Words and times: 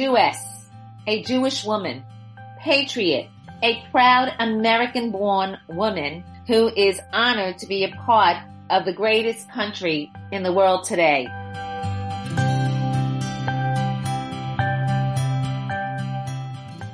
Jewess, 0.00 0.64
a 1.06 1.22
Jewish 1.24 1.62
woman, 1.62 2.02
patriot, 2.58 3.28
a 3.62 3.82
proud 3.90 4.32
American 4.38 5.10
born 5.10 5.58
woman 5.68 6.24
who 6.46 6.68
is 6.74 6.98
honored 7.12 7.58
to 7.58 7.66
be 7.66 7.84
a 7.84 7.94
part 8.06 8.38
of 8.70 8.86
the 8.86 8.94
greatest 8.94 9.50
country 9.50 10.10
in 10.32 10.42
the 10.42 10.54
world 10.54 10.84
today. 10.84 11.26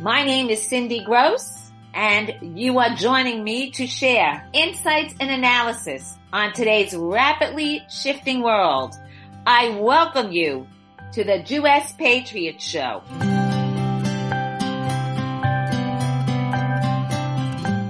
My 0.00 0.24
name 0.24 0.50
is 0.50 0.66
Cindy 0.66 1.04
Gross 1.04 1.70
and 1.94 2.34
you 2.58 2.76
are 2.80 2.96
joining 2.96 3.44
me 3.44 3.70
to 3.70 3.86
share 3.86 4.44
insights 4.52 5.14
and 5.20 5.30
analysis 5.30 6.16
on 6.32 6.52
today's 6.54 6.92
rapidly 6.92 7.82
shifting 7.88 8.42
world. 8.42 8.96
I 9.46 9.78
welcome 9.78 10.32
you 10.32 10.66
to 11.12 11.24
the 11.24 11.42
Jewess 11.42 11.92
Patriot 11.92 12.60
Show. 12.60 13.02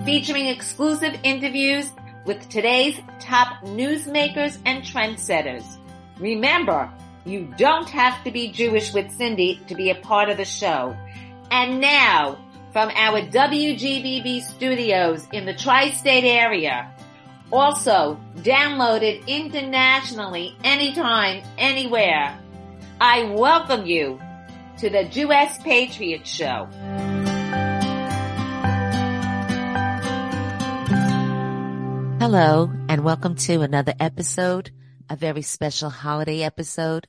Featuring 0.05 0.47
exclusive 0.47 1.19
interviews 1.23 1.93
with 2.25 2.49
today's 2.49 2.99
top 3.21 3.63
newsmakers 3.63 4.59
and 4.65 4.83
trendsetters. 4.83 5.65
Remember, 6.19 6.91
you 7.25 7.53
don't 7.57 7.89
have 7.91 8.23
to 8.25 8.31
be 8.31 8.53
Jewish 8.53 8.93
with 8.93 9.11
Cindy 9.13 9.61
to 9.69 9.75
be 9.75 9.91
a 9.91 9.95
part 9.95 10.29
of 10.29 10.37
the 10.37 10.45
show. 10.45 10.97
And 11.51 11.81
now, 11.81 12.39
from 12.73 12.91
our 12.91 13.23
WGBB 13.23 14.43
studios 14.43 15.27
in 15.33 15.45
the 15.45 15.55
tri-state 15.55 16.25
area, 16.25 16.93
also 17.53 18.19
downloaded 18.39 19.27
internationally 19.27 20.57
anytime, 20.65 21.43
anywhere, 21.59 22.39
I 22.99 23.25
welcome 23.25 23.85
you 23.85 24.19
to 24.79 24.89
the 24.89 25.05
Jewess 25.05 25.59
Patriot 25.59 26.27
Show. 26.27 26.67
Hello, 32.19 32.73
and 32.89 33.05
welcome 33.05 33.35
to 33.35 33.61
another 33.61 33.93
episode, 34.01 34.71
a 35.11 35.17
very 35.17 35.43
special 35.43 35.91
holiday 35.91 36.43
episode 36.43 37.07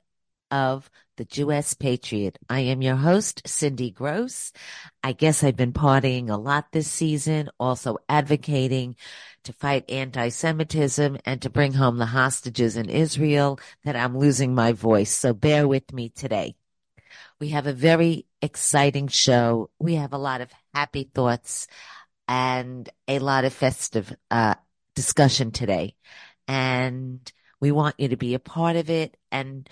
of 0.52 0.92
the 1.16 1.24
Jewess 1.24 1.74
Patriot. 1.74 2.38
I 2.50 2.60
am 2.60 2.82
your 2.82 2.98
host, 2.98 3.48
Cindy 3.48 3.90
Gross. 3.90 4.52
I 5.02 5.14
guess 5.14 5.42
I've 5.42 5.56
been 5.56 5.72
partying 5.72 6.30
a 6.30 6.36
lot 6.36 6.74
this 6.74 6.92
season, 6.92 7.50
also 7.62 7.98
advocating 8.10 8.98
to 9.44 9.54
fight 9.54 9.90
anti-Semitism 9.90 11.18
and 11.26 11.42
to 11.42 11.50
bring 11.50 11.74
home 11.74 11.98
the 11.98 12.08
hostages 12.08 12.76
in 12.76 12.90
Israel 12.90 13.60
that 13.84 13.96
I'm 13.96 14.18
losing 14.18 14.54
my 14.54 14.72
voice. 14.72 15.12
So 15.12 15.34
bear 15.34 15.68
with 15.68 15.94
me 15.94 16.10
today. 16.10 16.56
We 17.40 17.50
have 17.50 17.68
a 17.68 17.74
very 17.74 18.26
exciting 18.42 19.08
show. 19.08 19.70
We 19.80 19.96
have 19.96 20.14
a 20.14 20.18
lot 20.18 20.42
of 20.42 20.50
happy 20.74 21.10
thoughts 21.14 21.68
and 22.28 22.90
a 23.08 23.20
lot 23.20 23.46
of 23.46 23.54
festive, 23.54 24.16
uh, 24.32 24.56
discussion 24.96 25.52
today. 25.52 25.96
And 26.48 27.20
we 27.60 27.72
want 27.72 27.96
you 28.00 28.10
to 28.10 28.18
be 28.18 28.34
a 28.34 28.40
part 28.40 28.76
of 28.76 28.90
it. 28.90 29.18
And 29.32 29.70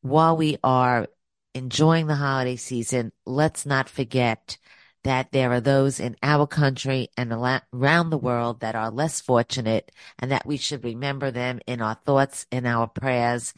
while 0.00 0.36
we 0.36 0.58
are 0.62 1.08
enjoying 1.54 2.06
the 2.06 2.14
holiday 2.14 2.56
season, 2.56 3.12
let's 3.24 3.66
not 3.66 3.88
forget 3.88 4.58
that 5.04 5.32
there 5.32 5.52
are 5.52 5.60
those 5.60 6.00
in 6.00 6.16
our 6.22 6.46
country 6.46 7.08
and 7.16 7.32
around 7.32 8.10
the 8.10 8.18
world 8.18 8.60
that 8.60 8.74
are 8.74 8.90
less 8.90 9.20
fortunate 9.20 9.92
and 10.18 10.30
that 10.30 10.46
we 10.46 10.56
should 10.56 10.84
remember 10.84 11.30
them 11.30 11.60
in 11.66 11.80
our 11.80 11.94
thoughts, 11.94 12.46
in 12.50 12.66
our 12.66 12.86
prayers, 12.86 13.54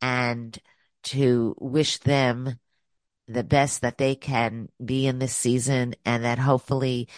and 0.00 0.58
to 1.02 1.54
wish 1.58 1.98
them 1.98 2.58
the 3.28 3.44
best 3.44 3.82
that 3.82 3.98
they 3.98 4.14
can 4.14 4.68
be 4.84 5.06
in 5.06 5.18
this 5.18 5.34
season 5.34 5.94
and 6.04 6.24
that 6.24 6.38
hopefully 6.38 7.08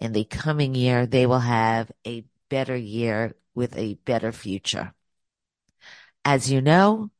in 0.00 0.12
the 0.12 0.24
coming 0.24 0.74
year 0.74 1.06
they 1.06 1.26
will 1.26 1.38
have 1.38 1.90
a 2.06 2.24
better 2.48 2.76
year 2.76 3.34
with 3.54 3.76
a 3.76 3.94
better 4.04 4.32
future. 4.32 4.92
As 6.24 6.50
you 6.50 6.60
know, 6.60 7.10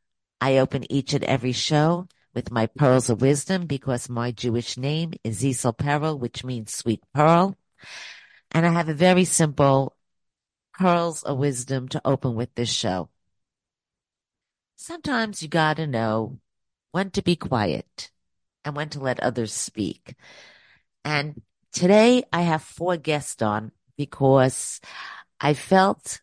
I 0.40 0.58
open 0.58 0.90
each 0.90 1.14
and 1.14 1.24
every 1.24 1.52
show 1.52 2.08
with 2.34 2.50
my 2.50 2.66
pearls 2.66 3.10
of 3.10 3.20
wisdom 3.20 3.66
because 3.66 4.08
my 4.08 4.30
Jewish 4.30 4.76
name 4.76 5.12
is 5.22 5.42
Isel 5.42 5.76
Perel, 5.76 6.18
which 6.18 6.44
means 6.44 6.72
sweet 6.72 7.02
pearl. 7.14 7.56
And 8.50 8.66
I 8.66 8.70
have 8.70 8.88
a 8.88 8.94
very 8.94 9.24
simple 9.24 9.96
pearls 10.74 11.22
of 11.22 11.38
wisdom 11.38 11.88
to 11.88 12.00
open 12.04 12.34
with 12.34 12.54
this 12.54 12.70
show. 12.70 13.10
Sometimes 14.76 15.42
you 15.42 15.48
gotta 15.48 15.86
know 15.86 16.38
when 16.92 17.10
to 17.10 17.22
be 17.22 17.36
quiet 17.36 18.10
and 18.64 18.74
when 18.74 18.88
to 18.90 19.00
let 19.00 19.20
others 19.20 19.52
speak. 19.52 20.14
And 21.04 21.42
today 21.72 22.24
I 22.32 22.42
have 22.42 22.62
four 22.62 22.96
guests 22.96 23.42
on 23.42 23.72
because 23.96 24.80
I 25.40 25.54
felt 25.54 26.21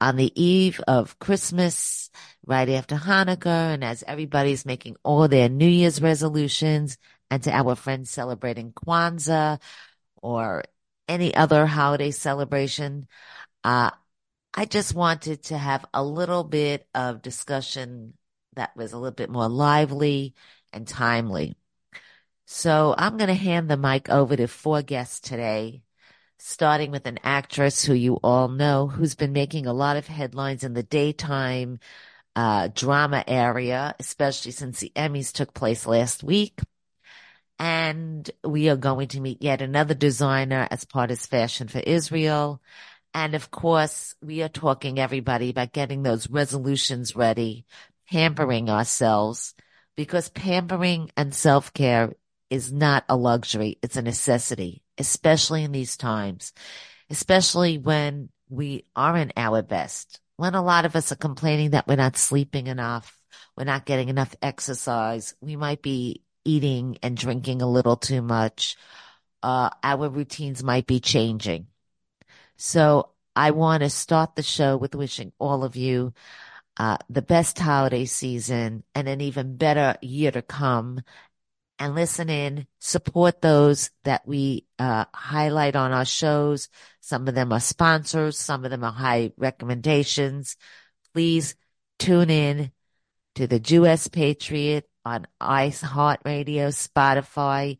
on 0.00 0.16
the 0.16 0.32
eve 0.40 0.80
of 0.86 1.18
Christmas, 1.18 2.10
right 2.46 2.68
after 2.68 2.96
Hanukkah, 2.96 3.74
and 3.74 3.84
as 3.84 4.04
everybody's 4.06 4.66
making 4.66 4.96
all 5.02 5.28
their 5.28 5.48
New 5.48 5.68
Year's 5.68 6.02
resolutions, 6.02 6.98
and 7.30 7.42
to 7.42 7.52
our 7.52 7.74
friends 7.74 8.10
celebrating 8.10 8.72
Kwanzaa 8.72 9.60
or 10.16 10.64
any 11.08 11.34
other 11.34 11.66
holiday 11.66 12.10
celebration, 12.10 13.08
uh, 13.64 13.90
I 14.54 14.64
just 14.64 14.94
wanted 14.94 15.44
to 15.44 15.58
have 15.58 15.84
a 15.92 16.02
little 16.02 16.44
bit 16.44 16.86
of 16.94 17.22
discussion 17.22 18.14
that 18.54 18.76
was 18.76 18.92
a 18.92 18.98
little 18.98 19.14
bit 19.14 19.30
more 19.30 19.48
lively 19.48 20.34
and 20.72 20.86
timely. 20.86 21.56
So 22.46 22.94
I'm 22.96 23.16
going 23.16 23.28
to 23.28 23.34
hand 23.34 23.68
the 23.68 23.76
mic 23.76 24.08
over 24.08 24.36
to 24.36 24.46
four 24.46 24.82
guests 24.82 25.20
today 25.20 25.82
starting 26.38 26.90
with 26.90 27.06
an 27.06 27.18
actress 27.22 27.84
who 27.84 27.94
you 27.94 28.14
all 28.22 28.48
know 28.48 28.86
who's 28.86 29.14
been 29.14 29.32
making 29.32 29.66
a 29.66 29.72
lot 29.72 29.96
of 29.96 30.06
headlines 30.06 30.64
in 30.64 30.74
the 30.74 30.82
daytime 30.82 31.78
uh, 32.34 32.68
drama 32.68 33.24
area, 33.26 33.94
especially 33.98 34.52
since 34.52 34.80
the 34.80 34.92
Emmys 34.94 35.32
took 35.32 35.54
place 35.54 35.86
last 35.86 36.22
week. 36.22 36.60
And 37.58 38.30
we 38.44 38.68
are 38.68 38.76
going 38.76 39.08
to 39.08 39.20
meet 39.20 39.40
yet 39.40 39.62
another 39.62 39.94
designer 39.94 40.68
as 40.70 40.84
part 40.84 41.10
of 41.10 41.18
Fashion 41.18 41.68
for 41.68 41.78
Israel. 41.78 42.60
And 43.14 43.34
of 43.34 43.50
course, 43.50 44.14
we 44.22 44.42
are 44.42 44.48
talking 44.48 44.98
everybody 44.98 45.48
about 45.48 45.72
getting 45.72 46.02
those 46.02 46.28
resolutions 46.28 47.16
ready, 47.16 47.64
pampering 48.10 48.68
ourselves 48.68 49.54
because 49.96 50.28
pampering 50.28 51.10
and 51.16 51.34
self 51.34 51.72
care 51.72 52.12
is 52.50 52.72
not 52.72 53.04
a 53.08 53.16
luxury. 53.16 53.78
It's 53.82 53.96
a 53.96 54.02
necessity 54.02 54.82
especially 54.98 55.64
in 55.64 55.72
these 55.72 55.96
times, 55.96 56.52
especially 57.10 57.78
when 57.78 58.28
we 58.48 58.84
aren't 58.94 59.32
our 59.36 59.62
best. 59.62 60.20
When 60.36 60.54
a 60.54 60.62
lot 60.62 60.84
of 60.84 60.96
us 60.96 61.12
are 61.12 61.16
complaining 61.16 61.70
that 61.70 61.86
we're 61.86 61.96
not 61.96 62.16
sleeping 62.16 62.66
enough, 62.66 63.16
we're 63.56 63.64
not 63.64 63.86
getting 63.86 64.08
enough 64.08 64.34
exercise, 64.42 65.34
we 65.40 65.56
might 65.56 65.82
be 65.82 66.22
eating 66.44 66.98
and 67.02 67.16
drinking 67.16 67.62
a 67.62 67.68
little 67.70 67.96
too 67.96 68.22
much. 68.22 68.76
Uh, 69.42 69.70
our 69.82 70.08
routines 70.08 70.62
might 70.62 70.86
be 70.86 71.00
changing. 71.00 71.66
So 72.56 73.10
I 73.34 73.50
want 73.50 73.82
to 73.82 73.90
start 73.90 74.36
the 74.36 74.42
show 74.42 74.76
with 74.76 74.94
wishing 74.94 75.32
all 75.38 75.64
of 75.64 75.76
you 75.76 76.14
uh, 76.78 76.98
the 77.08 77.22
best 77.22 77.58
holiday 77.58 78.04
season 78.04 78.84
and 78.94 79.08
an 79.08 79.20
even 79.20 79.56
better 79.56 79.96
year 80.02 80.30
to 80.30 80.42
come 80.42 81.00
and 81.78 81.94
listen 81.94 82.28
in, 82.30 82.66
support 82.78 83.40
those 83.40 83.90
that 84.04 84.26
we 84.26 84.66
uh, 84.78 85.04
highlight 85.12 85.76
on 85.76 85.92
our 85.92 86.04
shows. 86.04 86.68
Some 87.00 87.28
of 87.28 87.34
them 87.34 87.52
are 87.52 87.60
sponsors, 87.60 88.38
some 88.38 88.64
of 88.64 88.70
them 88.70 88.84
are 88.84 88.92
high 88.92 89.32
recommendations. 89.36 90.56
Please 91.12 91.54
tune 91.98 92.30
in 92.30 92.72
to 93.34 93.46
the 93.46 93.60
Jewess 93.60 94.08
Patriot 94.08 94.88
on 95.04 95.26
iHeartRadio, 95.40 96.72
Spotify, 96.72 97.78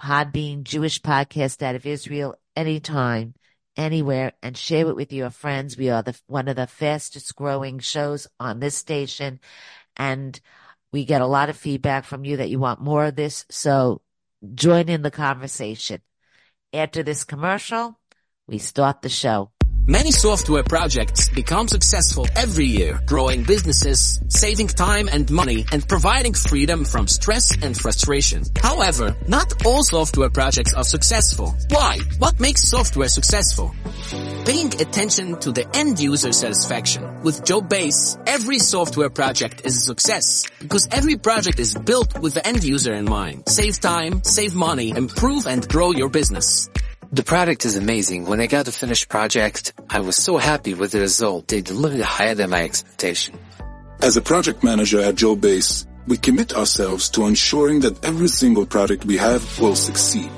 Podbean, 0.00 0.64
Jewish 0.64 1.00
podcast 1.00 1.62
out 1.62 1.74
of 1.74 1.86
Israel, 1.86 2.34
anytime, 2.56 3.34
anywhere, 3.76 4.32
and 4.42 4.56
share 4.56 4.88
it 4.88 4.96
with 4.96 5.12
your 5.12 5.30
friends. 5.30 5.76
We 5.76 5.90
are 5.90 6.02
the, 6.02 6.18
one 6.26 6.48
of 6.48 6.56
the 6.56 6.66
fastest 6.66 7.36
growing 7.36 7.78
shows 7.78 8.26
on 8.40 8.60
this 8.60 8.74
station. 8.74 9.40
And 9.96 10.40
we 10.92 11.04
get 11.04 11.20
a 11.20 11.26
lot 11.26 11.48
of 11.48 11.56
feedback 11.56 12.04
from 12.04 12.24
you 12.24 12.38
that 12.38 12.50
you 12.50 12.58
want 12.58 12.80
more 12.80 13.06
of 13.06 13.16
this. 13.16 13.44
So 13.50 14.02
join 14.54 14.88
in 14.88 15.02
the 15.02 15.10
conversation. 15.10 16.00
After 16.72 17.02
this 17.02 17.24
commercial, 17.24 17.98
we 18.46 18.58
start 18.58 19.02
the 19.02 19.08
show. 19.08 19.50
Many 19.86 20.12
software 20.12 20.62
projects 20.62 21.30
become 21.30 21.66
successful 21.66 22.26
every 22.36 22.66
year, 22.66 23.00
growing 23.06 23.42
businesses, 23.42 24.20
saving 24.28 24.68
time 24.68 25.08
and 25.10 25.28
money, 25.30 25.64
and 25.72 25.86
providing 25.88 26.34
freedom 26.34 26.84
from 26.84 27.08
stress 27.08 27.56
and 27.62 27.76
frustration. 27.76 28.44
However, 28.62 29.16
not 29.26 29.66
all 29.66 29.82
software 29.82 30.30
projects 30.30 30.74
are 30.74 30.84
successful. 30.84 31.56
Why? 31.70 31.98
What 32.18 32.38
makes 32.38 32.68
software 32.68 33.08
successful? 33.08 33.74
Paying 34.44 34.80
attention 34.80 35.40
to 35.40 35.50
the 35.50 35.66
end 35.74 35.98
user 35.98 36.32
satisfaction. 36.32 37.22
With 37.22 37.42
JoeBase, 37.44 38.22
every 38.26 38.58
software 38.58 39.10
project 39.10 39.62
is 39.64 39.76
a 39.76 39.80
success 39.80 40.46
because 40.60 40.88
every 40.92 41.16
project 41.16 41.58
is 41.58 41.74
built 41.74 42.18
with 42.20 42.34
the 42.34 42.46
end 42.46 42.62
user 42.64 42.92
in 42.92 43.06
mind. 43.06 43.48
Save 43.48 43.80
time, 43.80 44.22
save 44.24 44.54
money, 44.54 44.90
improve 44.90 45.46
and 45.46 45.66
grow 45.66 45.90
your 45.92 46.10
business. 46.10 46.68
The 47.12 47.24
product 47.24 47.64
is 47.64 47.76
amazing. 47.76 48.26
When 48.26 48.40
I 48.40 48.46
got 48.46 48.66
the 48.66 48.72
finished 48.72 49.08
project, 49.08 49.72
I 49.90 49.98
was 49.98 50.14
so 50.14 50.36
happy 50.36 50.74
with 50.74 50.92
the 50.92 51.00
result. 51.00 51.48
They 51.48 51.60
delivered 51.60 52.02
higher 52.02 52.36
than 52.36 52.50
my 52.50 52.62
expectation. 52.62 53.36
As 54.00 54.16
a 54.16 54.22
project 54.22 54.62
manager 54.62 55.00
at 55.00 55.16
JoeBase, 55.16 55.88
we 56.06 56.18
commit 56.18 56.54
ourselves 56.54 57.08
to 57.10 57.26
ensuring 57.26 57.80
that 57.80 58.04
every 58.04 58.28
single 58.28 58.64
product 58.64 59.04
we 59.04 59.16
have 59.16 59.42
will 59.58 59.74
succeed. 59.74 60.30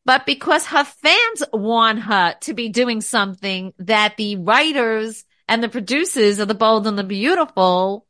but 0.05 0.25
because 0.25 0.65
her 0.65 0.83
fans 0.83 1.43
want 1.53 1.99
her 1.99 2.35
to 2.41 2.53
be 2.53 2.69
doing 2.69 3.01
something 3.01 3.73
that 3.79 4.17
the 4.17 4.37
writers 4.37 5.25
and 5.47 5.61
the 5.61 5.69
producers 5.69 6.39
of 6.39 6.47
The 6.47 6.55
Bold 6.55 6.87
and 6.87 6.97
the 6.97 7.03
Beautiful 7.03 8.07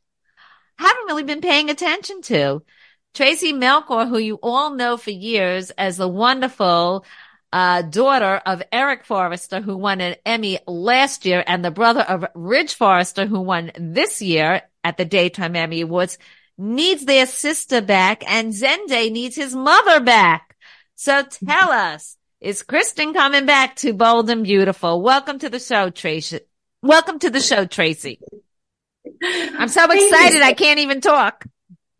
haven't 0.77 1.05
really 1.07 1.23
been 1.23 1.41
paying 1.41 1.69
attention 1.69 2.21
to. 2.23 2.61
Tracy 3.13 3.51
Melchior, 3.51 4.05
who 4.05 4.19
you 4.19 4.39
all 4.43 4.75
know 4.75 4.95
for 4.95 5.11
years 5.11 5.71
as 5.71 5.97
the 5.97 6.07
wonderful 6.07 7.03
uh, 7.51 7.81
daughter 7.81 8.41
of 8.45 8.63
Eric 8.71 9.05
Forrester, 9.05 9.61
who 9.61 9.77
won 9.77 10.01
an 10.01 10.15
Emmy 10.25 10.59
last 10.67 11.25
year, 11.25 11.43
and 11.45 11.63
the 11.63 11.71
brother 11.71 12.01
of 12.01 12.25
Ridge 12.35 12.75
Forrester, 12.75 13.25
who 13.25 13.41
won 13.41 13.71
this 13.77 14.21
year 14.21 14.61
at 14.83 14.97
the 14.97 15.05
Daytime 15.05 15.55
Emmy 15.55 15.81
Awards, 15.81 16.17
needs 16.57 17.05
their 17.05 17.25
sister 17.25 17.81
back, 17.81 18.23
and 18.29 18.53
Zende 18.53 19.11
needs 19.11 19.35
his 19.35 19.55
mother 19.55 19.99
back. 20.01 20.55
So 20.95 21.23
tell 21.23 21.71
us, 21.71 22.17
is 22.39 22.63
Kristen 22.63 23.13
coming 23.13 23.45
back 23.45 23.75
to 23.77 23.93
Bold 23.93 24.29
and 24.29 24.43
Beautiful? 24.43 25.01
Welcome 25.01 25.39
to 25.39 25.49
the 25.49 25.59
show, 25.59 25.89
Tracy. 25.89 26.41
Welcome 26.81 27.19
to 27.19 27.29
the 27.29 27.41
show, 27.41 27.65
Tracy. 27.65 28.19
I'm 29.23 29.67
so 29.67 29.85
excited 29.85 30.41
I 30.41 30.53
can't 30.53 30.79
even 30.79 31.01
talk. 31.01 31.45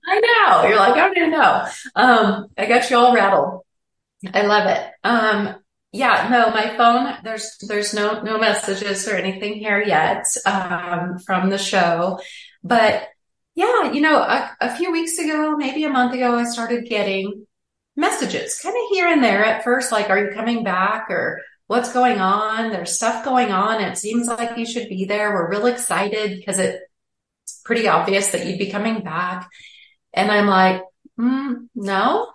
I 0.06 0.20
know. 0.20 0.68
You're 0.68 0.78
like, 0.78 0.94
I 0.94 1.08
don't 1.08 1.18
even 1.18 1.32
know. 1.32 1.68
Um, 1.96 2.48
I 2.58 2.66
got 2.66 2.90
you 2.90 2.98
all 2.98 3.14
rattled. 3.14 3.62
I 4.34 4.42
love 4.42 4.68
it. 4.68 4.92
Um, 5.04 5.56
yeah, 5.92 6.28
no, 6.30 6.52
my 6.52 6.76
phone, 6.78 7.18
there's, 7.24 7.58
there's 7.68 7.94
no, 7.94 8.22
no 8.22 8.38
messages 8.38 9.08
or 9.08 9.16
anything 9.16 9.56
here 9.56 9.82
yet, 9.82 10.26
um, 10.46 11.18
from 11.20 11.50
the 11.50 11.58
show, 11.58 12.20
but 12.64 13.08
yeah, 13.56 13.92
you 13.92 14.02
know, 14.02 14.20
a, 14.20 14.56
a 14.62 14.76
few 14.76 14.92
weeks 14.92 15.18
ago, 15.18 15.56
maybe 15.58 15.84
a 15.84 15.90
month 15.90 16.14
ago, 16.14 16.36
I 16.36 16.44
started 16.46 16.88
getting 16.88 17.46
messages 17.96 18.60
kind 18.62 18.76
of 18.76 18.90
here 18.92 19.08
and 19.08 19.24
there 19.24 19.44
at 19.44 19.64
first, 19.64 19.92
like, 19.92 20.10
are 20.10 20.24
you 20.24 20.32
coming 20.34 20.64
back 20.64 21.10
or 21.10 21.42
what's 21.68 21.94
going 21.94 22.20
on? 22.20 22.72
There's 22.72 22.96
stuff 22.96 23.26
going 23.26 23.52
on. 23.52 23.82
It 23.82 23.98
seems 23.98 24.28
like 24.28 24.58
you 24.58 24.66
should 24.66 24.90
be 24.90 25.06
there. 25.06 25.34
We're 25.34 25.50
real 25.50 25.68
excited 25.68 26.38
because 26.38 26.58
it's 26.58 27.62
pretty 27.66 27.88
obvious 27.88 28.30
that 28.30 28.46
you'd 28.46 28.60
be 28.60 28.72
coming 28.72 29.04
back. 29.04 29.48
And 30.14 30.32
I'm 30.32 30.48
like, 30.48 30.82
mm, 31.20 31.68
no, 31.76 32.32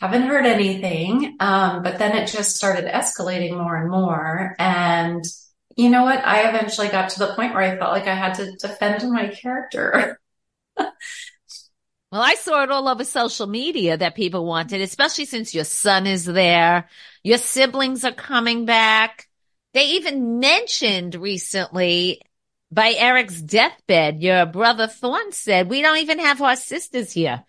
haven't 0.00 0.22
heard 0.22 0.46
anything. 0.46 1.36
Um, 1.40 1.82
but 1.82 1.98
then 1.98 2.16
it 2.16 2.28
just 2.28 2.56
started 2.56 2.84
escalating 2.84 3.56
more 3.56 3.76
and 3.76 3.90
more. 3.90 4.54
And 4.58 5.24
you 5.76 5.90
know 5.90 6.04
what? 6.04 6.24
I 6.24 6.48
eventually 6.48 6.88
got 6.88 7.10
to 7.10 7.18
the 7.18 7.34
point 7.34 7.54
where 7.54 7.62
I 7.62 7.76
felt 7.78 7.92
like 7.92 8.06
I 8.06 8.14
had 8.14 8.34
to 8.34 8.52
defend 8.56 9.10
my 9.10 9.28
character. 9.28 10.20
Well, 12.10 12.22
I 12.22 12.36
saw 12.36 12.62
it 12.62 12.70
all 12.70 12.88
over 12.88 13.04
social 13.04 13.46
media 13.46 13.98
that 13.98 14.14
people 14.14 14.46
wanted, 14.46 14.80
especially 14.80 15.26
since 15.26 15.54
your 15.54 15.64
son 15.64 16.06
is 16.06 16.24
there. 16.24 16.88
Your 17.22 17.36
siblings 17.36 18.02
are 18.02 18.12
coming 18.12 18.64
back. 18.64 19.28
They 19.74 19.90
even 19.90 20.38
mentioned 20.38 21.14
recently 21.14 22.22
by 22.70 22.94
Eric's 22.94 23.40
deathbed, 23.40 24.22
your 24.22 24.46
brother 24.46 24.86
Thorne 24.86 25.32
said, 25.32 25.68
we 25.68 25.82
don't 25.82 25.98
even 25.98 26.18
have 26.18 26.40
our 26.40 26.56
sisters 26.56 27.12
here. 27.12 27.44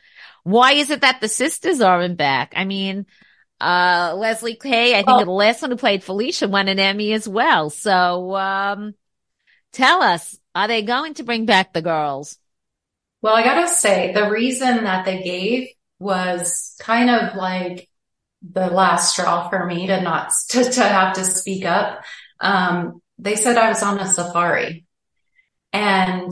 Why 0.49 0.71
is 0.73 0.89
it 0.89 1.01
that 1.01 1.21
the 1.21 1.27
sisters 1.27 1.79
aren't 1.79 2.17
back? 2.17 2.53
I 2.55 2.65
mean, 2.65 3.05
uh, 3.61 4.13
Lesli 4.13 4.59
Kay, 4.59 4.93
I 4.93 5.03
think 5.03 5.09
oh. 5.21 5.25
the 5.25 5.31
last 5.31 5.61
one 5.61 5.69
who 5.69 5.77
played 5.77 6.03
Felicia 6.03 6.47
won 6.47 6.67
an 6.67 6.79
Emmy 6.79 7.13
as 7.13 7.29
well. 7.29 7.69
So, 7.69 8.35
um, 8.35 8.95
tell 9.73 10.01
us, 10.01 10.35
are 10.55 10.67
they 10.67 10.81
going 10.81 11.13
to 11.15 11.23
bring 11.23 11.45
back 11.45 11.71
the 11.71 11.83
girls? 11.83 12.39
Well, 13.21 13.35
I 13.35 13.43
gotta 13.43 13.67
say, 13.67 14.11
the 14.11 14.31
reason 14.31 14.85
that 14.85 15.05
they 15.05 15.21
gave 15.21 15.67
was 15.99 16.75
kind 16.79 17.11
of 17.11 17.35
like 17.35 17.87
the 18.41 18.71
last 18.71 19.11
straw 19.11 19.49
for 19.49 19.67
me 19.67 19.85
to 19.85 20.01
not, 20.01 20.31
to, 20.49 20.63
to 20.63 20.83
have 20.83 21.13
to 21.13 21.25
speak 21.25 21.63
up. 21.63 22.01
Um, 22.39 23.03
they 23.19 23.35
said 23.35 23.55
I 23.55 23.69
was 23.69 23.83
on 23.83 23.99
a 23.99 24.07
safari 24.07 24.87
and, 25.73 26.31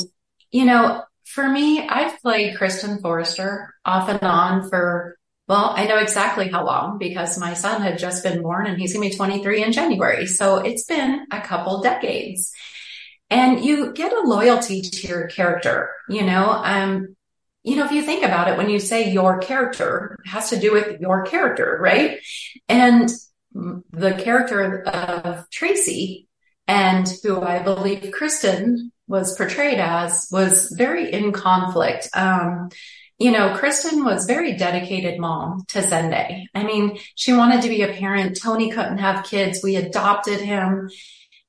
you 0.50 0.66
know, 0.66 1.04
for 1.28 1.48
me, 1.48 1.88
I've 1.88 2.22
played 2.22 2.58
Kristen 2.58 3.00
Forrester 3.00 3.74
off 3.86 4.10
and 4.10 4.22
on 4.24 4.70
for, 4.70 5.18
well, 5.48 5.74
I 5.76 5.86
know 5.86 5.98
exactly 5.98 6.50
how 6.50 6.66
long 6.66 6.98
because 6.98 7.38
my 7.38 7.54
son 7.54 7.82
had 7.82 8.00
just 8.00 8.24
been 8.24 8.42
born 8.42 8.66
and 8.66 8.80
he's 8.80 8.94
going 8.94 9.10
to 9.10 9.14
be 9.14 9.18
23 9.18 9.64
in 9.64 9.72
January. 9.72 10.26
So 10.26 10.58
it's 10.58 10.86
been 10.86 11.28
a 11.32 11.42
couple 11.42 11.82
decades 11.82 12.52
and 13.30 13.64
you 13.64 13.94
get 13.94 14.14
a 14.14 14.22
loyalty 14.22 14.82
to 14.82 15.08
your 15.08 15.28
character, 15.28 15.92
you 16.10 16.24
know, 16.24 16.50
um, 16.50 17.16
you 17.64 17.76
know, 17.76 17.84
if 17.84 17.92
you 17.92 18.02
think 18.02 18.24
about 18.24 18.48
it, 18.48 18.58
when 18.58 18.70
you 18.70 18.80
say 18.80 19.12
your 19.12 19.40
character 19.40 20.18
it 20.24 20.30
has 20.30 20.50
to 20.52 20.60
do 20.60 20.72
with 20.72 21.02
your 21.02 21.26
character, 21.26 21.78
right? 21.82 22.20
And 22.70 23.10
the 23.54 24.14
character 24.14 24.84
of 24.84 25.50
Tracy 25.50 26.28
and 26.68 27.12
who 27.24 27.42
I 27.42 27.60
believe 27.60 28.12
Kristen 28.12 28.92
was 29.08 29.36
portrayed 29.36 29.80
as 29.80 30.28
was 30.32 30.74
very 30.78 31.12
in 31.12 31.32
conflict. 31.32 32.10
Um, 32.14 32.70
you 33.18 33.32
know, 33.32 33.56
Kristen 33.56 34.04
was 34.06 34.26
very 34.26 34.56
dedicated 34.58 35.20
mom 35.20 35.66
to 35.70 35.80
Zende. 35.80 36.46
I 36.54 36.64
mean, 36.64 37.00
she 37.16 37.34
wanted 37.34 37.64
to 37.64 37.70
be 37.70 37.82
a 37.82 37.94
parent. 37.94 38.40
Tony 38.40 38.70
couldn't 38.70 39.00
have 39.00 39.26
kids. 39.26 39.62
We 39.64 39.76
adopted 39.76 40.40
him. 40.40 40.90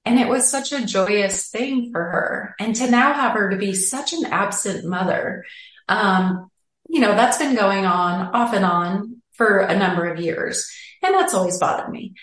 And 0.06 0.18
it 0.18 0.28
was 0.28 0.48
such 0.48 0.72
a 0.72 0.86
joyous 0.86 1.50
thing 1.50 1.92
for 1.92 2.02
her. 2.02 2.54
And 2.58 2.74
to 2.76 2.90
now 2.90 3.12
have 3.12 3.32
her 3.32 3.50
to 3.50 3.56
be 3.56 3.74
such 3.74 4.14
an 4.14 4.24
absent 4.24 4.86
mother, 4.86 5.44
um, 5.88 6.50
you 6.88 7.00
know, 7.00 7.14
that's 7.14 7.36
been 7.36 7.54
going 7.54 7.84
on 7.84 8.34
off 8.34 8.54
and 8.54 8.64
on 8.64 9.20
for 9.32 9.58
a 9.58 9.78
number 9.78 10.06
of 10.06 10.18
years. 10.18 10.70
And 11.02 11.14
that's 11.14 11.34
always 11.34 11.58
bothered 11.58 11.90
me. 11.90 12.14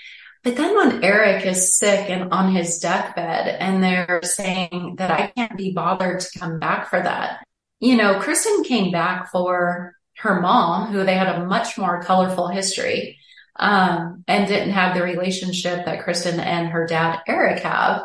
But 0.46 0.58
then 0.58 0.76
when 0.76 1.04
Eric 1.04 1.44
is 1.44 1.76
sick 1.76 2.08
and 2.08 2.32
on 2.32 2.54
his 2.54 2.78
deathbed 2.78 3.58
and 3.60 3.84
they're 3.84 4.22
saying 4.22 4.98
that 5.00 5.10
I 5.10 5.32
can't 5.36 5.58
be 5.58 5.74
bothered 5.74 6.20
to 6.20 6.40
come 6.40 6.60
back 6.60 6.88
for 6.92 7.02
that, 7.02 7.44
you 7.80 7.98
know, 7.98 8.20
Kristen 8.20 8.64
came 8.64 8.92
back 8.92 9.32
for 9.32 9.96
her 10.18 10.40
mom, 10.40 10.94
who 10.94 11.04
they 11.04 11.16
had 11.16 11.36
a 11.36 11.46
much 11.46 11.80
more 11.80 12.04
colorful 12.04 12.48
history, 12.48 13.18
um, 13.56 14.24
and 14.28 14.48
didn't 14.48 14.70
have 14.70 14.96
the 14.96 15.02
relationship 15.02 15.84
that 15.86 16.04
Kristen 16.04 16.40
and 16.40 16.68
her 16.68 16.86
dad, 16.86 17.22
Eric 17.28 17.64
have. 17.64 18.04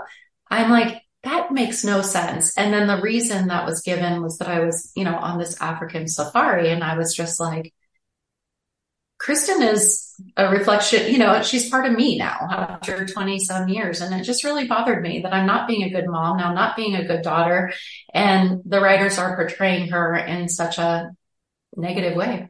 I'm 0.50 0.70
like, 0.70 1.02
that 1.24 1.52
makes 1.52 1.84
no 1.84 2.00
sense. 2.00 2.56
And 2.56 2.72
then 2.72 2.86
the 2.86 3.02
reason 3.02 3.48
that 3.48 3.66
was 3.66 3.82
given 3.82 4.22
was 4.22 4.38
that 4.38 4.48
I 4.48 4.60
was, 4.60 4.92
you 4.96 5.04
know, 5.04 5.14
on 5.14 5.38
this 5.38 5.60
African 5.60 6.08
safari 6.08 6.70
and 6.70 6.82
I 6.82 6.96
was 6.96 7.14
just 7.14 7.38
like, 7.38 7.74
Kristen 9.20 9.62
is 9.62 10.14
a 10.34 10.48
reflection, 10.48 11.12
you 11.12 11.18
know, 11.18 11.42
she's 11.42 11.68
part 11.68 11.84
of 11.84 11.92
me 11.92 12.16
now 12.16 12.38
after 12.50 13.04
20 13.04 13.38
some 13.40 13.68
years. 13.68 14.00
And 14.00 14.18
it 14.18 14.24
just 14.24 14.44
really 14.44 14.66
bothered 14.66 15.02
me 15.02 15.20
that 15.20 15.34
I'm 15.34 15.46
not 15.46 15.68
being 15.68 15.82
a 15.82 15.90
good 15.90 16.06
mom 16.06 16.38
now, 16.38 16.54
not 16.54 16.74
being 16.74 16.94
a 16.94 17.04
good 17.04 17.20
daughter. 17.20 17.70
And 18.14 18.62
the 18.64 18.80
writers 18.80 19.18
are 19.18 19.36
portraying 19.36 19.90
her 19.90 20.16
in 20.16 20.48
such 20.48 20.78
a 20.78 21.10
negative 21.76 22.16
way. 22.16 22.48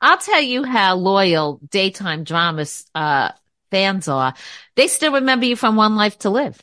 I'll 0.00 0.18
tell 0.18 0.40
you 0.40 0.64
how 0.64 0.96
loyal 0.96 1.60
daytime 1.70 2.24
dramas, 2.24 2.86
uh, 2.92 3.30
fans 3.70 4.08
are. 4.08 4.34
They 4.74 4.88
still 4.88 5.12
remember 5.12 5.46
you 5.46 5.54
from 5.54 5.76
One 5.76 5.94
Life 5.94 6.18
to 6.20 6.30
Live. 6.30 6.60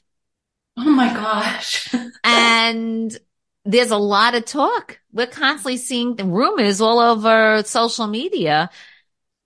Oh 0.76 0.92
my 0.92 1.14
gosh. 1.14 1.96
and 2.26 3.18
there's 3.64 3.92
a 3.92 3.98
lot 3.98 4.36
of 4.36 4.44
talk. 4.44 5.00
We're 5.14 5.28
constantly 5.28 5.78
seeing 5.78 6.18
the 6.18 6.26
rumors 6.26 6.82
all 6.82 7.00
over 7.00 7.64
social 7.64 8.08
media 8.08 8.70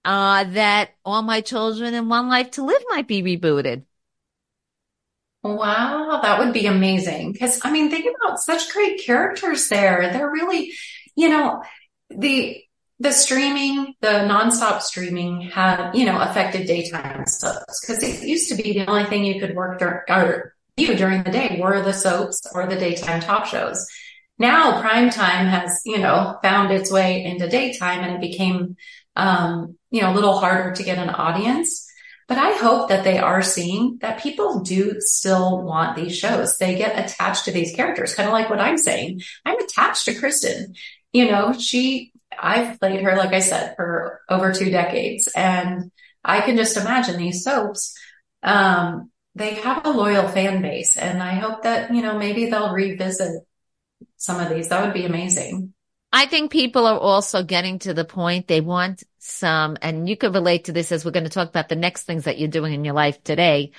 uh, 0.06 0.44
that 0.46 0.92
All 1.06 1.22
My 1.22 1.42
Children 1.42 1.94
and 1.94 2.10
One 2.10 2.30
Life 2.30 2.52
to 2.52 2.64
Live 2.64 2.84
might 2.90 3.08
be 3.08 3.22
rebooted. 3.24 3.84
Wow, 5.44 6.20
that 6.22 6.40
would 6.40 6.54
be 6.54 6.68
amazing. 6.68 7.32
Because 7.32 7.60
I 7.64 7.72
mean, 7.72 7.90
think 7.90 8.06
about 8.24 8.40
such 8.40 8.72
great 8.72 9.02
characters 9.04 9.68
there. 9.70 10.12
They're 10.14 10.30
really, 10.30 10.72
you 11.16 11.30
know, 11.30 11.64
the 12.10 12.62
the 13.00 13.12
streaming, 13.12 13.96
the 14.02 14.08
nonstop 14.30 14.82
streaming 14.82 15.42
had, 15.42 15.94
you 15.94 16.06
know, 16.06 16.20
affected 16.20 16.68
daytime 16.68 17.26
soaps 17.26 17.82
because 17.82 18.04
it 18.04 18.22
used 18.28 18.50
to 18.50 18.56
be 18.56 18.74
the 18.74 18.86
only 18.88 19.06
thing 19.06 19.26
you 19.26 19.40
could 19.40 19.56
work 19.56 19.80
dur- 19.80 20.06
or 20.08 20.56
view 20.78 20.96
during 20.96 21.24
the 21.24 21.32
day 21.32 21.58
were 21.60 21.82
the 21.82 21.94
soaps 21.94 22.46
or 22.54 22.68
the 22.68 22.76
daytime 22.76 23.20
talk 23.20 23.48
shows. 23.48 23.88
Now 24.38 24.82
prime 24.82 25.10
time 25.10 25.48
has, 25.48 25.82
you 25.84 25.98
know, 25.98 26.38
found 26.44 26.72
its 26.72 26.92
way 26.92 27.24
into 27.24 27.50
daytime 27.50 28.02
and 28.02 28.16
it 28.16 28.22
became, 28.22 28.76
um, 29.16 29.78
you 29.92 30.02
know, 30.02 30.12
a 30.12 30.16
little 30.16 30.40
harder 30.40 30.74
to 30.74 30.84
get 30.84 30.98
an 30.98 31.10
audience. 31.10 31.88
But 32.28 32.38
I 32.38 32.54
hope 32.54 32.88
that 32.90 33.04
they 33.04 33.18
are 33.18 33.42
seeing 33.42 33.98
that 34.00 34.22
people 34.22 34.62
do 34.62 34.96
still 35.00 35.62
want 35.64 35.98
these 35.98 36.18
shows. 36.18 36.58
They 36.58 36.78
get 36.78 36.98
attached 36.98 37.46
to 37.46 37.52
these 37.52 37.76
characters, 37.76 38.16
kind 38.16 38.28
of 38.28 38.34
like 38.34 38.50
what 38.50 38.62
I'm 38.62 38.78
saying. 38.78 39.22
I'm 39.46 39.60
attached 39.60 40.06
to 40.06 40.16
Kristen. 40.16 40.76
You 41.12 41.30
know, 41.30 41.52
she, 41.52 42.14
I've 42.40 42.80
played 42.80 43.02
her, 43.02 43.18
like 43.18 43.34
I 43.34 43.40
said, 43.40 43.76
for 43.76 44.22
over 44.30 44.54
two 44.54 44.72
decades 44.72 45.28
and 45.36 45.92
I 46.24 46.40
can 46.40 46.56
just 46.56 46.78
imagine 46.78 47.18
these 47.18 47.44
soaps. 47.44 47.98
Um, 48.42 49.12
they 49.36 49.56
have 49.56 49.86
a 49.86 49.92
loyal 49.92 50.30
fan 50.30 50.62
base 50.62 50.96
and 50.96 51.22
I 51.22 51.34
hope 51.34 51.64
that, 51.64 51.94
you 51.94 52.02
know, 52.02 52.18
maybe 52.18 52.50
they'll 52.50 52.74
revisit 52.74 53.44
some 54.16 54.40
of 54.40 54.48
these. 54.48 54.70
That 54.70 54.86
would 54.86 54.94
be 54.94 55.06
amazing. 55.06 55.74
I 56.14 56.28
think 56.28 56.52
people 56.52 56.86
are 56.86 56.98
also 57.00 57.44
getting 57.44 57.80
to 57.80 57.94
the 57.94 58.06
point 58.06 58.48
they 58.48 58.62
want 58.62 59.04
some, 59.24 59.78
and 59.82 60.10
you 60.10 60.18
could 60.18 60.34
relate 60.34 60.66
to 60.66 60.72
this 60.72 60.92
as 60.92 61.06
we're 61.06 61.12
going 61.12 61.24
to 61.26 61.30
talk 61.30 61.50
about 61.50 61.70
the 61.70 61.76
next 61.76 62.04
things 62.04 62.26
that 62.26 62.40
you're 62.40 62.50
doing 62.50 62.74
in 62.74 62.86
your 62.86 62.94
life 62.94 63.24
today. 63.24 63.72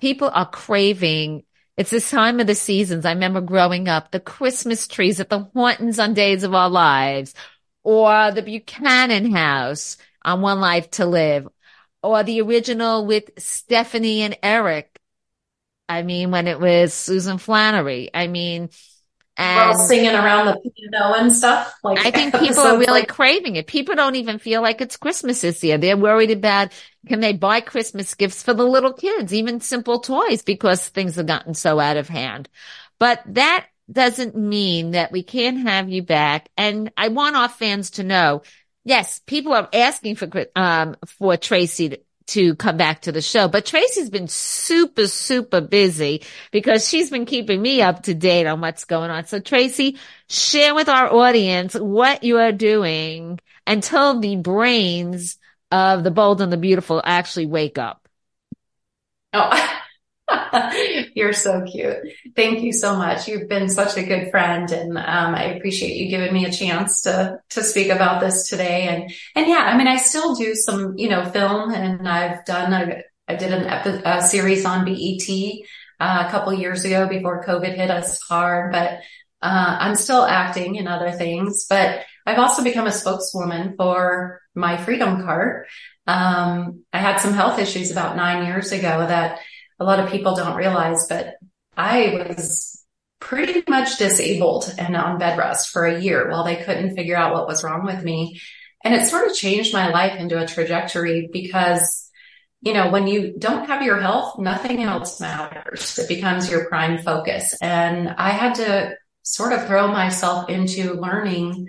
People 0.00 0.30
are 0.32 0.48
craving 0.48 1.44
it's 1.78 1.90
this 1.90 2.10
time 2.10 2.40
of 2.40 2.48
the 2.48 2.56
seasons. 2.56 3.04
I 3.04 3.12
remember 3.12 3.40
growing 3.40 3.86
up, 3.86 4.10
the 4.10 4.18
Christmas 4.18 4.88
trees 4.88 5.20
at 5.20 5.30
the 5.30 5.48
Hortons 5.54 6.00
on 6.00 6.12
Days 6.12 6.42
of 6.42 6.52
Our 6.52 6.68
Lives, 6.68 7.34
or 7.84 8.32
the 8.32 8.42
Buchanan 8.42 9.30
House 9.30 9.96
on 10.24 10.40
One 10.40 10.58
Life 10.58 10.90
to 10.92 11.06
Live, 11.06 11.46
or 12.02 12.24
the 12.24 12.40
original 12.40 13.06
with 13.06 13.30
Stephanie 13.38 14.22
and 14.22 14.36
Eric. 14.42 14.98
I 15.88 16.02
mean, 16.02 16.32
when 16.32 16.48
it 16.48 16.58
was 16.58 16.92
Susan 16.92 17.38
Flannery. 17.38 18.10
I 18.12 18.26
mean, 18.26 18.70
and 19.38 19.70
well, 19.70 19.86
singing 19.86 20.14
around 20.14 20.46
the 20.46 20.70
piano 20.70 21.14
and 21.14 21.32
stuff. 21.32 21.72
Like 21.84 22.04
I 22.04 22.10
think 22.10 22.34
people 22.38 22.58
are 22.58 22.76
really 22.76 22.86
like, 22.86 23.08
craving 23.08 23.54
it. 23.54 23.68
People 23.68 23.94
don't 23.94 24.16
even 24.16 24.40
feel 24.40 24.60
like 24.60 24.80
it's 24.80 24.96
Christmas 24.96 25.40
this 25.42 25.62
year. 25.62 25.78
They're 25.78 25.96
worried 25.96 26.32
about 26.32 26.72
can 27.06 27.20
they 27.20 27.32
buy 27.32 27.60
Christmas 27.60 28.14
gifts 28.16 28.42
for 28.42 28.52
the 28.52 28.64
little 28.64 28.92
kids, 28.92 29.32
even 29.32 29.60
simple 29.60 30.00
toys, 30.00 30.42
because 30.42 30.88
things 30.88 31.14
have 31.14 31.26
gotten 31.26 31.54
so 31.54 31.78
out 31.78 31.96
of 31.96 32.08
hand. 32.08 32.48
But 32.98 33.22
that 33.26 33.66
doesn't 33.90 34.36
mean 34.36 34.90
that 34.90 35.12
we 35.12 35.22
can't 35.22 35.68
have 35.68 35.88
you 35.88 36.02
back. 36.02 36.48
And 36.56 36.92
I 36.96 37.08
want 37.08 37.36
our 37.36 37.48
fans 37.48 37.90
to 37.92 38.02
know, 38.02 38.42
yes, 38.84 39.20
people 39.24 39.54
are 39.54 39.68
asking 39.72 40.16
for 40.16 40.28
um 40.56 40.96
for 41.06 41.36
Tracy 41.36 41.98
to 42.28 42.54
come 42.56 42.76
back 42.76 43.02
to 43.02 43.12
the 43.12 43.20
show. 43.22 43.48
But 43.48 43.66
Tracy's 43.66 44.10
been 44.10 44.28
super, 44.28 45.06
super 45.06 45.60
busy 45.60 46.22
because 46.50 46.88
she's 46.88 47.10
been 47.10 47.26
keeping 47.26 47.60
me 47.60 47.82
up 47.82 48.04
to 48.04 48.14
date 48.14 48.46
on 48.46 48.60
what's 48.60 48.84
going 48.84 49.10
on. 49.10 49.26
So 49.26 49.40
Tracy, 49.40 49.98
share 50.28 50.74
with 50.74 50.88
our 50.88 51.12
audience 51.12 51.74
what 51.74 52.24
you 52.24 52.38
are 52.38 52.52
doing 52.52 53.40
until 53.66 54.20
the 54.20 54.36
brains 54.36 55.38
of 55.70 56.04
the 56.04 56.10
bold 56.10 56.40
and 56.40 56.52
the 56.52 56.56
beautiful 56.56 57.02
actually 57.04 57.46
wake 57.46 57.78
up. 57.78 58.08
Oh, 59.32 59.78
You're 61.14 61.32
so 61.32 61.64
cute. 61.64 61.96
Thank 62.36 62.60
you 62.62 62.72
so 62.72 62.96
much. 62.96 63.28
You've 63.28 63.48
been 63.48 63.68
such 63.68 63.96
a 63.96 64.02
good 64.02 64.30
friend 64.30 64.70
and 64.70 64.98
um, 64.98 65.34
I 65.34 65.54
appreciate 65.54 65.96
you 65.96 66.08
giving 66.08 66.32
me 66.32 66.44
a 66.44 66.52
chance 66.52 67.02
to 67.02 67.40
to 67.50 67.62
speak 67.62 67.90
about 67.90 68.20
this 68.20 68.48
today. 68.48 68.88
And 68.88 69.10
and 69.34 69.48
yeah, 69.48 69.70
I 69.72 69.76
mean, 69.76 69.88
I 69.88 69.96
still 69.96 70.34
do 70.34 70.54
some 70.54 70.98
you 70.98 71.08
know 71.08 71.24
film 71.24 71.72
and 71.72 72.08
I've 72.08 72.44
done 72.44 72.72
a 72.72 73.02
I 73.26 73.36
did 73.36 73.52
an 73.52 73.66
epi- 73.66 74.02
a 74.04 74.22
series 74.22 74.64
on 74.64 74.84
BET 74.84 75.28
uh, 76.00 76.24
a 76.26 76.30
couple 76.30 76.52
years 76.54 76.84
ago 76.84 77.08
before 77.08 77.44
COVID 77.44 77.74
hit 77.74 77.90
us 77.90 78.20
hard, 78.22 78.72
but 78.72 79.00
uh, 79.40 79.76
I'm 79.80 79.94
still 79.94 80.24
acting 80.24 80.76
in 80.76 80.88
other 80.88 81.12
things. 81.12 81.66
But 81.68 82.04
I've 82.26 82.38
also 82.38 82.62
become 82.62 82.86
a 82.86 82.92
spokeswoman 82.92 83.74
for 83.76 84.40
my 84.54 84.76
Freedom 84.76 85.22
Cart. 85.22 85.66
Um, 86.06 86.84
I 86.92 86.98
had 86.98 87.18
some 87.18 87.34
health 87.34 87.58
issues 87.58 87.90
about 87.90 88.16
nine 88.16 88.46
years 88.46 88.72
ago 88.72 89.06
that 89.06 89.40
a 89.78 89.84
lot 89.84 90.00
of 90.00 90.10
people 90.10 90.34
don't 90.34 90.56
realize, 90.56 91.06
but 91.08 91.36
I 91.76 92.24
was 92.28 92.84
pretty 93.20 93.64
much 93.68 93.98
disabled 93.98 94.72
and 94.78 94.96
on 94.96 95.18
bed 95.18 95.38
rest 95.38 95.70
for 95.70 95.84
a 95.84 96.00
year 96.00 96.30
while 96.30 96.44
they 96.44 96.56
couldn't 96.56 96.94
figure 96.94 97.16
out 97.16 97.32
what 97.32 97.46
was 97.46 97.64
wrong 97.64 97.84
with 97.84 98.02
me. 98.02 98.40
And 98.84 98.94
it 98.94 99.08
sort 99.08 99.28
of 99.28 99.36
changed 99.36 99.72
my 99.72 99.90
life 99.90 100.18
into 100.18 100.40
a 100.40 100.46
trajectory 100.46 101.28
because, 101.32 102.10
you 102.60 102.72
know, 102.72 102.90
when 102.90 103.06
you 103.06 103.34
don't 103.38 103.66
have 103.66 103.82
your 103.82 104.00
health, 104.00 104.38
nothing 104.38 104.82
else 104.82 105.20
matters. 105.20 105.98
It 105.98 106.08
becomes 106.08 106.50
your 106.50 106.68
prime 106.68 106.98
focus. 106.98 107.56
And 107.60 108.08
I 108.08 108.30
had 108.30 108.56
to 108.56 108.94
sort 109.22 109.52
of 109.52 109.66
throw 109.66 109.88
myself 109.88 110.48
into 110.48 110.94
learning 110.94 111.68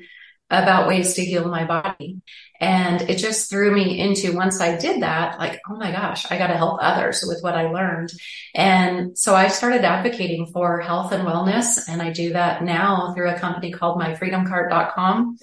about 0.49 0.87
ways 0.87 1.15
to 1.15 1.25
heal 1.25 1.47
my 1.47 1.65
body. 1.65 2.21
And 2.59 3.01
it 3.09 3.17
just 3.17 3.49
threw 3.49 3.73
me 3.73 3.99
into 3.99 4.35
once 4.35 4.59
I 4.59 4.77
did 4.77 5.01
that, 5.01 5.39
like, 5.39 5.61
oh 5.69 5.77
my 5.77 5.91
gosh, 5.91 6.29
I 6.29 6.37
got 6.37 6.47
to 6.47 6.57
help 6.57 6.79
others 6.81 7.23
with 7.25 7.41
what 7.41 7.55
I 7.55 7.69
learned. 7.69 8.11
And 8.53 9.17
so 9.17 9.33
I 9.33 9.47
started 9.47 9.85
advocating 9.85 10.47
for 10.47 10.81
health 10.81 11.13
and 11.13 11.25
wellness. 11.25 11.87
And 11.87 12.01
I 12.01 12.11
do 12.11 12.33
that 12.33 12.63
now 12.63 13.13
through 13.15 13.29
a 13.29 13.39
company 13.39 13.71
called 13.71 13.99
myfreedomcart.com. 14.01 15.37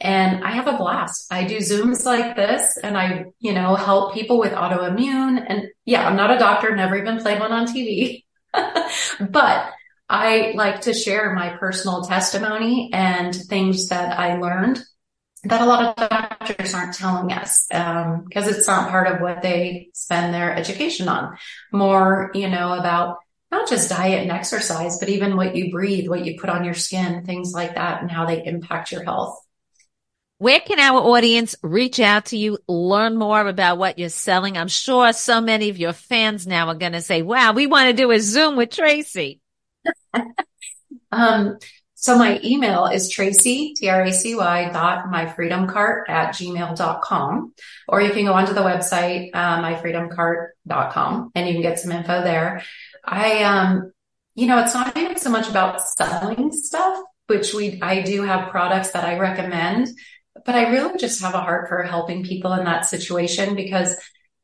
And 0.00 0.44
I 0.44 0.52
have 0.52 0.68
a 0.68 0.76
blast. 0.76 1.32
I 1.32 1.44
do 1.44 1.56
Zooms 1.56 2.04
like 2.04 2.36
this 2.36 2.78
and 2.82 2.96
I, 2.96 3.24
you 3.40 3.52
know, 3.52 3.74
help 3.74 4.14
people 4.14 4.38
with 4.38 4.52
autoimmune. 4.52 5.44
And 5.46 5.68
yeah, 5.86 6.06
I'm 6.06 6.16
not 6.16 6.30
a 6.30 6.38
doctor, 6.38 6.74
never 6.76 6.96
even 6.96 7.18
played 7.18 7.40
one 7.40 7.50
on 7.50 7.66
TV, 7.66 8.24
but 8.52 9.70
I 10.08 10.52
like 10.54 10.82
to 10.82 10.94
share 10.94 11.34
my 11.34 11.56
personal 11.56 12.02
testimony 12.02 12.90
and 12.92 13.34
things 13.34 13.88
that 13.88 14.18
I 14.18 14.36
learned 14.36 14.82
that 15.44 15.60
a 15.60 15.66
lot 15.66 15.98
of 15.98 16.08
doctors 16.08 16.74
aren't 16.74 16.94
telling 16.94 17.32
us 17.32 17.66
because 17.68 18.04
um, 18.06 18.24
it's 18.32 18.66
not 18.66 18.90
part 18.90 19.06
of 19.06 19.20
what 19.20 19.42
they 19.42 19.90
spend 19.94 20.34
their 20.34 20.54
education 20.54 21.08
on. 21.08 21.36
More, 21.72 22.30
you 22.34 22.48
know, 22.48 22.72
about 22.72 23.18
not 23.50 23.68
just 23.68 23.88
diet 23.88 24.22
and 24.22 24.30
exercise, 24.30 24.98
but 24.98 25.08
even 25.08 25.36
what 25.36 25.56
you 25.56 25.70
breathe, 25.70 26.08
what 26.08 26.24
you 26.24 26.38
put 26.38 26.50
on 26.50 26.64
your 26.64 26.74
skin, 26.74 27.24
things 27.24 27.52
like 27.52 27.76
that, 27.76 28.02
and 28.02 28.10
how 28.10 28.26
they 28.26 28.44
impact 28.44 28.92
your 28.92 29.04
health. 29.04 29.38
Where 30.38 30.60
can 30.60 30.78
our 30.78 31.00
audience 31.00 31.56
reach 31.62 31.98
out 31.98 32.26
to 32.26 32.36
you, 32.36 32.58
learn 32.68 33.16
more 33.16 33.46
about 33.46 33.78
what 33.78 33.98
you're 33.98 34.08
selling? 34.08 34.56
I'm 34.56 34.68
sure 34.68 35.12
so 35.12 35.40
many 35.40 35.68
of 35.68 35.78
your 35.78 35.92
fans 35.92 36.46
now 36.46 36.68
are 36.68 36.76
going 36.76 36.92
to 36.92 37.00
say, 37.00 37.22
wow, 37.22 37.52
we 37.52 37.66
want 37.66 37.88
to 37.88 37.92
do 37.92 38.12
a 38.12 38.20
Zoom 38.20 38.56
with 38.56 38.70
Tracy. 38.70 39.40
um, 41.10 41.58
so 42.00 42.16
my 42.16 42.38
email 42.44 42.86
is 42.86 43.10
Tracy, 43.10 43.74
T-R-A-C-Y 43.74 44.70
dot 44.72 45.06
myfreedomcart 45.06 46.08
at 46.08 46.32
gmail.com, 46.32 47.52
or 47.88 48.00
you 48.00 48.12
can 48.12 48.24
go 48.24 48.34
onto 48.34 48.52
the 48.52 48.60
website, 48.60 49.30
uh, 49.34 49.60
myfreedomcart.com 49.60 51.32
and 51.34 51.48
you 51.48 51.54
can 51.54 51.62
get 51.62 51.80
some 51.80 51.90
info 51.90 52.22
there. 52.22 52.62
I, 53.04 53.42
um, 53.42 53.90
you 54.36 54.46
know, 54.46 54.62
it's 54.62 54.74
not 54.74 54.96
even 54.96 55.18
so 55.18 55.28
much 55.28 55.50
about 55.50 55.80
selling 55.80 56.52
stuff, 56.52 57.02
which 57.26 57.52
we, 57.52 57.80
I 57.82 58.02
do 58.02 58.22
have 58.22 58.50
products 58.50 58.92
that 58.92 59.04
I 59.04 59.18
recommend, 59.18 59.88
but 60.46 60.54
I 60.54 60.70
really 60.70 60.98
just 60.98 61.20
have 61.22 61.34
a 61.34 61.40
heart 61.40 61.68
for 61.68 61.82
helping 61.82 62.22
people 62.22 62.52
in 62.52 62.64
that 62.64 62.86
situation 62.86 63.56
because 63.56 63.96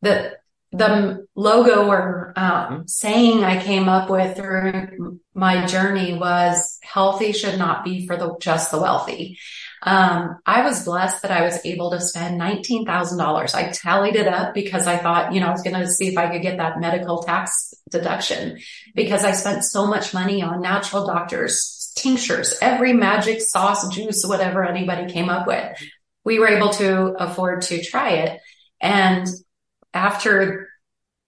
the, 0.02 0.32
the 0.74 1.28
logo 1.36 1.86
or 1.88 2.32
um, 2.34 2.88
saying 2.88 3.44
I 3.44 3.62
came 3.62 3.88
up 3.88 4.10
with 4.10 4.36
through 4.36 5.20
my 5.32 5.66
journey 5.66 6.18
was 6.18 6.78
healthy 6.82 7.30
should 7.30 7.58
not 7.58 7.84
be 7.84 8.08
for 8.08 8.16
the 8.16 8.36
just 8.40 8.72
the 8.72 8.80
wealthy. 8.80 9.38
Um, 9.82 10.38
I 10.44 10.64
was 10.64 10.84
blessed 10.84 11.22
that 11.22 11.30
I 11.30 11.42
was 11.42 11.64
able 11.64 11.90
to 11.92 12.00
spend 12.00 12.40
$19,000. 12.40 13.54
I 13.54 13.70
tallied 13.70 14.16
it 14.16 14.26
up 14.26 14.54
because 14.54 14.86
I 14.86 14.96
thought, 14.96 15.32
you 15.32 15.40
know, 15.40 15.46
I 15.46 15.52
was 15.52 15.62
going 15.62 15.78
to 15.78 15.86
see 15.86 16.08
if 16.08 16.18
I 16.18 16.28
could 16.28 16.42
get 16.42 16.56
that 16.56 16.80
medical 16.80 17.22
tax 17.22 17.74
deduction 17.90 18.58
because 18.94 19.24
I 19.24 19.32
spent 19.32 19.62
so 19.62 19.86
much 19.86 20.12
money 20.12 20.42
on 20.42 20.62
natural 20.62 21.06
doctors, 21.06 21.92
tinctures, 21.96 22.56
every 22.62 22.94
magic 22.94 23.42
sauce, 23.42 23.86
juice, 23.94 24.24
whatever 24.24 24.64
anybody 24.64 25.12
came 25.12 25.28
up 25.28 25.46
with. 25.46 25.78
We 26.24 26.38
were 26.38 26.48
able 26.48 26.70
to 26.70 27.14
afford 27.22 27.62
to 27.62 27.84
try 27.84 28.10
it. 28.10 28.40
And 28.80 29.28
after 29.94 30.68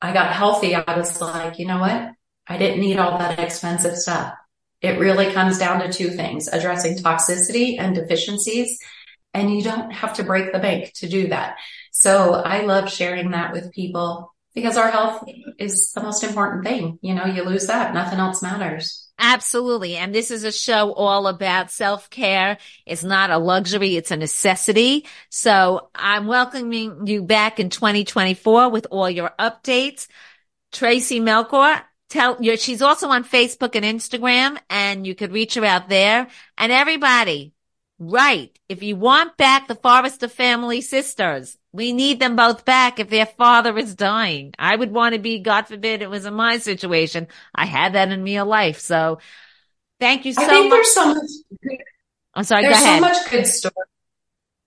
I 0.02 0.12
got 0.12 0.32
healthy, 0.32 0.74
I 0.74 0.98
was 0.98 1.20
like, 1.20 1.58
you 1.58 1.66
know 1.66 1.80
what? 1.80 2.10
I 2.46 2.58
didn't 2.58 2.80
need 2.80 2.98
all 2.98 3.18
that 3.18 3.38
expensive 3.38 3.96
stuff. 3.96 4.34
it 4.82 4.98
really 4.98 5.32
comes 5.32 5.58
down 5.58 5.80
to 5.80 5.92
two 5.92 6.10
things, 6.10 6.48
addressing 6.48 6.98
toxicity 6.98 7.78
and 7.78 7.94
deficiencies. 7.94 8.78
And 9.32 9.54
you 9.54 9.62
don't 9.62 9.90
have 9.90 10.14
to 10.14 10.24
break 10.24 10.52
the 10.52 10.58
bank 10.58 10.92
to 10.96 11.08
do 11.08 11.28
that. 11.28 11.56
So 11.92 12.34
I 12.34 12.62
love 12.62 12.92
sharing 12.92 13.30
that 13.30 13.52
with 13.52 13.72
people 13.72 14.34
because 14.54 14.76
our 14.76 14.90
health 14.90 15.24
is 15.58 15.92
the 15.92 16.02
most 16.02 16.22
important 16.24 16.64
thing. 16.64 16.98
You 17.02 17.14
know, 17.14 17.24
you 17.24 17.42
lose 17.42 17.66
that, 17.66 17.94
nothing 17.94 18.18
else 18.18 18.42
matters. 18.42 19.05
Absolutely. 19.18 19.96
And 19.96 20.14
this 20.14 20.30
is 20.30 20.44
a 20.44 20.52
show 20.52 20.92
all 20.92 21.26
about 21.26 21.70
self 21.70 22.10
care. 22.10 22.58
It's 22.84 23.02
not 23.02 23.30
a 23.30 23.38
luxury. 23.38 23.96
It's 23.96 24.10
a 24.10 24.16
necessity. 24.16 25.06
So 25.30 25.88
I'm 25.94 26.26
welcoming 26.26 27.06
you 27.06 27.22
back 27.22 27.58
in 27.58 27.70
2024 27.70 28.68
with 28.68 28.86
all 28.90 29.08
your 29.08 29.30
updates. 29.38 30.06
Tracy 30.72 31.20
Melchior, 31.20 31.82
tell 32.10 32.36
you, 32.42 32.56
she's 32.58 32.82
also 32.82 33.08
on 33.08 33.24
Facebook 33.24 33.74
and 33.74 33.84
Instagram 33.84 34.58
and 34.68 35.06
you 35.06 35.14
could 35.14 35.32
reach 35.32 35.54
her 35.54 35.64
out 35.64 35.88
there 35.88 36.28
and 36.58 36.70
everybody. 36.70 37.54
Right. 37.98 38.56
If 38.68 38.82
you 38.82 38.96
want 38.96 39.38
back 39.38 39.68
the 39.68 39.74
Forrester 39.74 40.28
family 40.28 40.82
sisters, 40.82 41.56
we 41.72 41.92
need 41.92 42.20
them 42.20 42.36
both 42.36 42.64
back 42.64 43.00
if 43.00 43.08
their 43.08 43.26
father 43.26 43.76
is 43.78 43.94
dying. 43.94 44.52
I 44.58 44.76
would 44.76 44.92
want 44.92 45.14
to 45.14 45.18
be, 45.18 45.38
God 45.38 45.66
forbid 45.66 46.02
it 46.02 46.10
was 46.10 46.26
in 46.26 46.34
my 46.34 46.58
situation. 46.58 47.28
I 47.54 47.64
had 47.64 47.94
that 47.94 48.10
in 48.12 48.22
real 48.22 48.44
life. 48.44 48.80
So 48.80 49.18
thank 49.98 50.26
you 50.26 50.34
so 50.34 50.42
I 50.42 50.46
think 50.46 50.70
much. 50.70 50.76
there's 50.76 50.94
so 50.94 51.14
much, 51.14 51.30
I'm 52.34 52.44
sorry, 52.44 52.62
there's 52.62 52.78
go 52.78 52.84
ahead. 52.84 53.02
so 53.02 53.08
much 53.08 53.30
good 53.30 53.46
story. 53.46 53.74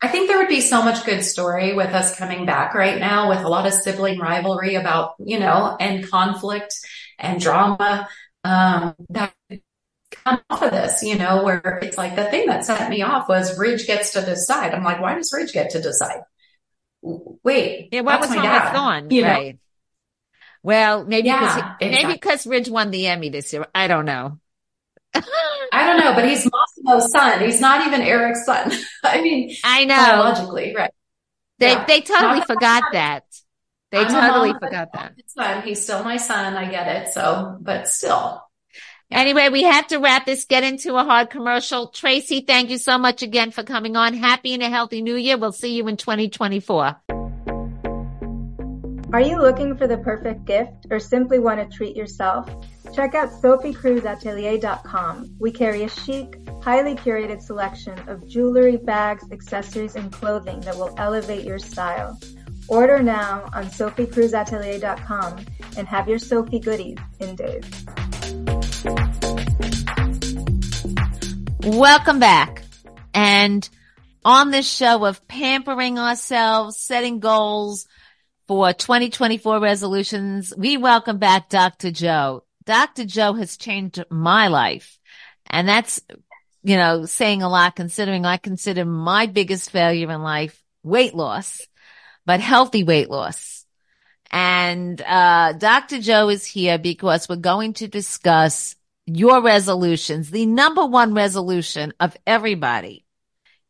I 0.02 0.08
think 0.08 0.28
there 0.28 0.38
would 0.38 0.48
be 0.48 0.62
so 0.62 0.82
much 0.82 1.06
good 1.06 1.24
story 1.24 1.74
with 1.74 1.90
us 1.90 2.18
coming 2.18 2.46
back 2.46 2.74
right 2.74 3.00
now 3.00 3.30
with 3.30 3.40
a 3.40 3.50
lot 3.50 3.68
of 3.68 3.74
sibling 3.74 4.18
rivalry 4.18 4.76
about, 4.76 5.16
you 5.20 5.40
know, 5.40 5.76
and 5.80 6.10
conflict 6.10 6.74
and 7.20 7.40
drama, 7.40 8.08
um, 8.44 8.96
that 9.10 9.34
come 10.30 10.42
off 10.50 10.62
of 10.64 10.72
this, 10.72 11.04
you 11.04 11.16
know, 11.18 11.44
where 11.44 11.80
it's 11.82 11.98
like 11.98 12.16
the 12.16 12.26
thing 12.26 12.48
that 12.48 12.66
set 12.66 12.90
me 12.90 13.02
off 13.02 13.28
was 13.30 13.58
Ridge 13.58 13.86
gets 13.88 14.12
to 14.14 14.22
decide. 14.22 14.74
I'm 14.74 14.84
like, 14.84 15.02
why 15.02 15.16
does 15.16 15.34
Ridge 15.34 15.52
get 15.54 15.72
to 15.72 15.82
decide? 15.82 16.22
Wait, 17.02 17.90
Yeah, 17.92 18.02
what 18.02 18.20
was 18.20 18.30
my 18.30 18.36
dad. 18.42 18.74
Thorne? 18.74 19.10
You 19.12 19.22
know? 19.22 19.28
right. 19.30 19.60
Well, 20.62 21.06
maybe 21.06 21.28
Yeah, 21.28 21.40
because 21.40 21.56
he, 21.56 21.62
maybe 21.86 21.94
exactly. 21.96 22.14
because 22.16 22.48
Ridge 22.48 22.70
won 22.70 22.92
the 22.92 23.08
Emmy 23.08 23.30
this 23.30 23.54
year. 23.54 23.66
I 23.74 23.88
don't 23.88 24.06
know. 24.06 24.40
I 25.16 25.86
don't 25.88 26.00
know, 26.00 26.14
but 26.14 26.28
he's 26.28 26.46
Massimo's 26.46 27.12
son. 27.12 27.42
He's 27.42 27.62
not 27.62 27.88
even 27.88 28.02
Eric's 28.02 28.46
son. 28.46 28.72
I 29.04 29.22
mean, 29.22 29.56
I 29.64 29.86
know. 29.86 29.96
biologically, 29.96 30.76
right? 30.76 30.92
They 31.60 31.72
Yeah. 31.72 31.86
they 31.86 32.02
totally 32.02 32.40
Not- 32.40 32.48
forgot 32.48 32.84
that. 32.94 33.24
They 33.92 34.00
I'm 34.00 34.08
totally 34.08 34.52
mom, 34.52 34.60
forgot 34.60 34.90
that. 34.94 35.14
Son, 35.28 35.64
he's 35.64 35.82
still 35.82 36.04
my 36.04 36.18
son. 36.18 36.56
I 36.56 36.70
get 36.70 36.88
it. 37.08 37.10
So, 37.14 37.58
but 37.60 37.88
still. 37.88 38.44
Anyway, 39.12 39.50
we 39.50 39.64
have 39.64 39.88
to 39.88 39.98
wrap 39.98 40.26
this, 40.26 40.46
get 40.46 40.64
into 40.64 40.96
a 40.96 41.04
hard 41.04 41.32
commercial. 41.32 41.88
Tracy, 41.88 42.42
thank 42.42 42.70
you 42.70 42.78
so 42.78 42.98
much 42.98 43.24
again 43.24 43.50
for 43.50 43.64
coming 43.64 43.98
on. 43.98 44.14
Happy 44.14 44.54
and 44.54 44.62
a 44.62 44.70
healthy 44.70 45.02
new 45.02 45.16
year. 45.16 45.38
We'll 45.38 45.52
see 45.52 45.76
you 45.76 45.88
in 45.88 45.98
2024. 45.98 46.96
Are 49.12 49.22
you 49.22 49.42
looking 49.42 49.76
for 49.76 49.88
the 49.88 49.98
perfect 49.98 50.46
gift 50.46 50.86
or 50.92 51.00
simply 51.00 51.40
want 51.40 51.60
to 51.60 51.76
treat 51.76 51.96
yourself? 51.96 52.48
Check 52.94 53.16
out 53.16 53.30
SophieCruzAtelier.com. 53.30 55.36
We 55.40 55.52
carry 55.52 55.84
a 55.84 55.90
chic, 55.90 56.36
highly 56.62 56.94
curated 56.94 57.42
selection 57.42 57.98
of 58.08 58.28
jewelry, 58.28 58.78
bags, 58.78 59.24
accessories, 59.32 59.96
and 59.96 60.12
clothing 60.12 60.60
that 60.62 60.76
will 60.76 60.94
elevate 60.98 61.44
your 61.44 61.58
style. 61.58 62.20
Order 62.68 63.02
now 63.02 63.50
on 63.54 63.66
SophieCruzAtelier.com 63.66 65.46
and 65.76 65.88
have 65.88 66.08
your 66.08 66.20
Sophie 66.20 66.60
goodies 66.60 66.98
in 67.20 67.36
days. 67.36 67.66
Welcome 71.64 72.20
back. 72.20 72.64
And 73.14 73.68
on 74.24 74.52
this 74.52 74.70
show 74.70 75.06
of 75.06 75.28
pampering 75.28 76.00
ourselves, 76.00 76.78
setting 76.78 77.20
goals 77.20 77.88
for 78.48 78.72
2024 78.72 79.60
resolutions, 79.60 80.54
we 80.58 80.78
welcome 80.78 81.18
back 81.18 81.50
Dr. 81.50 81.92
Joe. 81.92 82.46
Dr. 82.66 83.04
Joe 83.04 83.34
has 83.34 83.58
changed 83.58 84.04
my 84.10 84.48
life. 84.48 84.98
And 85.50 85.68
that's, 85.68 86.00
you 86.64 86.78
know, 86.78 87.06
saying 87.06 87.42
a 87.42 87.50
lot 87.50 87.76
considering 87.76 88.26
I 88.26 88.38
consider 88.38 88.86
my 88.86 89.26
biggest 89.26 89.72
failure 89.72 90.10
in 90.10 90.22
life 90.22 90.62
weight 90.84 91.14
loss, 91.14 91.62
but 92.26 92.40
healthy 92.40 92.84
weight 92.84 93.10
loss. 93.10 93.59
And, 94.32 95.02
uh, 95.02 95.54
Dr. 95.54 96.00
Joe 96.00 96.30
is 96.30 96.46
here 96.46 96.78
because 96.78 97.28
we're 97.28 97.38
going 97.38 97.74
to 97.74 97.88
discuss 97.88 98.76
your 99.06 99.42
resolutions. 99.42 100.30
The 100.30 100.46
number 100.46 100.86
one 100.86 101.14
resolution 101.14 101.94
of 102.00 102.16
everybody 102.28 103.06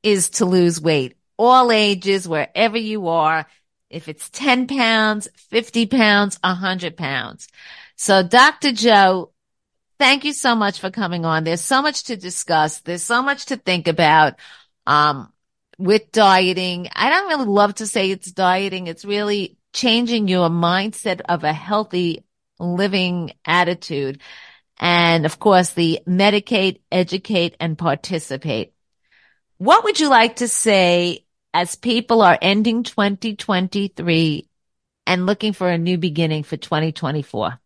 is 0.03 0.29
to 0.31 0.45
lose 0.45 0.81
weight, 0.81 1.17
all 1.37 1.71
ages, 1.71 2.27
wherever 2.27 2.77
you 2.77 3.07
are. 3.07 3.45
If 3.89 4.07
it's 4.07 4.29
10 4.29 4.67
pounds, 4.67 5.27
50 5.49 5.87
pounds, 5.87 6.37
100 6.43 6.97
pounds. 6.97 7.47
So 7.95 8.21
Dr. 8.21 8.71
Joe, 8.71 9.31
thank 9.97 10.25
you 10.25 10.33
so 10.33 10.55
much 10.55 10.79
for 10.79 10.91
coming 10.91 11.25
on. 11.25 11.43
There's 11.43 11.61
so 11.61 11.81
much 11.81 12.05
to 12.05 12.17
discuss. 12.17 12.79
There's 12.79 13.03
so 13.03 13.23
much 13.23 13.47
to 13.47 13.57
think 13.57 13.87
about. 13.87 14.35
Um, 14.85 15.31
with 15.77 16.11
dieting, 16.11 16.89
I 16.93 17.09
don't 17.09 17.29
really 17.29 17.45
love 17.45 17.75
to 17.75 17.87
say 17.87 18.11
it's 18.11 18.31
dieting. 18.31 18.87
It's 18.87 19.05
really 19.05 19.57
changing 19.73 20.27
your 20.27 20.49
mindset 20.49 21.21
of 21.27 21.43
a 21.43 21.53
healthy 21.53 22.23
living 22.59 23.31
attitude. 23.45 24.21
And 24.77 25.25
of 25.25 25.39
course, 25.39 25.71
the 25.71 25.99
medicate, 26.07 26.81
educate, 26.91 27.55
and 27.59 27.77
participate. 27.77 28.73
What 29.57 29.83
would 29.83 29.99
you 29.99 30.09
like 30.09 30.37
to 30.37 30.47
say 30.47 31.25
as 31.53 31.75
people 31.75 32.21
are 32.21 32.37
ending 32.41 32.83
2023 32.83 34.47
and 35.05 35.25
looking 35.25 35.53
for 35.53 35.69
a 35.69 35.77
new 35.77 35.97
beginning 35.97 36.43
for 36.43 36.55
2024? 36.55 37.59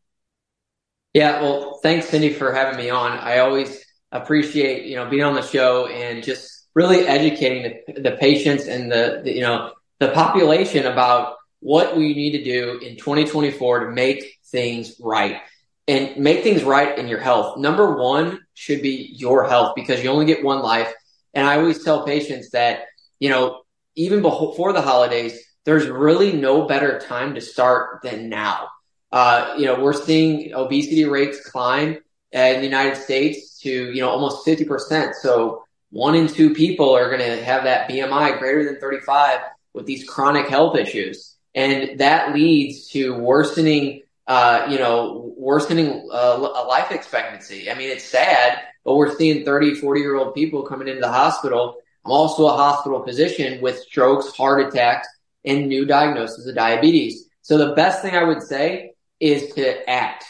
Yeah, 1.13 1.41
well, 1.41 1.79
thanks, 1.83 2.09
Cindy, 2.09 2.33
for 2.33 2.51
having 2.53 2.77
me 2.77 2.89
on. 2.89 3.11
I 3.11 3.39
always 3.39 3.85
appreciate, 4.11 4.85
you 4.85 4.95
know, 4.95 5.07
being 5.07 5.23
on 5.23 5.35
the 5.35 5.43
show 5.43 5.85
and 5.85 6.23
just 6.23 6.67
really 6.73 7.05
educating 7.05 7.81
the, 7.87 8.01
the 8.01 8.17
patients 8.17 8.65
and 8.65 8.91
the, 8.91 9.21
the, 9.23 9.31
you 9.31 9.41
know, 9.41 9.73
the 9.99 10.09
population 10.09 10.87
about 10.87 11.35
what 11.63 11.95
we 11.95 12.13
need 12.13 12.32
to 12.32 12.43
do 12.43 12.80
in 12.80 12.97
2024 12.97 13.86
to 13.86 13.91
make 13.91 14.38
things 14.47 14.99
right 14.99 15.41
and 15.88 16.17
make 16.17 16.43
things 16.43 16.63
right 16.63 16.99
in 16.99 17.08
your 17.08 17.19
health. 17.19 17.58
Number 17.58 17.95
one 17.95 18.41
should 18.54 18.82
be 18.82 19.13
your 19.15 19.47
health 19.47 19.73
because 19.76 20.04
you 20.04 20.10
only 20.10 20.26
get 20.26 20.43
one 20.43 20.62
life. 20.62 20.93
And 21.34 21.47
I 21.47 21.58
always 21.58 21.84
tell 21.84 22.06
patients 22.06 22.52
that, 22.52 22.84
you 23.19 23.30
know, 23.30 23.62
even 23.95 24.21
before 24.21 24.73
the 24.73 24.82
holidays, 24.82 25.39
there's 25.63 25.88
really 25.88 26.34
no 26.34 26.67
better 26.67 26.99
time 26.99 27.36
to 27.36 27.41
start 27.41 28.02
than 28.04 28.28
now. 28.28 28.67
Uh, 29.12 29.56
you 29.58 29.65
know, 29.65 29.80
we're 29.80 29.93
seeing 29.93 30.54
obesity 30.54 31.06
rates 31.06 31.49
climb 31.49 31.97
in 32.32 32.60
the 32.60 32.65
United 32.65 32.97
States 32.97 33.60
to, 33.60 33.69
you 33.69 34.02
know, 34.02 34.10
almost 34.10 34.45
50%. 34.45 35.13
So 35.13 35.63
one 35.91 36.15
in 36.15 36.28
two 36.28 36.54
people 36.54 36.93
are 36.93 37.08
going 37.15 37.21
to 37.21 37.43
have 37.43 37.63
that 37.63 37.89
BMI 37.89 38.39
greater 38.39 38.65
than 38.65 38.82
35 38.82 39.39
with 39.73 39.86
these 39.86 40.04
chronic 40.08 40.47
health 40.47 40.78
issues. 40.78 41.33
And 41.55 41.99
that 41.99 42.33
leads 42.33 42.87
to 42.89 43.15
worsening, 43.15 44.01
uh, 44.27 44.67
you 44.69 44.79
know, 44.79 45.33
worsening 45.37 46.09
uh, 46.11 46.65
life 46.67 46.91
expectancy. 46.91 47.69
I 47.69 47.75
mean, 47.75 47.89
it's 47.89 48.03
sad, 48.03 48.59
but 48.83 48.95
we're 48.95 49.15
seeing 49.15 49.45
30, 49.45 49.75
40 49.75 50.01
year 50.01 50.15
old 50.15 50.33
people 50.33 50.63
coming 50.63 50.87
into 50.87 51.01
the 51.01 51.11
hospital. 51.11 51.77
I'm 52.05 52.11
also 52.11 52.47
a 52.47 52.53
hospital 52.53 53.03
physician 53.03 53.61
with 53.61 53.79
strokes, 53.79 54.35
heart 54.35 54.67
attacks, 54.67 55.07
and 55.45 55.67
new 55.67 55.85
diagnosis 55.85 56.47
of 56.47 56.55
diabetes. 56.55 57.29
So 57.41 57.57
the 57.57 57.75
best 57.75 58.01
thing 58.01 58.15
I 58.15 58.23
would 58.23 58.41
say 58.41 58.93
is 59.19 59.53
to 59.53 59.89
act. 59.89 60.25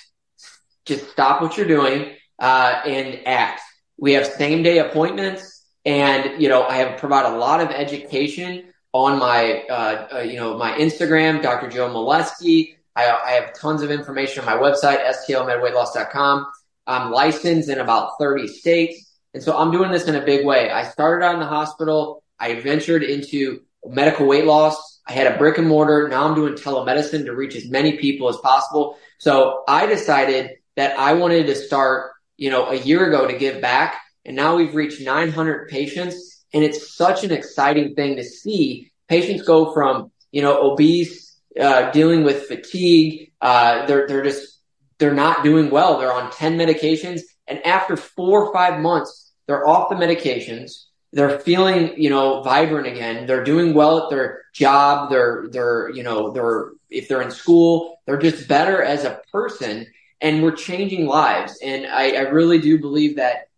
Just 0.86 1.10
stop 1.12 1.42
what 1.42 1.58
you're 1.58 1.68
doing 1.68 2.12
uh, 2.40 2.82
and 2.86 3.22
act. 3.26 3.62
We 3.98 4.14
have 4.14 4.28
same 4.28 4.64
day 4.64 4.80
appointments, 4.80 5.66
and 5.86 6.42
you 6.42 6.50
know 6.50 6.64
I 6.64 6.78
have 6.78 6.98
provide 7.00 7.26
a 7.26 7.38
lot 7.38 7.62
of 7.62 7.70
education 7.70 8.73
on 8.94 9.20
my 9.20 9.64
uh, 9.70 10.08
uh, 10.14 10.20
you 10.20 10.38
know 10.38 10.58
my 10.58 10.74
Instagram, 10.78 11.42
Dr. 11.42 11.70
Joe 11.70 11.90
Molesky. 11.90 12.76
I, 12.96 13.10
I 13.10 13.32
have 13.32 13.54
tons 13.54 13.82
of 13.82 13.90
information 13.90 14.46
on 14.46 14.46
my 14.46 14.62
website, 14.62 15.04
stlmedweightloss.com. 15.04 16.46
I'm 16.86 17.12
licensed 17.12 17.70
in 17.70 17.80
about 17.80 18.12
30 18.20 18.48
states, 18.48 19.12
and 19.34 19.42
so 19.42 19.58
I'm 19.58 19.72
doing 19.72 19.92
this 19.92 20.08
in 20.08 20.16
a 20.16 20.24
big 20.24 20.46
way. 20.46 20.70
I 20.70 20.84
started 20.84 21.26
out 21.26 21.34
in 21.34 21.40
the 21.40 21.48
hospital. 21.48 22.24
I 22.40 22.60
ventured 22.62 23.04
into 23.04 23.62
medical 23.86 24.28
weight 24.28 24.46
loss. 24.46 25.02
I 25.08 25.14
had 25.14 25.28
a 25.28 25.38
brick 25.38 25.58
and 25.58 25.68
mortar. 25.68 26.08
Now 26.08 26.28
I'm 26.28 26.36
doing 26.36 26.54
telemedicine 26.54 27.26
to 27.26 27.36
reach 27.36 27.56
as 27.56 27.70
many 27.70 27.98
people 27.98 28.30
as 28.30 28.38
possible. 28.38 28.98
So 29.18 29.64
I 29.68 29.86
decided 29.86 30.52
that 30.76 30.98
I 30.98 31.14
wanted 31.14 31.48
to 31.48 31.56
start, 31.56 32.12
you 32.38 32.50
know, 32.50 32.70
a 32.70 32.76
year 32.76 33.08
ago 33.08 33.28
to 33.28 33.38
give 33.38 33.62
back. 33.62 34.00
And 34.26 34.36
now 34.36 34.56
we've 34.56 34.74
reached 34.74 35.02
900 35.02 35.68
patients. 35.70 36.33
And 36.54 36.64
it's 36.64 36.96
such 36.96 37.24
an 37.24 37.32
exciting 37.32 37.96
thing 37.96 38.18
to 38.18 38.24
see 38.24 38.92
patients 39.08 39.44
go 39.44 39.74
from, 39.74 40.12
you 40.32 40.42
know, 40.42 40.72
obese, 40.72 41.38
uh, 41.60 41.92
dealing 41.92 42.24
with 42.24 42.48
fatigue. 42.48 43.32
Uh, 43.42 43.86
they're, 43.86 44.08
they're 44.08 44.24
just, 44.24 44.60
they're 44.98 45.14
not 45.14 45.44
doing 45.44 45.70
well. 45.70 46.00
They're 46.00 46.14
on 46.14 46.32
10 46.32 46.58
medications 46.58 47.22
And 47.48 47.66
after 47.66 47.98
four 47.98 48.46
or 48.46 48.54
five 48.54 48.80
months, 48.80 49.32
they're 49.48 49.68
off 49.68 49.90
the 49.90 49.96
medications. 49.96 50.86
They're 51.12 51.40
feeling, 51.40 51.94
you 52.02 52.10
know, 52.10 52.42
vibrant 52.42 52.88
again. 52.88 53.28
They're 53.28 53.44
doing 53.44 53.74
well 53.74 54.04
at 54.04 54.10
their 54.10 54.44
job. 54.54 55.10
They're, 55.10 55.48
they're, 55.52 55.90
you 55.92 56.04
know, 56.04 56.32
they're, 56.32 56.72
if 56.90 57.08
they're 57.08 57.22
in 57.22 57.32
school, 57.32 58.00
they're 58.06 58.18
just 58.18 58.48
better 58.48 58.82
as 58.82 59.04
a 59.04 59.22
person 59.32 59.88
and 60.22 60.42
we're 60.42 60.56
changing 60.56 61.06
lives. 61.06 61.60
And 61.62 61.86
I, 61.86 62.12
I 62.12 62.22
really 62.22 62.60
do 62.60 62.80
believe 62.80 63.18
that 63.18 63.50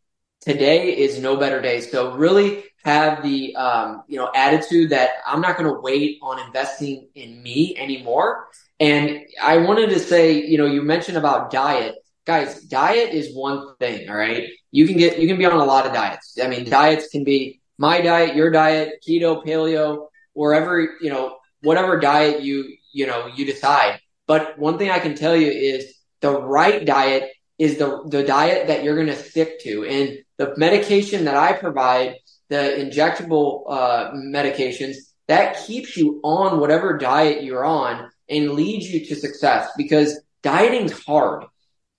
today 0.41 0.97
is 0.97 1.19
no 1.19 1.37
better 1.37 1.61
day. 1.61 1.79
So 1.81 2.15
really 2.15 2.63
have 2.85 3.23
the 3.23 3.55
um, 3.55 4.03
you 4.07 4.17
know 4.17 4.31
attitude 4.33 4.91
that 4.91 5.09
I'm 5.25 5.41
not 5.41 5.57
going 5.57 5.67
to 5.73 5.81
wait 5.81 6.19
on 6.21 6.39
investing 6.39 7.09
in 7.15 7.41
me 7.41 7.75
anymore. 7.77 8.47
And 8.79 9.21
I 9.41 9.57
wanted 9.57 9.89
to 9.89 9.99
say, 9.99 10.45
you 10.45 10.57
know, 10.59 10.67
you 10.67 10.83
mentioned 10.83 11.17
about 11.17 11.49
diet, 11.49 11.95
guys. 12.25 12.61
Diet 12.61 13.13
is 13.13 13.35
one 13.35 13.75
thing, 13.79 14.07
all 14.07 14.15
right. 14.15 14.49
You 14.71 14.85
can 14.85 14.97
get 14.97 15.19
you 15.19 15.27
can 15.27 15.37
be 15.37 15.45
on 15.45 15.59
a 15.59 15.65
lot 15.65 15.87
of 15.87 15.93
diets. 15.93 16.37
I 16.41 16.47
mean, 16.47 16.69
diets 16.69 17.07
can 17.09 17.23
be 17.23 17.59
my 17.77 18.01
diet, 18.01 18.35
your 18.35 18.51
diet, 18.51 19.03
keto, 19.05 19.43
paleo, 19.43 20.07
wherever 20.33 20.79
you 20.79 21.09
know 21.09 21.37
whatever 21.61 21.99
diet 21.99 22.43
you 22.43 22.75
you 22.93 23.07
know 23.07 23.27
you 23.35 23.45
decide. 23.45 23.99
But 24.27 24.59
one 24.59 24.77
thing 24.77 24.91
I 24.91 24.99
can 24.99 25.15
tell 25.15 25.35
you 25.35 25.49
is 25.49 25.91
the 26.21 26.39
right 26.39 26.85
diet 26.85 27.31
is 27.57 27.79
the 27.79 28.03
the 28.05 28.21
diet 28.21 28.67
that 28.67 28.83
you're 28.83 28.95
going 28.95 29.07
to 29.07 29.15
stick 29.15 29.59
to, 29.61 29.85
and 29.85 30.19
the 30.37 30.53
medication 30.57 31.25
that 31.25 31.35
I 31.35 31.53
provide 31.53 32.17
the 32.49 32.55
injectable 32.55 33.63
uh, 33.67 34.11
medications, 34.13 34.95
that 35.27 35.65
keeps 35.65 35.97
you 35.97 36.19
on 36.23 36.59
whatever 36.59 36.97
diet 36.97 37.43
you're 37.43 37.65
on 37.65 38.09
and 38.29 38.51
leads 38.51 38.91
you 38.91 39.05
to 39.05 39.15
success 39.15 39.69
because 39.77 40.19
dieting's 40.43 40.91
hard 41.03 41.45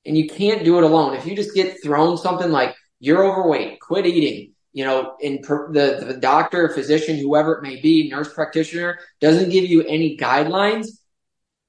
and 0.04 0.16
you 0.16 0.28
can't 0.28 0.64
do 0.64 0.78
it 0.78 0.84
alone. 0.84 1.14
If 1.14 1.26
you 1.26 1.34
just 1.34 1.54
get 1.54 1.82
thrown 1.82 2.16
something 2.16 2.50
like 2.50 2.74
you're 3.00 3.24
overweight, 3.24 3.80
quit 3.80 4.06
eating, 4.06 4.52
you 4.72 4.84
know, 4.84 5.16
and 5.22 5.42
per, 5.42 5.72
the, 5.72 6.04
the 6.06 6.14
doctor, 6.14 6.68
physician, 6.68 7.18
whoever 7.18 7.54
it 7.54 7.62
may 7.62 7.80
be, 7.80 8.08
nurse 8.08 8.32
practitioner 8.32 9.00
doesn't 9.20 9.50
give 9.50 9.64
you 9.64 9.82
any 9.82 10.16
guidelines. 10.16 10.86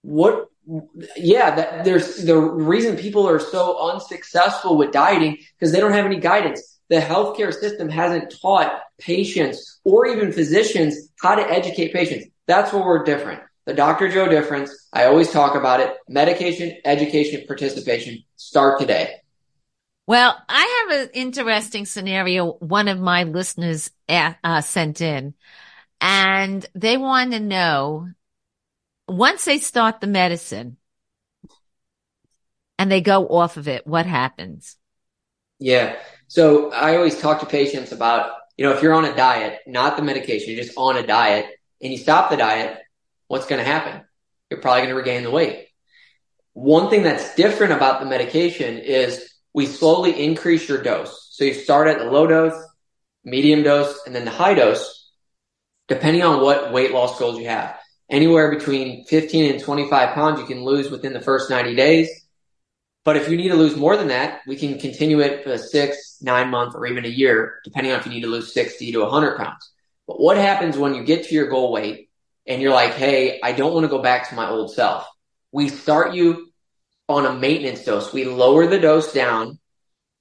What, 0.03 0.47
yeah, 1.15 1.55
that 1.55 1.85
there's 1.85 2.23
the 2.23 2.37
reason 2.37 2.97
people 2.97 3.27
are 3.27 3.39
so 3.39 3.91
unsuccessful 3.91 4.77
with 4.77 4.91
dieting 4.91 5.37
because 5.57 5.71
they 5.71 5.79
don't 5.79 5.93
have 5.93 6.05
any 6.05 6.19
guidance 6.19 6.76
the 6.89 6.99
healthcare 6.99 7.53
system 7.53 7.89
hasn't 7.89 8.33
taught 8.41 8.81
patients 8.99 9.79
or 9.83 10.07
even 10.07 10.31
physicians 10.31 11.09
how 11.21 11.35
to 11.35 11.41
educate 11.41 11.93
patients. 11.93 12.27
That's 12.45 12.71
where 12.71 12.83
we're 12.83 13.03
different. 13.03 13.41
The 13.65 13.73
Dr. 13.73 14.09
Joe 14.09 14.29
difference, 14.29 14.87
I 14.93 15.05
always 15.05 15.29
talk 15.31 15.55
about 15.55 15.81
it. 15.81 15.93
Medication, 16.07 16.77
education, 16.85 17.43
participation. 17.45 18.23
Start 18.37 18.79
today. 18.79 19.15
Well, 20.07 20.37
I 20.47 20.87
have 20.89 21.01
an 21.01 21.09
interesting 21.13 21.85
scenario 21.85 22.53
one 22.53 22.87
of 22.87 22.97
my 22.97 23.23
listeners 23.23 23.91
uh, 24.07 24.61
sent 24.61 25.01
in, 25.01 25.33
and 25.99 26.65
they 26.75 26.95
want 26.95 27.33
to 27.33 27.41
know 27.41 28.07
once 29.09 29.43
they 29.43 29.57
start 29.57 29.99
the 29.99 30.07
medicine 30.07 30.77
and 32.79 32.89
they 32.89 33.01
go 33.01 33.27
off 33.27 33.57
of 33.57 33.67
it, 33.67 33.85
what 33.85 34.05
happens? 34.05 34.77
Yeah. 35.59 35.97
So 36.27 36.71
I 36.71 36.97
always 36.97 37.19
talk 37.19 37.39
to 37.39 37.45
patients 37.45 37.93
about, 37.93 38.31
you 38.57 38.65
know, 38.65 38.73
if 38.73 38.81
you're 38.81 38.93
on 38.93 39.05
a 39.05 39.15
diet, 39.15 39.59
not 39.65 39.95
the 39.95 40.03
medication, 40.03 40.53
you're 40.53 40.63
just 40.63 40.77
on 40.77 40.97
a 40.97 41.07
diet 41.07 41.47
and 41.81 41.91
you 41.91 41.97
stop 41.97 42.29
the 42.29 42.37
diet, 42.37 42.79
what's 43.27 43.47
going 43.47 43.63
to 43.63 43.69
happen? 43.69 44.01
You're 44.49 44.59
probably 44.59 44.81
going 44.81 44.89
to 44.89 44.95
regain 44.95 45.23
the 45.23 45.31
weight. 45.31 45.67
One 46.53 46.89
thing 46.89 47.03
that's 47.03 47.35
different 47.35 47.73
about 47.73 47.99
the 47.99 48.05
medication 48.05 48.77
is 48.77 49.33
we 49.53 49.67
slowly 49.67 50.21
increase 50.23 50.67
your 50.67 50.81
dose. 50.81 51.29
So 51.31 51.45
you 51.45 51.53
start 51.53 51.87
at 51.87 51.99
the 51.99 52.11
low 52.11 52.27
dose, 52.27 52.61
medium 53.23 53.63
dose, 53.63 53.97
and 54.05 54.13
then 54.13 54.25
the 54.25 54.31
high 54.31 54.53
dose, 54.53 55.09
depending 55.87 56.23
on 56.23 56.41
what 56.41 56.73
weight 56.73 56.91
loss 56.91 57.17
goals 57.19 57.39
you 57.39 57.47
have. 57.47 57.77
Anywhere 58.09 58.51
between 58.51 59.05
15 59.05 59.53
and 59.53 59.63
25 59.63 60.13
pounds 60.13 60.39
you 60.39 60.45
can 60.45 60.63
lose 60.63 60.89
within 60.89 61.13
the 61.13 61.21
first 61.21 61.49
90 61.49 61.75
days 61.75 62.26
but 63.07 63.15
if 63.15 63.29
you 63.29 63.37
need 63.37 63.47
to 63.47 63.55
lose 63.55 63.77
more 63.77 63.95
than 63.95 64.09
that, 64.09 64.41
we 64.45 64.57
can 64.57 64.77
continue 64.77 65.21
it 65.21 65.41
for 65.41 65.57
six, 65.57 66.17
nine 66.21 66.49
months, 66.49 66.75
or 66.75 66.85
even 66.87 67.05
a 67.05 67.07
year, 67.07 67.61
depending 67.63 67.93
on 67.93 67.99
if 67.99 68.05
you 68.05 68.11
need 68.11 68.23
to 68.23 68.27
lose 68.27 68.53
60 68.53 68.91
to 68.91 68.99
100 68.99 69.37
pounds. 69.37 69.71
But 70.05 70.19
what 70.19 70.35
happens 70.35 70.77
when 70.77 70.93
you 70.93 71.05
get 71.05 71.23
to 71.23 71.33
your 71.33 71.47
goal 71.47 71.71
weight 71.71 72.09
and 72.45 72.61
you're 72.61 72.73
like, 72.73 72.95
hey, 72.95 73.39
I 73.41 73.53
don't 73.53 73.73
want 73.73 73.85
to 73.85 73.87
go 73.87 74.01
back 74.01 74.27
to 74.27 74.35
my 74.35 74.49
old 74.49 74.73
self? 74.73 75.07
We 75.53 75.69
start 75.69 76.15
you 76.15 76.51
on 77.07 77.25
a 77.25 77.31
maintenance 77.31 77.85
dose. 77.85 78.11
We 78.11 78.25
lower 78.25 78.67
the 78.67 78.77
dose 78.77 79.13
down, 79.13 79.57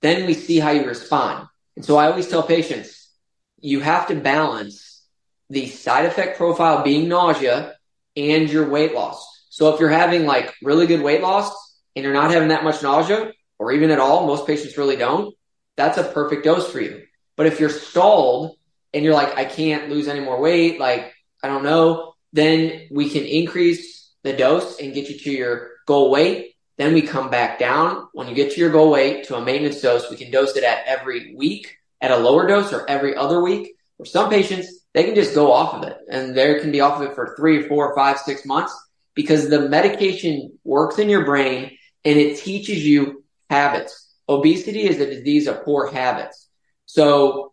then 0.01 0.25
we 0.25 0.35
see 0.35 0.61
how 0.61 0.71
you 0.71 0.85
respond. 0.85 1.49
And 1.75 1.85
so 1.85 1.97
I 1.97 2.07
always 2.07 2.29
tell 2.29 2.45
patients, 2.45 3.11
you 3.59 3.81
have 3.81 4.07
to 4.07 4.15
balance 4.15 5.05
the 5.51 5.67
side 5.67 6.05
effect 6.05 6.37
profile 6.37 6.85
being 6.85 7.09
nausea 7.09 7.75
and 8.15 8.49
your 8.49 8.69
weight 8.69 8.95
loss. 8.95 9.27
So 9.51 9.75
if 9.75 9.81
you're 9.81 9.89
having 9.89 10.25
like 10.25 10.55
really 10.63 10.87
good 10.87 11.03
weight 11.03 11.21
loss, 11.21 11.66
and 11.97 12.05
you're 12.05 12.15
not 12.15 12.31
having 12.31 12.49
that 12.49 12.63
much 12.63 12.83
nausea 12.83 13.33
or 13.59 13.73
even 13.73 13.91
at 13.91 13.99
all, 13.99 14.27
most 14.27 14.47
patients 14.47 14.77
really 14.77 14.97
don't, 14.97 15.35
that's 15.77 15.99
a 15.99 16.05
perfect 16.05 16.45
dose 16.45 16.71
for 16.71 16.81
you. 16.81 17.03
But 17.37 17.47
if 17.47 17.59
you're 17.59 17.71
stalled 17.71 18.57
and 18.93 19.05
you're 19.05 19.15
like, 19.15 19.37
I 19.37 19.45
can't 19.45 19.89
lose 19.91 20.07
any 20.07 20.21
more 20.21 20.41
weight, 20.41 20.79
like, 20.79 21.13
I 21.43 21.49
don't 21.49 21.65
know, 21.65 22.15
then 22.33 22.89
we 22.91 23.09
can 23.09 23.25
increase 23.25 24.13
the 24.23 24.35
dose 24.35 24.79
and 24.79 24.95
get 24.95 25.09
you 25.09 25.19
to 25.19 25.31
your 25.31 25.71
goal 25.87 26.11
weight. 26.11 26.55
Then 26.77 26.93
we 26.93 27.03
come 27.03 27.31
back 27.31 27.59
down. 27.59 28.09
When 28.13 28.29
you 28.29 28.35
get 28.35 28.53
to 28.53 28.61
your 28.61 28.71
goal 28.71 28.91
weight 28.91 29.25
to 29.25 29.37
a 29.37 29.45
maintenance 29.45 29.81
dose, 29.81 30.11
we 30.11 30.17
can 30.17 30.31
dose 30.31 30.57
it 30.57 30.65
at 30.65 30.87
every 30.87 31.35
week 31.35 31.77
at 32.01 32.11
a 32.11 32.17
lower 32.17 32.47
dose 32.47 32.73
or 32.73 32.89
every 32.89 33.17
other 33.17 33.43
week. 33.43 33.75
For 33.97 34.05
some 34.05 34.29
patients, 34.29 34.81
they 34.93 35.05
can 35.05 35.15
just 35.15 35.35
go 35.35 35.53
off 35.53 35.75
of 35.75 35.85
it 35.85 35.97
and 36.11 36.37
they 36.37 36.61
can 36.61 36.73
be 36.73 36.81
off 36.81 37.01
of 37.01 37.09
it 37.09 37.15
for 37.15 37.35
three, 37.37 37.67
four, 37.67 37.95
five, 37.95 38.19
six 38.19 38.45
months 38.45 38.75
because 39.15 39.49
the 39.49 39.69
medication 39.69 40.59
works 40.65 40.99
in 40.99 41.09
your 41.09 41.25
brain 41.25 41.76
and 42.07 42.19
it 42.19 42.39
teaches 42.39 42.87
you 42.87 43.25
habits. 43.51 44.15
Obesity 44.29 44.89
is 44.89 45.01
a 45.01 45.07
disease 45.07 45.49
of 45.49 45.65
poor 45.65 45.91
habits. 45.91 46.49
So 46.87 47.53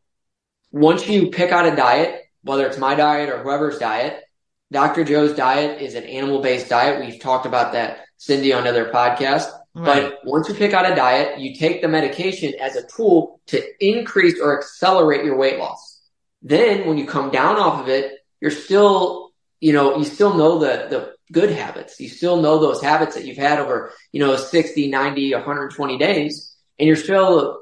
once 0.71 1.07
you 1.09 1.31
pick 1.31 1.51
out 1.51 1.65
a 1.65 1.75
diet, 1.75 2.21
whether 2.43 2.67
it's 2.67 2.77
my 2.77 2.93
diet 2.93 3.29
or 3.29 3.39
whoever's 3.39 3.79
diet, 3.79 4.23
Dr. 4.71 5.03
Joe's 5.03 5.35
diet 5.35 5.81
is 5.81 5.95
an 5.95 6.03
animal 6.03 6.41
based 6.41 6.69
diet. 6.69 7.03
We've 7.03 7.19
talked 7.19 7.47
about 7.47 7.73
that, 7.73 8.05
Cindy, 8.17 8.53
on 8.53 8.67
other 8.67 8.91
podcasts. 8.91 9.51
Right. 9.75 10.11
But 10.11 10.19
once 10.23 10.47
you 10.49 10.55
pick 10.55 10.73
out 10.73 10.91
a 10.91 10.95
diet, 10.95 11.39
you 11.39 11.55
take 11.55 11.81
the 11.81 11.87
medication 11.87 12.53
as 12.59 12.75
a 12.75 12.85
tool 12.85 13.41
to 13.47 13.63
increase 13.83 14.39
or 14.39 14.59
accelerate 14.59 15.25
your 15.25 15.35
weight 15.35 15.57
loss. 15.57 15.99
Then 16.43 16.87
when 16.87 16.99
you 16.99 17.07
come 17.07 17.31
down 17.31 17.57
off 17.57 17.81
of 17.81 17.89
it, 17.89 18.19
you're 18.39 18.51
still, 18.51 19.22
you 19.63 19.71
know, 19.71 19.95
you 19.95 20.03
still 20.03 20.33
know 20.33 20.59
the, 20.59 20.87
the 20.89 21.13
good 21.31 21.49
habits. 21.49 21.97
You 21.97 22.09
still 22.09 22.41
know 22.41 22.59
those 22.59 22.81
habits 22.81 23.15
that 23.15 23.23
you've 23.23 23.37
had 23.37 23.59
over, 23.59 23.93
you 24.11 24.19
know, 24.19 24.35
60, 24.35 24.89
90, 24.89 25.33
120 25.33 25.97
days, 25.97 26.53
and 26.77 26.85
you're 26.85 26.97
still 26.97 27.61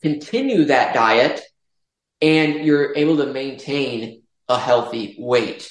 continue 0.00 0.64
that 0.64 0.94
diet 0.94 1.42
and 2.22 2.64
you're 2.64 2.96
able 2.96 3.18
to 3.18 3.26
maintain 3.26 4.22
a 4.48 4.58
healthy 4.58 5.14
weight. 5.18 5.70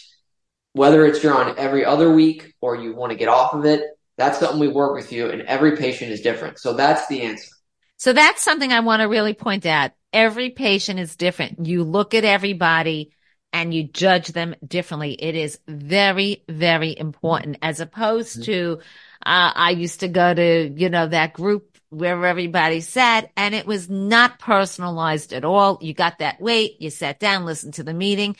Whether 0.73 1.03
it's 1.03 1.23
you're 1.23 1.33
on 1.33 1.57
every 1.57 1.83
other 1.83 2.11
week 2.11 2.53
or 2.61 2.75
you 2.75 2.93
want 2.93 3.11
to 3.11 3.17
get 3.17 3.27
off 3.27 3.55
of 3.55 3.65
it, 3.65 3.81
that's 4.17 4.37
something 4.37 4.59
we 4.59 4.67
work 4.67 4.93
with 4.93 5.11
you 5.11 5.31
and 5.31 5.41
every 5.41 5.77
patient 5.77 6.11
is 6.11 6.21
different. 6.21 6.59
So 6.59 6.73
that's 6.73 7.07
the 7.07 7.23
answer. 7.23 7.49
So 7.97 8.13
that's 8.13 8.43
something 8.43 8.71
I 8.71 8.81
want 8.81 9.01
to 9.01 9.07
really 9.07 9.33
point 9.33 9.65
out. 9.65 9.93
Every 10.13 10.51
patient 10.51 10.99
is 10.99 11.15
different. 11.15 11.65
You 11.65 11.83
look 11.83 12.13
at 12.13 12.23
everybody 12.23 13.13
and 13.53 13.73
you 13.73 13.83
judge 13.83 14.29
them 14.29 14.55
differently. 14.65 15.13
It 15.13 15.35
is 15.35 15.59
very, 15.67 16.43
very 16.47 16.97
important 16.97 17.57
as 17.61 17.79
opposed 17.79 18.41
mm-hmm. 18.41 18.51
to, 18.51 18.79
uh, 19.25 19.51
I 19.55 19.71
used 19.71 20.01
to 20.01 20.07
go 20.07 20.33
to, 20.33 20.69
you 20.69 20.89
know, 20.89 21.07
that 21.07 21.33
group 21.33 21.77
where 21.89 22.25
everybody 22.25 22.79
sat 22.79 23.31
and 23.35 23.53
it 23.53 23.67
was 23.67 23.89
not 23.89 24.39
personalized 24.39 25.33
at 25.33 25.43
all. 25.43 25.77
You 25.81 25.93
got 25.93 26.19
that 26.19 26.39
weight, 26.39 26.77
you 26.79 26.89
sat 26.89 27.19
down, 27.19 27.45
listened 27.45 27.73
to 27.75 27.83
the 27.83 27.93
meeting. 27.93 28.37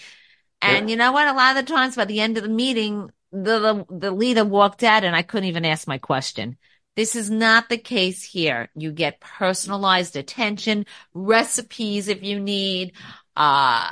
And 0.62 0.88
yeah. 0.88 0.94
you 0.94 0.98
know 0.98 1.12
what? 1.12 1.28
A 1.28 1.34
lot 1.34 1.58
of 1.58 1.66
the 1.66 1.74
times 1.74 1.98
by 1.98 2.06
the 2.06 2.22
end 2.22 2.38
of 2.38 2.44
the 2.44 2.50
meeting, 2.50 3.10
the, 3.32 3.60
the, 3.60 3.86
the 3.90 4.12
leader 4.12 4.46
walked 4.46 4.84
out 4.84 5.04
and 5.04 5.16
I 5.16 5.22
couldn't 5.22 5.50
even 5.50 5.66
ask 5.66 5.88
my 5.88 5.98
question. 5.98 6.58
This 6.96 7.16
is 7.16 7.30
not 7.30 7.68
the 7.68 7.78
case 7.78 8.24
here. 8.24 8.70
You 8.76 8.92
get 8.92 9.20
personalized 9.20 10.16
attention, 10.16 10.86
recipes 11.14 12.08
if 12.08 12.24
you 12.24 12.40
need, 12.40 12.94
uh, 13.36 13.90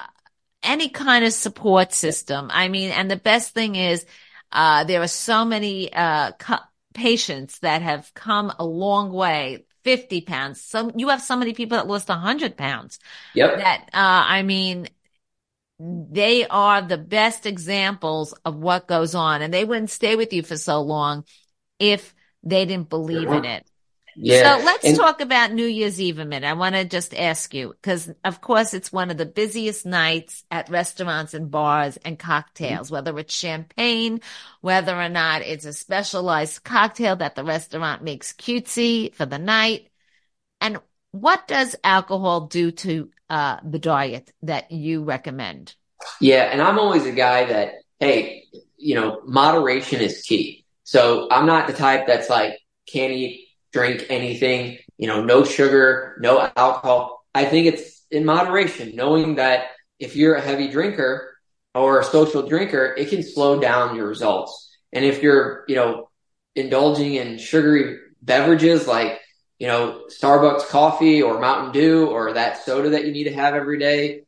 any 0.64 0.90
kind 0.90 1.26
of 1.26 1.34
support 1.34 1.94
system. 1.94 2.50
I 2.52 2.68
mean, 2.68 2.92
and 2.92 3.10
the 3.10 3.16
best 3.16 3.54
thing 3.54 3.76
is, 3.76 4.06
uh, 4.52 4.84
there 4.84 5.02
are 5.02 5.08
so 5.08 5.46
many, 5.46 5.92
uh, 5.94 6.32
cu- 6.34 6.56
patients 6.94 7.60
that 7.60 7.82
have 7.82 8.14
come 8.14 8.52
a 8.60 8.66
long 8.66 9.12
way. 9.12 9.66
50 9.86 10.22
pounds. 10.22 10.62
Some, 10.62 10.92
you 10.98 11.08
have 11.08 11.22
so 11.22 11.38
many 11.38 11.54
people 11.54 11.78
that 11.78 11.88
lost 11.88 12.10
100 12.10 12.58
pounds. 12.58 13.00
Yep. 13.34 13.58
That, 13.60 13.82
uh, 13.94 14.26
I 14.28 14.44
mean, 14.44 14.90
they 15.80 16.46
are 16.46 16.82
the 16.82 16.98
best 16.98 17.46
examples 17.46 18.34
of 18.44 18.56
what 18.58 18.88
goes 18.88 19.16
on 19.16 19.42
and 19.42 19.54
they 19.54 19.64
wouldn't 19.64 19.90
stay 19.90 20.16
with 20.16 20.34
you 20.34 20.44
for 20.44 20.58
so 20.58 20.82
long 20.82 21.24
if 21.80 22.14
they 22.44 22.66
didn't 22.66 22.90
believe 22.90 23.30
in 23.30 23.46
it. 23.46 23.69
Yeah. 24.22 24.58
So 24.58 24.66
let's 24.66 24.86
And- 24.86 24.98
talk 24.98 25.22
about 25.22 25.54
New 25.54 25.66
Year's 25.66 26.00
Eve 26.00 26.20
a 26.20 26.26
minute. 26.26 26.48
I 26.48 26.54
want 26.54 26.76
to 26.76 26.84
just 26.84 27.14
ask 27.14 27.54
you 27.54 27.70
because, 27.70 28.12
of 28.26 28.42
course, 28.42 28.74
it's 28.74 28.92
one 28.92 29.12
of 29.12 29.18
the 29.18 29.26
busiest 29.26 29.86
nights 29.86 30.44
at 30.52 30.70
restaurants 30.70 31.34
and 31.34 31.50
bars 31.50 31.98
and 32.04 32.20
cocktails, 32.20 32.92
whether 32.92 33.18
it's 33.18 33.34
champagne, 33.34 34.20
whether 34.60 34.94
or 35.00 35.08
not 35.08 35.42
it's 35.42 35.64
a 35.64 35.72
specialized 35.72 36.64
cocktail 36.66 37.16
that 37.16 37.36
the 37.36 37.46
restaurant 37.46 38.04
makes 38.04 38.34
cutesy 38.34 39.14
for 39.16 39.26
the 39.26 39.40
night. 39.40 39.88
And 40.60 40.80
what 41.12 41.48
does 41.48 41.78
alcohol 41.82 42.48
do 42.48 42.72
to 42.72 43.10
uh, 43.30 43.58
the 43.64 43.80
diet 43.80 44.34
that 44.44 44.72
you 44.72 45.04
recommend? 45.04 45.76
Yeah, 46.20 46.44
and 46.44 46.62
I'm 46.62 46.78
always 46.78 47.06
a 47.06 47.14
guy 47.14 47.46
that, 47.46 47.76
hey, 48.00 48.44
you 48.76 48.96
know, 48.96 49.22
moderation 49.24 50.02
is 50.02 50.22
key. 50.24 50.66
So 50.84 51.30
I'm 51.32 51.46
not 51.46 51.68
the 51.68 51.74
type 51.74 52.06
that's 52.06 52.30
like, 52.30 52.60
can't 52.86 53.14
eat, 53.14 53.49
drink 53.72 54.06
anything, 54.10 54.78
you 54.98 55.08
know, 55.08 55.24
no 55.24 55.44
sugar, 55.44 56.18
no 56.20 56.50
alcohol. 56.56 57.24
I 57.34 57.46
think 57.46 57.68
it's 57.68 58.06
in 58.12 58.26
moderation, 58.26 58.96
knowing 58.96 59.36
that 59.36 59.68
if 60.00 60.16
you're 60.16 60.36
a 60.36 60.42
heavy 60.42 60.70
drinker 60.70 61.36
or 61.76 62.00
a 62.00 62.04
social 62.04 62.48
drinker, 62.48 62.96
it 62.98 63.10
can 63.10 63.24
slow 63.24 63.60
down 63.60 63.96
your 63.96 64.08
results. 64.08 64.76
And 64.92 65.06
if 65.06 65.22
you're, 65.22 65.66
you 65.68 65.76
know, 65.76 66.10
indulging 66.56 67.16
in 67.16 67.38
sugary 67.38 68.00
beverages 68.22 68.88
like, 68.88 69.20
you 69.60 69.68
know, 69.68 70.06
Starbucks 70.10 70.68
coffee 70.68 71.22
or 71.22 71.40
Mountain 71.40 71.74
Dew 71.74 72.08
or 72.08 72.34
that 72.34 72.64
soda 72.64 72.92
that 72.92 73.06
you 73.06 73.12
need 73.12 73.26
to 73.26 73.34
have 73.34 73.54
every 73.54 73.78
day, 73.78 74.24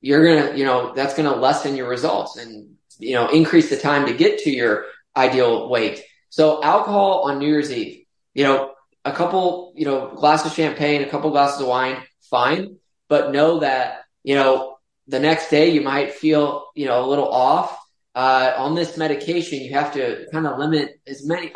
you're 0.00 0.26
gonna, 0.26 0.56
you 0.56 0.64
know, 0.64 0.92
that's 0.92 1.14
gonna 1.14 1.34
lessen 1.34 1.76
your 1.76 1.88
results 1.88 2.36
and, 2.36 2.74
you 2.98 3.14
know, 3.14 3.28
increase 3.28 3.70
the 3.70 3.76
time 3.76 4.06
to 4.06 4.12
get 4.12 4.40
to 4.40 4.50
your 4.50 4.86
ideal 5.16 5.68
weight. 5.68 6.02
So 6.30 6.62
alcohol 6.62 7.22
on 7.24 7.38
New 7.38 7.46
Year's 7.46 7.72
Eve, 7.72 8.04
you 8.34 8.44
know, 8.44 8.71
a 9.04 9.12
couple, 9.12 9.72
you 9.76 9.84
know, 9.84 10.08
glasses 10.14 10.46
of 10.46 10.52
champagne, 10.54 11.02
a 11.02 11.08
couple 11.08 11.30
glasses 11.30 11.60
of 11.60 11.66
wine, 11.66 11.96
fine. 12.30 12.76
But 13.08 13.32
know 13.32 13.60
that, 13.60 14.02
you 14.22 14.34
know, 14.34 14.76
the 15.08 15.20
next 15.20 15.50
day 15.50 15.70
you 15.70 15.80
might 15.80 16.14
feel, 16.14 16.66
you 16.74 16.86
know, 16.86 17.04
a 17.04 17.06
little 17.06 17.28
off. 17.28 17.78
Uh, 18.14 18.52
on 18.58 18.74
this 18.74 18.98
medication, 18.98 19.60
you 19.60 19.72
have 19.72 19.94
to 19.94 20.26
kind 20.32 20.46
of 20.46 20.58
limit 20.58 21.00
as 21.06 21.26
many, 21.26 21.50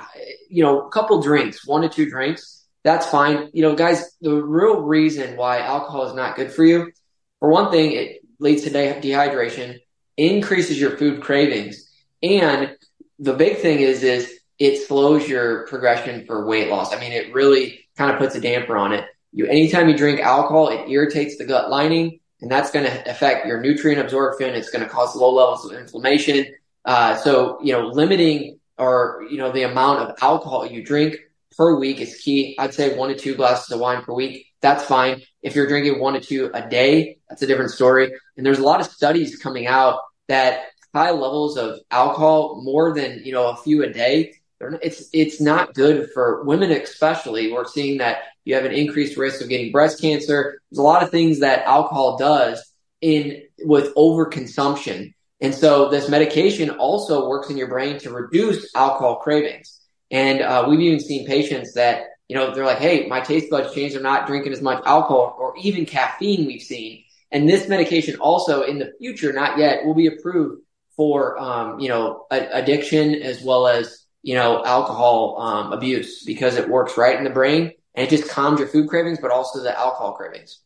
you 0.48 0.62
know, 0.62 0.86
a 0.86 0.90
couple 0.90 1.20
drinks, 1.20 1.66
one 1.66 1.82
to 1.82 1.88
two 1.88 2.08
drinks. 2.08 2.64
That's 2.82 3.06
fine. 3.06 3.50
You 3.52 3.62
know, 3.62 3.74
guys, 3.74 4.10
the 4.20 4.32
real 4.32 4.80
reason 4.80 5.36
why 5.36 5.60
alcohol 5.60 6.06
is 6.06 6.14
not 6.14 6.36
good 6.36 6.50
for 6.52 6.64
you, 6.64 6.92
for 7.40 7.50
one 7.50 7.70
thing, 7.70 7.92
it 7.92 8.20
leads 8.38 8.62
to 8.62 8.70
de- 8.70 9.00
dehydration, 9.00 9.78
increases 10.16 10.80
your 10.80 10.96
food 10.96 11.20
cravings, 11.20 11.90
and 12.22 12.74
the 13.18 13.34
big 13.34 13.58
thing 13.58 13.80
is, 13.80 14.02
is 14.02 14.32
it 14.58 14.86
slows 14.86 15.28
your 15.28 15.66
progression 15.66 16.24
for 16.26 16.46
weight 16.46 16.68
loss. 16.70 16.94
I 16.94 17.00
mean, 17.00 17.12
it 17.12 17.34
really 17.34 17.86
kind 17.96 18.10
of 18.10 18.18
puts 18.18 18.34
a 18.34 18.40
damper 18.40 18.76
on 18.76 18.92
it. 18.92 19.04
You, 19.32 19.46
anytime 19.46 19.88
you 19.88 19.96
drink 19.96 20.20
alcohol, 20.20 20.68
it 20.68 20.88
irritates 20.88 21.36
the 21.36 21.44
gut 21.44 21.70
lining, 21.70 22.20
and 22.40 22.50
that's 22.50 22.70
going 22.70 22.86
to 22.86 23.10
affect 23.10 23.46
your 23.46 23.60
nutrient 23.60 24.00
absorption. 24.00 24.54
It's 24.54 24.70
going 24.70 24.84
to 24.84 24.88
cause 24.88 25.14
low 25.14 25.34
levels 25.34 25.70
of 25.70 25.78
inflammation. 25.78 26.46
Uh, 26.84 27.16
so, 27.16 27.58
you 27.62 27.72
know, 27.72 27.88
limiting 27.88 28.58
or, 28.78 29.26
you 29.30 29.38
know, 29.38 29.52
the 29.52 29.64
amount 29.64 30.00
of 30.00 30.16
alcohol 30.22 30.66
you 30.66 30.84
drink 30.84 31.16
per 31.56 31.78
week 31.78 32.00
is 32.00 32.20
key. 32.20 32.54
I'd 32.58 32.74
say 32.74 32.96
one 32.96 33.08
to 33.08 33.14
two 33.14 33.34
glasses 33.34 33.70
of 33.72 33.80
wine 33.80 34.02
per 34.02 34.14
week. 34.14 34.46
That's 34.60 34.84
fine. 34.84 35.22
If 35.42 35.54
you're 35.54 35.66
drinking 35.66 36.00
one 36.00 36.14
to 36.14 36.20
two 36.20 36.50
a 36.54 36.68
day, 36.68 37.18
that's 37.28 37.42
a 37.42 37.46
different 37.46 37.72
story. 37.72 38.10
And 38.36 38.44
there's 38.44 38.58
a 38.58 38.64
lot 38.64 38.80
of 38.80 38.86
studies 38.86 39.36
coming 39.36 39.66
out 39.66 40.00
that 40.28 40.66
high 40.94 41.10
levels 41.10 41.56
of 41.56 41.78
alcohol, 41.90 42.62
more 42.62 42.94
than, 42.94 43.22
you 43.24 43.32
know, 43.32 43.48
a 43.48 43.56
few 43.56 43.82
a 43.82 43.92
day, 43.92 44.34
it's, 44.60 45.08
it's 45.12 45.40
not 45.40 45.74
good 45.74 46.10
for 46.12 46.44
women, 46.44 46.70
especially. 46.70 47.52
We're 47.52 47.66
seeing 47.66 47.98
that 47.98 48.18
you 48.44 48.54
have 48.54 48.64
an 48.64 48.72
increased 48.72 49.16
risk 49.16 49.40
of 49.40 49.48
getting 49.48 49.72
breast 49.72 50.00
cancer. 50.00 50.60
There's 50.70 50.78
a 50.78 50.82
lot 50.82 51.02
of 51.02 51.10
things 51.10 51.40
that 51.40 51.66
alcohol 51.66 52.16
does 52.16 52.64
in 53.00 53.42
with 53.64 53.94
overconsumption. 53.94 55.14
And 55.40 55.54
so 55.54 55.90
this 55.90 56.08
medication 56.08 56.70
also 56.70 57.28
works 57.28 57.50
in 57.50 57.56
your 57.56 57.68
brain 57.68 57.98
to 57.98 58.10
reduce 58.10 58.74
alcohol 58.74 59.16
cravings. 59.16 59.80
And 60.10 60.40
uh, 60.40 60.66
we've 60.68 60.80
even 60.80 61.00
seen 61.00 61.26
patients 61.26 61.74
that, 61.74 62.04
you 62.28 62.36
know, 62.36 62.54
they're 62.54 62.64
like, 62.64 62.78
hey, 62.78 63.06
my 63.06 63.20
taste 63.20 63.50
buds 63.50 63.74
changed. 63.74 63.96
I'm 63.96 64.02
not 64.02 64.26
drinking 64.26 64.52
as 64.52 64.62
much 64.62 64.82
alcohol 64.86 65.36
or 65.38 65.54
even 65.58 65.84
caffeine 65.84 66.46
we've 66.46 66.62
seen. 66.62 67.04
And 67.30 67.48
this 67.48 67.68
medication 67.68 68.16
also 68.16 68.62
in 68.62 68.78
the 68.78 68.92
future, 68.98 69.32
not 69.32 69.58
yet, 69.58 69.84
will 69.84 69.94
be 69.94 70.06
approved 70.06 70.62
for, 70.96 71.38
um, 71.38 71.80
you 71.80 71.88
know, 71.88 72.26
a- 72.30 72.48
addiction 72.52 73.16
as 73.16 73.42
well 73.42 73.66
as, 73.66 74.05
you 74.26 74.34
know, 74.34 74.64
alcohol 74.64 75.38
um, 75.38 75.72
abuse 75.72 76.24
because 76.24 76.56
it 76.56 76.68
works 76.68 76.98
right 76.98 77.16
in 77.16 77.22
the 77.22 77.30
brain 77.30 77.70
and 77.94 78.08
it 78.08 78.10
just 78.10 78.28
calms 78.28 78.58
your 78.58 78.66
food 78.66 78.88
cravings, 78.88 79.20
but 79.22 79.30
also 79.30 79.62
the 79.62 79.78
alcohol 79.78 80.14
cravings. 80.14 80.58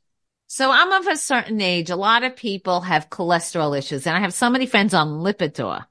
So 0.46 0.70
I'm 0.70 0.90
of 0.92 1.06
a 1.06 1.16
certain 1.18 1.60
age. 1.60 1.90
A 1.90 1.96
lot 1.96 2.24
of 2.24 2.34
people 2.36 2.80
have 2.80 3.10
cholesterol 3.10 3.76
issues, 3.78 4.06
and 4.06 4.16
I 4.16 4.20
have 4.20 4.32
so 4.32 4.48
many 4.48 4.64
friends 4.64 4.94
on 4.94 5.20
Lipitor. 5.20 5.84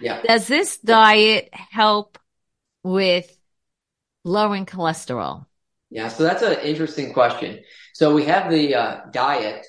Yeah. 0.00 0.22
Does 0.22 0.46
this 0.46 0.78
diet 0.78 1.48
help 1.52 2.20
with 2.84 3.36
lowering 4.22 4.64
cholesterol? 4.64 5.44
Yeah, 5.90 6.06
so 6.06 6.22
that's 6.22 6.42
an 6.42 6.60
interesting 6.60 7.12
question. 7.12 7.64
So 7.94 8.14
we 8.14 8.26
have 8.26 8.48
the 8.48 8.76
uh, 8.76 9.00
diet 9.10 9.66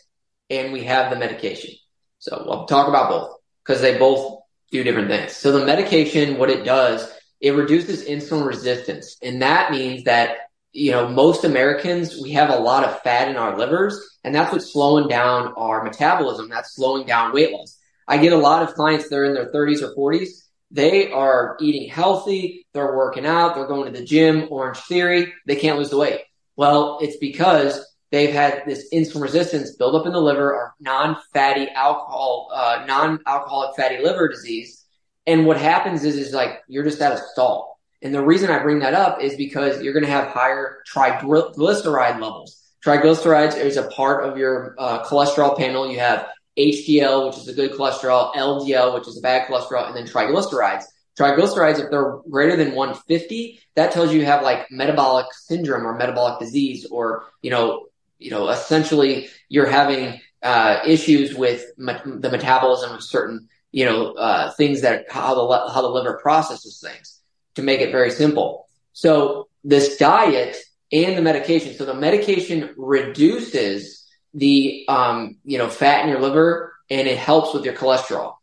and 0.52 0.72
we 0.72 0.84
have 0.84 1.10
the 1.10 1.16
medication. 1.18 1.72
So 2.20 2.44
we'll 2.46 2.66
talk 2.68 2.88
about 2.88 3.10
both 3.10 3.38
because 3.66 3.82
they 3.82 3.98
both 3.98 4.37
do 4.72 4.84
different 4.84 5.10
things. 5.10 5.36
So 5.36 5.52
the 5.52 5.66
medication, 5.66 6.38
what 6.38 6.50
it 6.50 6.64
does, 6.64 7.12
it 7.40 7.52
reduces 7.52 8.06
insulin 8.06 8.46
resistance. 8.46 9.18
And 9.22 9.42
that 9.42 9.72
means 9.72 10.04
that, 10.06 10.38
you 10.74 10.92
know, 10.92 11.08
most 11.08 11.44
Americans, 11.44 12.20
we 12.22 12.32
have 12.32 12.50
a 12.50 12.60
lot 12.60 12.84
of 12.84 13.02
fat 13.02 13.30
in 13.30 13.38
our 13.38 13.58
livers 13.58 14.18
and 14.28 14.36
that's 14.36 14.52
what's 14.52 14.74
slowing 14.74 15.08
down 15.08 15.54
our 15.56 15.86
metabolism. 15.86 16.50
That's 16.50 16.76
slowing 16.76 17.08
down 17.08 17.34
weight 17.34 17.54
loss. 17.54 17.80
I 18.10 18.18
get 18.18 18.34
a 18.34 18.38
lot 18.38 18.62
of 18.62 18.74
clients 18.74 19.08
that 19.08 19.16
are 19.16 19.24
in 19.24 19.34
their 19.34 19.52
30s 19.52 19.82
or 19.82 19.96
40s. 19.96 20.30
They 20.70 21.10
are 21.12 21.56
eating 21.62 21.90
healthy. 21.90 22.66
They're 22.74 22.96
working 22.96 23.26
out. 23.26 23.56
They're 23.56 23.68
going 23.68 23.92
to 23.92 23.98
the 23.98 24.06
gym, 24.06 24.48
Orange 24.50 24.80
Theory. 24.80 25.34
They 25.46 25.56
can't 25.56 25.78
lose 25.78 25.92
the 25.92 25.98
weight. 25.98 26.22
Well, 26.58 27.00
it's 27.02 27.16
because 27.16 27.86
they've 28.12 28.34
had 28.34 28.64
this 28.66 28.90
insulin 28.94 29.22
resistance 29.22 29.76
build 29.76 29.96
up 29.96 30.06
in 30.06 30.14
the 30.14 30.22
liver 30.22 30.54
or 30.54 30.74
non-fatty 30.80 31.70
alcohol, 31.70 32.50
uh, 32.54 32.84
non-alcoholic 32.88 33.76
fatty 33.76 34.04
liver 34.04 34.28
disease. 34.28 34.86
And 35.26 35.46
what 35.46 35.58
happens 35.58 36.04
is, 36.04 36.16
is 36.16 36.34
like 36.34 36.62
you're 36.68 36.84
just 36.84 37.02
at 37.02 37.14
a 37.14 37.18
stall. 37.34 37.80
And 38.02 38.14
the 38.14 38.24
reason 38.24 38.50
I 38.50 38.60
bring 38.60 38.80
that 38.80 38.94
up 38.94 39.22
is 39.22 39.36
because 39.36 39.82
you're 39.82 39.94
going 39.94 40.06
to 40.06 40.12
have 40.12 40.28
higher 40.28 40.84
triglyceride 40.92 42.22
levels. 42.22 42.62
Triglycerides 42.86 43.58
is 43.58 43.76
a 43.76 43.88
part 43.88 44.24
of 44.24 44.38
your 44.38 44.76
uh, 44.78 45.04
cholesterol 45.04 45.58
panel. 45.58 45.92
You 45.92 46.00
have 46.00 46.28
HDL, 46.58 47.28
which 47.28 47.38
is 47.38 47.48
a 47.48 47.54
good 47.54 47.72
cholesterol, 47.72 48.34
LDL, 48.36 48.94
which 48.94 49.08
is 49.08 49.18
a 49.18 49.22
bad 49.22 49.48
cholesterol, 49.48 49.88
and 49.88 49.96
then 49.96 50.06
triglycerides. 50.06 50.84
Triglycerides, 51.20 51.80
if 51.80 51.90
they're 51.90 52.20
greater 52.30 52.56
than 52.56 52.76
150, 52.76 53.60
that 53.76 53.92
tells 53.92 54.14
you 54.14 54.20
you 54.20 54.26
have 54.26 54.44
like 54.44 54.70
metabolic 54.70 55.26
syndrome 55.34 55.86
or 55.86 55.98
metabolic 55.98 56.40
disease, 56.40 56.86
or 56.86 57.26
you 57.42 57.50
know, 57.50 57.88
you 58.20 58.32
know, 58.32 58.50
essentially 58.50 59.30
you're 59.50 59.70
having 59.70 60.20
uh, 60.44 60.80
issues 60.86 61.34
with 61.34 61.66
the 61.78 62.30
metabolism 62.32 62.92
of 62.92 63.04
certain, 63.04 63.48
you 63.72 63.86
know, 63.86 64.14
uh, 64.14 64.52
things 64.52 64.82
that 64.82 65.06
how 65.10 65.36
the 65.36 65.72
how 65.74 65.82
the 65.82 65.90
liver 65.90 66.20
processes 66.22 66.80
things. 66.82 67.22
To 67.56 67.64
make 67.64 67.82
it 67.82 67.92
very 67.92 68.12
simple, 68.12 68.68
so 68.94 69.48
this 69.64 69.98
diet 69.98 70.58
and 70.92 71.18
the 71.18 71.24
medication. 71.24 71.74
So 71.74 71.86
the 71.86 71.96
medication 71.96 72.70
reduces 72.78 74.06
the 74.34 74.86
um, 74.88 75.38
you 75.44 75.58
know 75.58 75.68
fat 75.68 76.04
in 76.04 76.10
your 76.10 76.20
liver 76.20 76.74
and 76.90 77.08
it 77.08 77.18
helps 77.18 77.54
with 77.54 77.66
your 77.66 77.74
cholesterol. 77.74 78.36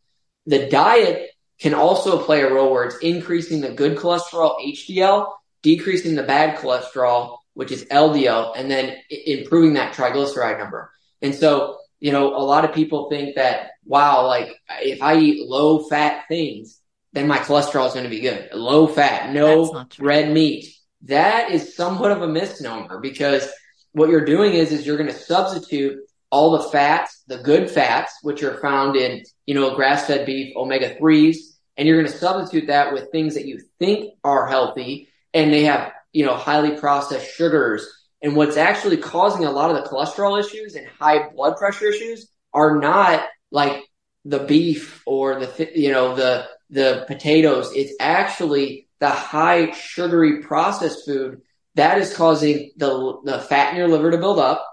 The 0.45 0.67
diet 0.69 1.31
can 1.59 1.73
also 1.73 2.21
play 2.21 2.41
a 2.41 2.53
role 2.53 2.71
where 2.71 2.83
it's 2.83 2.97
increasing 2.97 3.61
the 3.61 3.71
good 3.71 3.97
cholesterol 3.97 4.57
HDL, 4.61 5.31
decreasing 5.61 6.15
the 6.15 6.23
bad 6.23 6.57
cholesterol 6.57 7.37
which 7.55 7.71
is 7.71 7.85
LDL, 7.85 8.53
and 8.55 8.69
then 8.69 8.95
improving 9.09 9.73
that 9.73 9.95
triglyceride 9.95 10.59
number. 10.59 10.91
And 11.21 11.33
so 11.33 11.79
you 11.99 12.11
know 12.11 12.35
a 12.35 12.43
lot 12.43 12.65
of 12.65 12.73
people 12.73 13.09
think 13.09 13.35
that 13.35 13.71
wow, 13.85 14.27
like 14.27 14.55
if 14.81 15.01
I 15.01 15.17
eat 15.17 15.47
low 15.47 15.79
fat 15.79 16.25
things, 16.27 16.79
then 17.13 17.27
my 17.27 17.39
cholesterol 17.39 17.87
is 17.87 17.93
going 17.93 18.03
to 18.03 18.09
be 18.09 18.19
good. 18.19 18.49
Low 18.53 18.87
fat, 18.87 19.33
no 19.33 19.85
red 19.99 20.31
meat. 20.31 20.67
That 21.03 21.51
is 21.51 21.75
somewhat 21.75 22.11
of 22.11 22.21
a 22.21 22.27
misnomer 22.27 22.99
because 22.99 23.47
what 23.93 24.09
you're 24.09 24.25
doing 24.25 24.53
is 24.53 24.71
is 24.71 24.85
you're 24.85 24.97
going 24.97 25.09
to 25.09 25.17
substitute 25.17 25.99
all 26.31 26.51
the 26.51 26.69
fats, 26.69 27.23
the 27.27 27.37
good 27.37 27.69
fats, 27.71 28.17
which 28.21 28.43
are 28.43 28.59
found 28.59 28.97
in, 28.97 29.23
you 29.45 29.55
know, 29.55 29.73
grass-fed 29.75 30.25
beef, 30.25 30.53
omega 30.57 30.95
threes, 30.97 31.57
and 31.77 31.87
you're 31.87 32.01
going 32.01 32.11
to 32.11 32.17
substitute 32.17 32.67
that 32.67 32.91
with 32.91 33.11
things 33.11 33.35
that 33.35 33.45
you 33.45 33.61
think 33.79 34.13
are 34.23 34.47
healthy, 34.47 35.07
and 35.33 35.53
they 35.53 35.63
have, 35.63 35.93
you 36.15 36.25
know, 36.25 36.35
highly 36.35 36.77
processed 36.77 37.35
sugars. 37.35 37.85
And 38.21 38.37
what's 38.37 38.55
actually 38.55 38.97
causing 38.97 39.43
a 39.43 39.51
lot 39.51 39.69
of 39.69 39.75
the 39.75 39.89
cholesterol 39.89 40.39
issues 40.39 40.75
and 40.75 40.87
high 40.87 41.27
blood 41.27 41.57
pressure 41.57 41.87
issues 41.87 42.31
are 42.53 42.79
not 42.79 43.25
like 43.51 43.83
the 44.23 44.39
beef 44.39 45.03
or 45.05 45.41
the, 45.41 45.71
you 45.75 45.91
know, 45.91 46.15
the 46.15 46.47
the 46.69 47.03
potatoes. 47.07 47.71
It's 47.75 47.93
actually 47.99 48.87
the 48.99 49.09
high 49.09 49.71
sugary 49.71 50.41
processed 50.41 51.05
food 51.05 51.41
that 51.75 51.97
is 51.97 52.15
causing 52.15 52.71
the, 52.77 53.19
the 53.25 53.39
fat 53.39 53.73
in 53.73 53.77
your 53.77 53.89
liver 53.89 54.11
to 54.11 54.17
build 54.17 54.39
up. 54.39 54.65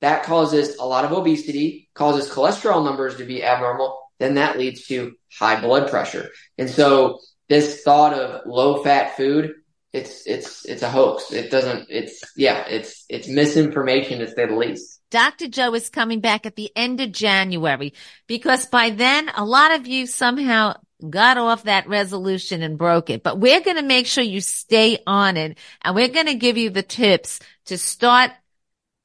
That 0.00 0.22
causes 0.22 0.76
a 0.76 0.86
lot 0.86 1.04
of 1.04 1.12
obesity, 1.12 1.90
causes 1.92 2.30
cholesterol 2.30 2.84
numbers 2.84 3.16
to 3.16 3.24
be 3.24 3.42
abnormal. 3.42 3.98
Then 4.20 4.34
that 4.34 4.58
leads 4.58 4.86
to 4.86 5.16
high 5.36 5.60
blood 5.60 5.90
pressure. 5.90 6.30
And 6.56 6.70
so 6.70 7.18
this 7.48 7.82
thought 7.82 8.14
of 8.14 8.46
low 8.46 8.84
fat 8.84 9.16
food, 9.16 9.54
it's, 9.94 10.26
it's, 10.26 10.64
it's 10.64 10.82
a 10.82 10.90
hoax. 10.90 11.32
It 11.32 11.52
doesn't, 11.52 11.86
it's, 11.88 12.20
yeah, 12.36 12.66
it's, 12.66 13.04
it's 13.08 13.28
misinformation 13.28 14.18
to 14.18 14.28
say 14.28 14.46
the 14.46 14.56
least. 14.56 15.00
Dr. 15.12 15.46
Joe 15.46 15.72
is 15.74 15.88
coming 15.88 16.18
back 16.18 16.46
at 16.46 16.56
the 16.56 16.72
end 16.74 17.00
of 17.00 17.12
January 17.12 17.94
because 18.26 18.66
by 18.66 18.90
then 18.90 19.30
a 19.36 19.44
lot 19.44 19.72
of 19.72 19.86
you 19.86 20.08
somehow 20.08 20.74
got 21.08 21.38
off 21.38 21.62
that 21.62 21.88
resolution 21.88 22.62
and 22.62 22.76
broke 22.76 23.08
it. 23.08 23.22
But 23.22 23.38
we're 23.38 23.60
going 23.60 23.76
to 23.76 23.84
make 23.84 24.06
sure 24.06 24.24
you 24.24 24.40
stay 24.40 24.98
on 25.06 25.36
it 25.36 25.58
and 25.82 25.94
we're 25.94 26.08
going 26.08 26.26
to 26.26 26.34
give 26.34 26.56
you 26.56 26.70
the 26.70 26.82
tips 26.82 27.38
to 27.66 27.78
start 27.78 28.32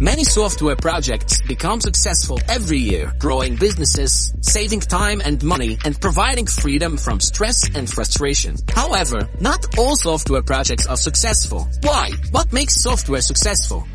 Many 0.00 0.22
software 0.22 0.76
projects 0.76 1.42
become 1.42 1.80
successful 1.80 2.38
every 2.48 2.78
year, 2.78 3.12
growing 3.18 3.56
businesses, 3.56 4.32
saving 4.42 4.78
time 4.78 5.20
and 5.24 5.42
money, 5.42 5.76
and 5.84 6.00
providing 6.00 6.46
freedom 6.46 6.96
from 6.96 7.18
stress 7.18 7.68
and 7.74 7.90
frustration. 7.90 8.54
However, 8.68 9.28
not 9.40 9.76
all 9.76 9.96
software 9.96 10.42
projects 10.42 10.86
are 10.86 10.96
successful. 10.96 11.66
Why? 11.82 12.12
What 12.30 12.52
makes 12.52 12.80
software 12.80 13.22
successful? 13.22 13.88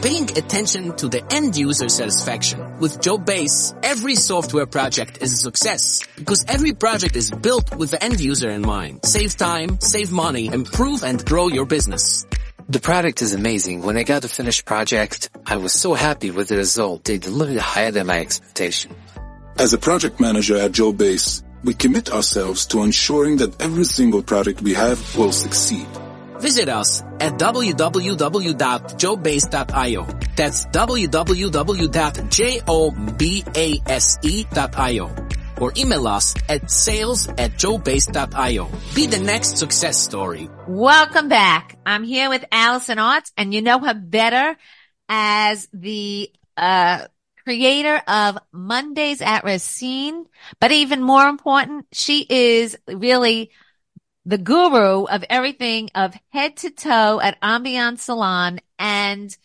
Paying 0.00 0.30
attention 0.38 0.94
to 0.98 1.08
the 1.08 1.24
end 1.34 1.56
user 1.56 1.88
satisfaction. 1.88 2.78
With 2.78 3.02
Joe 3.02 3.18
Base, 3.18 3.74
every 3.82 4.14
software 4.14 4.66
project 4.66 5.22
is 5.22 5.32
a 5.32 5.36
success 5.36 6.06
because 6.18 6.44
every 6.46 6.72
project 6.72 7.16
is 7.16 7.32
built 7.32 7.74
with 7.74 7.90
the 7.90 8.00
end 8.00 8.20
user 8.20 8.50
in 8.50 8.62
mind. 8.62 9.00
Save 9.04 9.36
time, 9.36 9.80
save 9.80 10.12
money, 10.12 10.46
improve 10.46 11.02
and 11.02 11.24
grow 11.24 11.48
your 11.48 11.66
business. 11.66 12.26
The 12.72 12.80
product 12.80 13.20
is 13.20 13.34
amazing. 13.34 13.82
When 13.82 13.98
I 13.98 14.02
got 14.02 14.22
the 14.22 14.28
finished 14.28 14.64
project, 14.64 15.28
I 15.44 15.58
was 15.58 15.74
so 15.74 15.92
happy 15.92 16.30
with 16.30 16.48
the 16.48 16.56
result. 16.56 17.04
They 17.04 17.18
delivered 17.18 17.58
higher 17.58 17.90
than 17.90 18.06
my 18.06 18.18
expectation. 18.18 18.96
As 19.58 19.74
a 19.74 19.78
project 19.78 20.20
manager 20.20 20.56
at 20.56 20.72
Joe 20.72 20.90
Base, 20.90 21.42
we 21.62 21.74
commit 21.74 22.10
ourselves 22.10 22.64
to 22.68 22.80
ensuring 22.80 23.36
that 23.36 23.60
every 23.60 23.84
single 23.84 24.22
product 24.22 24.62
we 24.62 24.72
have 24.72 24.98
will 25.18 25.32
succeed. 25.32 25.86
Visit 26.40 26.70
us 26.70 27.02
at 27.20 27.34
www.joebase.io. 27.34 30.06
That's 30.34 30.64
www.joebase.io. 30.64 32.08
Or 35.62 35.72
email 35.76 36.08
us 36.08 36.34
at 36.48 36.70
sales 36.70 37.28
at 37.28 37.52
joebase.io. 37.52 38.68
Be 38.96 39.06
the 39.06 39.20
next 39.20 39.58
success 39.58 39.96
story. 39.96 40.50
Welcome 40.66 41.28
back. 41.28 41.78
I'm 41.86 42.02
here 42.02 42.28
with 42.28 42.44
Allison 42.50 42.98
Arts 42.98 43.30
and 43.36 43.54
you 43.54 43.62
know 43.62 43.78
her 43.78 43.94
better 43.94 44.56
as 45.08 45.68
the, 45.72 46.32
uh, 46.56 47.06
creator 47.44 48.00
of 48.06 48.38
Mondays 48.52 49.20
at 49.20 49.44
Racine. 49.44 50.26
But 50.60 50.72
even 50.72 51.02
more 51.02 51.26
important, 51.28 51.86
she 51.92 52.26
is 52.28 52.76
really 52.86 53.50
the 54.24 54.38
guru 54.38 55.04
of 55.04 55.24
everything 55.28 55.90
of 55.94 56.14
head 56.30 56.56
to 56.58 56.70
toe 56.70 57.20
at 57.20 57.40
Ambiance 57.40 58.00
Salon. 58.00 58.60
And 58.78 59.36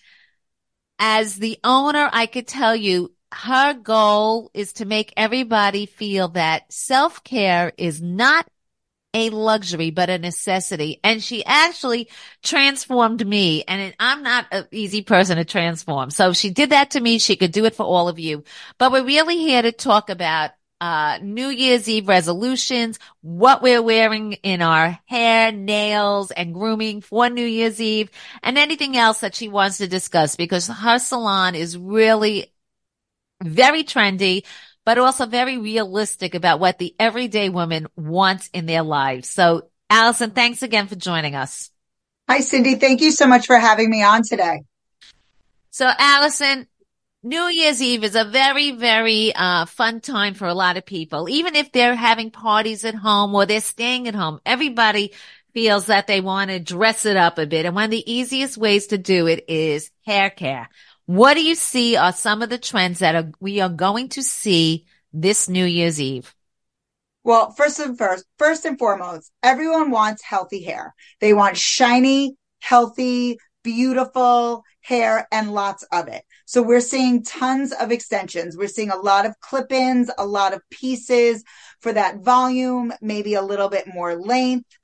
as 1.00 1.36
the 1.36 1.60
owner, 1.64 2.10
I 2.12 2.26
could 2.26 2.48
tell 2.48 2.76
you 2.76 3.12
her 3.34 3.74
goal 3.74 4.50
is 4.54 4.74
to 4.74 4.86
make 4.86 5.14
everybody 5.18 5.86
feel 5.86 6.30
that 6.30 6.72
self 6.72 7.24
care 7.24 7.74
is 7.78 8.02
not 8.02 8.48
a 9.14 9.30
luxury, 9.30 9.90
but 9.90 10.10
a 10.10 10.18
necessity. 10.18 11.00
And 11.04 11.24
she 11.24 11.44
actually 11.44 12.10
transformed 12.44 13.26
me. 13.26 13.64
And 13.64 13.94
I'm 14.00 14.22
not 14.22 14.46
an 14.52 14.68
easy 14.72 15.02
person 15.02 15.38
to 15.38 15.46
transform. 15.46 16.12
So 16.12 16.34
she 16.34 16.52
did 16.52 16.70
that 16.70 16.92
to 16.92 17.00
me. 17.00 17.18
She 17.18 17.36
could 17.36 17.52
do 17.52 17.66
it 17.66 17.76
for 17.76 17.84
all 17.84 18.10
of 18.10 18.20
you. 18.20 18.44
But 18.78 18.92
we're 18.92 19.06
really 19.06 19.38
here 19.38 19.62
to 19.62 19.72
talk 19.72 20.10
about 20.10 20.52
uh, 20.80 21.18
New 21.24 21.48
Year's 21.48 21.90
Eve 21.90 22.08
resolutions, 22.08 23.00
what 23.22 23.64
we're 23.64 23.82
wearing 23.82 24.34
in 24.34 24.62
our 24.62 25.00
hair, 25.06 25.52
nails, 25.52 26.30
and 26.30 26.54
grooming 26.54 27.02
for 27.02 27.30
New 27.30 27.46
Year's 27.46 27.82
Eve, 27.82 28.12
and 28.44 28.60
anything 28.60 28.96
else 28.96 29.22
that 29.22 29.34
she 29.34 29.48
wants 29.48 29.80
to 29.80 29.88
discuss 29.88 30.36
because 30.36 30.68
her 30.68 31.00
salon 31.00 31.56
is 31.56 31.76
really 31.76 32.54
very 33.44 33.84
trendy, 33.84 34.46
but 34.86 34.98
also 34.98 35.26
very 35.26 35.58
realistic 35.58 36.36
about 36.36 36.60
what 36.60 36.78
the 36.78 36.96
everyday 37.00 37.50
woman 37.50 37.88
wants 37.96 38.50
in 38.54 38.66
their 38.66 38.84
lives. 38.84 39.30
So 39.30 39.70
Allison, 39.90 40.32
thanks 40.32 40.64
again 40.64 40.88
for 40.88 40.96
joining 40.96 41.36
us. 41.36 41.70
Hi, 42.30 42.42
Cindy. 42.42 42.76
Thank 42.76 43.02
you 43.02 43.12
so 43.12 43.26
much 43.26 43.46
for 43.46 43.58
having 43.58 43.90
me 43.90 44.04
on 44.04 44.22
today. 44.24 44.64
So 45.70 45.90
Allison, 45.98 46.68
New 47.24 47.48
Year's 47.48 47.82
Eve 47.82 48.04
is 48.04 48.16
a 48.16 48.26
very, 48.26 48.72
very 48.72 49.34
uh, 49.34 49.66
fun 49.66 50.02
time 50.02 50.34
for 50.34 50.48
a 50.48 50.54
lot 50.54 50.78
of 50.78 50.86
people. 50.86 51.30
Even 51.30 51.56
if 51.56 51.72
they're 51.72 51.96
having 51.96 52.32
parties 52.32 52.84
at 52.84 52.96
home 52.96 53.34
or 53.34 53.46
they're 53.46 53.62
staying 53.62 54.08
at 54.08 54.16
home, 54.16 54.40
everybody 54.46 55.14
feels 55.54 55.88
that 55.88 56.08
they 56.08 56.22
want 56.22 56.52
to 56.52 56.60
dress 56.60 57.06
it 57.06 57.18
up 57.18 57.38
a 57.38 57.46
bit. 57.46 57.66
And 57.66 57.76
one 57.76 57.86
of 57.86 57.92
the 57.92 58.12
easiest 58.12 58.58
ways 58.58 58.88
to 58.88 58.98
do 58.98 59.28
it 59.28 59.46
is 59.48 59.90
hair 60.06 60.30
care. 60.30 60.70
What 61.08 61.36
do 61.36 61.42
you 61.42 61.56
see 61.56 61.96
are 61.96 62.12
some 62.12 62.42
of 62.42 62.50
the 62.50 62.58
trends 62.58 63.00
that 63.00 63.16
are, 63.16 63.32
we 63.40 63.62
are 63.62 63.70
going 63.70 64.10
to 64.10 64.22
see 64.22 64.86
this 65.14 65.48
New 65.48 65.64
Year's 65.64 66.02
Eve? 66.02 66.36
Well, 67.24 67.52
first 67.52 67.80
and 67.80 67.98
first, 67.98 68.26
first 68.38 68.66
and 68.66 68.78
foremost, 68.78 69.32
everyone 69.42 69.90
wants 69.90 70.22
healthy 70.22 70.64
hair. 70.64 70.94
They 71.22 71.34
want 71.34 71.56
shiny, 71.56 72.36
healthy, 72.60 73.38
beautiful 73.64 74.64
hair 74.82 75.30
and 75.32 75.54
lots 75.54 75.84
of 75.94 76.10
it. 76.10 76.24
So 76.46 76.62
we're 76.62 76.82
seeing 76.82 77.24
tons 77.24 77.72
of 77.72 77.94
extensions. 77.94 78.58
We're 78.58 78.68
seeing 78.68 78.92
a 78.92 78.98
lot 78.98 79.26
of 79.26 79.40
clip-ins, 79.40 80.12
a 80.18 80.26
lot 80.26 80.54
of 80.54 80.62
pieces 80.70 81.42
for 81.80 81.94
that 81.94 82.20
volume, 82.20 82.92
maybe 83.02 83.36
a 83.36 83.42
little 83.42 83.70
bit 83.70 83.88
more 83.88 84.16
length. 84.18 84.78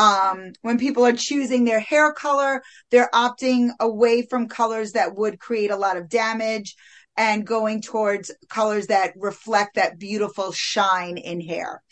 Um, 0.00 0.52
when 0.62 0.78
people 0.78 1.04
are 1.04 1.12
choosing 1.12 1.66
their 1.66 1.78
hair 1.78 2.14
color, 2.14 2.62
they're 2.90 3.10
opting 3.12 3.68
away 3.78 4.22
from 4.22 4.48
colors 4.48 4.92
that 4.92 5.14
would 5.14 5.38
create 5.38 5.70
a 5.70 5.76
lot 5.76 5.98
of 5.98 6.08
damage 6.08 6.74
and 7.18 7.46
going 7.46 7.82
towards 7.82 8.30
colors 8.48 8.86
that 8.86 9.12
reflect 9.16 9.74
that 9.74 9.98
beautiful 9.98 10.52
shine 10.52 11.18
in 11.18 11.42
hair. 11.42 11.82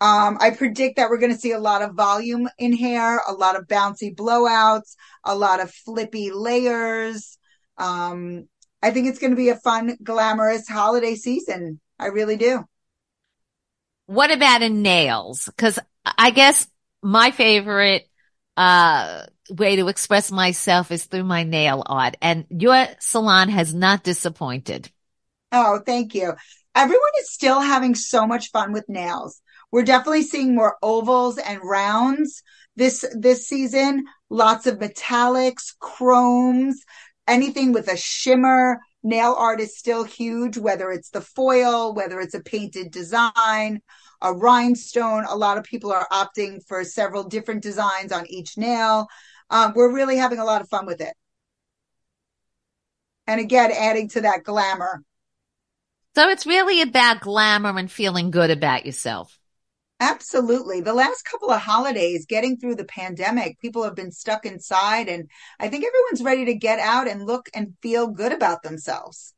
Um, 0.00 0.36
I 0.40 0.50
predict 0.50 0.96
that 0.96 1.10
we're 1.10 1.20
going 1.20 1.32
to 1.32 1.38
see 1.38 1.52
a 1.52 1.60
lot 1.60 1.82
of 1.82 1.94
volume 1.94 2.48
in 2.58 2.76
hair, 2.76 3.20
a 3.28 3.32
lot 3.32 3.54
of 3.54 3.68
bouncy 3.68 4.12
blowouts, 4.12 4.96
a 5.22 5.36
lot 5.36 5.60
of 5.60 5.70
flippy 5.70 6.32
layers. 6.32 7.38
Um, 7.78 8.48
I 8.82 8.90
think 8.90 9.06
it's 9.06 9.20
going 9.20 9.30
to 9.30 9.36
be 9.36 9.50
a 9.50 9.56
fun, 9.56 9.96
glamorous 10.02 10.68
holiday 10.68 11.14
season. 11.14 11.80
I 12.00 12.06
really 12.06 12.36
do. 12.36 12.64
What 14.06 14.32
about 14.32 14.62
in 14.62 14.82
nails? 14.82 15.48
Cause 15.56 15.78
I 16.04 16.32
guess 16.32 16.66
my 17.04 17.30
favorite, 17.30 18.08
uh, 18.56 19.24
way 19.50 19.76
to 19.76 19.88
express 19.88 20.32
myself 20.32 20.90
is 20.90 21.04
through 21.04 21.24
my 21.24 21.42
nail 21.42 21.82
art 21.84 22.16
and 22.22 22.46
your 22.48 22.86
salon 22.98 23.50
has 23.50 23.74
not 23.74 24.02
disappointed. 24.02 24.90
Oh, 25.52 25.80
thank 25.84 26.14
you. 26.14 26.34
Everyone 26.74 27.10
is 27.20 27.30
still 27.30 27.60
having 27.60 27.94
so 27.94 28.26
much 28.26 28.50
fun 28.50 28.72
with 28.72 28.88
nails. 28.88 29.40
We're 29.70 29.84
definitely 29.84 30.22
seeing 30.22 30.54
more 30.54 30.76
ovals 30.82 31.38
and 31.38 31.60
rounds 31.62 32.42
this, 32.76 33.04
this 33.16 33.46
season. 33.46 34.04
Lots 34.30 34.66
of 34.66 34.78
metallics, 34.78 35.78
chromes, 35.78 36.82
anything 37.28 37.72
with 37.72 37.88
a 37.88 37.96
shimmer. 37.96 38.80
Nail 39.02 39.36
art 39.38 39.60
is 39.60 39.76
still 39.76 40.04
huge, 40.04 40.56
whether 40.56 40.90
it's 40.90 41.10
the 41.10 41.20
foil, 41.20 41.94
whether 41.94 42.18
it's 42.20 42.34
a 42.34 42.40
painted 42.40 42.90
design, 42.90 43.82
a 44.24 44.32
rhinestone. 44.32 45.24
A 45.28 45.36
lot 45.36 45.58
of 45.58 45.64
people 45.64 45.92
are 45.92 46.08
opting 46.10 46.66
for 46.66 46.82
several 46.82 47.22
different 47.22 47.62
designs 47.62 48.10
on 48.10 48.26
each 48.28 48.56
nail. 48.56 49.06
Um, 49.50 49.74
we're 49.76 49.94
really 49.94 50.16
having 50.16 50.38
a 50.38 50.44
lot 50.44 50.62
of 50.62 50.68
fun 50.68 50.86
with 50.86 51.00
it. 51.00 51.14
And 53.26 53.40
again, 53.40 53.70
adding 53.70 54.08
to 54.10 54.22
that 54.22 54.42
glamour. 54.42 55.02
So 56.16 56.28
it's 56.28 56.46
really 56.46 56.80
about 56.80 57.20
glamour 57.20 57.78
and 57.78 57.90
feeling 57.90 58.30
good 58.30 58.50
about 58.50 58.86
yourself. 58.86 59.38
Absolutely. 60.00 60.80
The 60.80 60.94
last 60.94 61.22
couple 61.22 61.50
of 61.50 61.60
holidays, 61.60 62.26
getting 62.26 62.56
through 62.56 62.76
the 62.76 62.84
pandemic, 62.84 63.60
people 63.60 63.84
have 63.84 63.94
been 63.94 64.10
stuck 64.10 64.44
inside, 64.44 65.08
and 65.08 65.30
I 65.60 65.68
think 65.68 65.84
everyone's 65.84 66.22
ready 66.22 66.46
to 66.46 66.54
get 66.54 66.78
out 66.78 67.08
and 67.08 67.26
look 67.26 67.48
and 67.54 67.74
feel 67.82 68.08
good 68.08 68.32
about 68.32 68.62
themselves. 68.62 69.33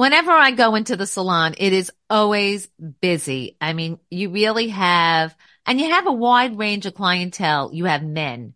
Whenever 0.00 0.30
I 0.30 0.52
go 0.52 0.76
into 0.76 0.96
the 0.96 1.06
salon, 1.06 1.54
it 1.58 1.74
is 1.74 1.92
always 2.08 2.68
busy. 3.02 3.58
I 3.60 3.74
mean, 3.74 3.98
you 4.08 4.30
really 4.30 4.68
have, 4.68 5.36
and 5.66 5.78
you 5.78 5.90
have 5.90 6.06
a 6.06 6.12
wide 6.12 6.56
range 6.56 6.86
of 6.86 6.94
clientele. 6.94 7.68
You 7.74 7.84
have 7.84 8.02
men, 8.02 8.54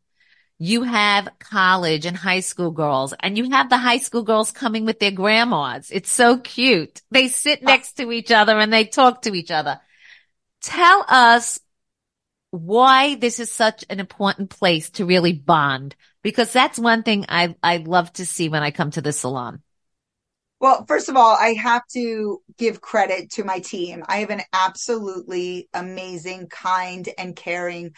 you 0.58 0.84
have 0.84 1.28
college 1.38 2.06
and 2.06 2.16
high 2.16 2.40
school 2.40 2.70
girls 2.70 3.12
and 3.20 3.36
you 3.36 3.50
have 3.50 3.68
the 3.68 3.76
high 3.76 3.98
school 3.98 4.22
girls 4.22 4.52
coming 4.52 4.86
with 4.86 4.98
their 5.00 5.10
grandmas. 5.10 5.90
It's 5.90 6.10
so 6.10 6.38
cute. 6.38 7.02
They 7.10 7.28
sit 7.28 7.58
ah. 7.62 7.66
next 7.66 7.98
to 7.98 8.10
each 8.10 8.30
other 8.30 8.58
and 8.58 8.72
they 8.72 8.86
talk 8.86 9.20
to 9.22 9.34
each 9.34 9.50
other. 9.50 9.78
Tell 10.62 11.04
us 11.06 11.60
why 12.52 13.16
this 13.16 13.38
is 13.38 13.50
such 13.50 13.84
an 13.90 14.00
important 14.00 14.48
place 14.48 14.88
to 14.92 15.04
really 15.04 15.34
bond 15.34 15.94
because 16.22 16.54
that's 16.54 16.78
one 16.78 17.02
thing 17.02 17.26
I, 17.28 17.54
I 17.62 17.76
love 17.76 18.10
to 18.14 18.24
see 18.24 18.48
when 18.48 18.62
I 18.62 18.70
come 18.70 18.92
to 18.92 19.02
the 19.02 19.12
salon. 19.12 19.62
Well, 20.60 20.84
first 20.86 21.08
of 21.08 21.16
all, 21.16 21.36
I 21.38 21.54
have 21.54 21.82
to 21.92 22.40
give 22.56 22.80
credit 22.80 23.32
to 23.32 23.44
my 23.44 23.58
team. 23.58 24.02
I 24.08 24.18
have 24.18 24.30
an 24.30 24.42
absolutely 24.52 25.68
amazing, 25.74 26.48
kind, 26.48 27.08
and 27.18 27.36
caring 27.36 27.92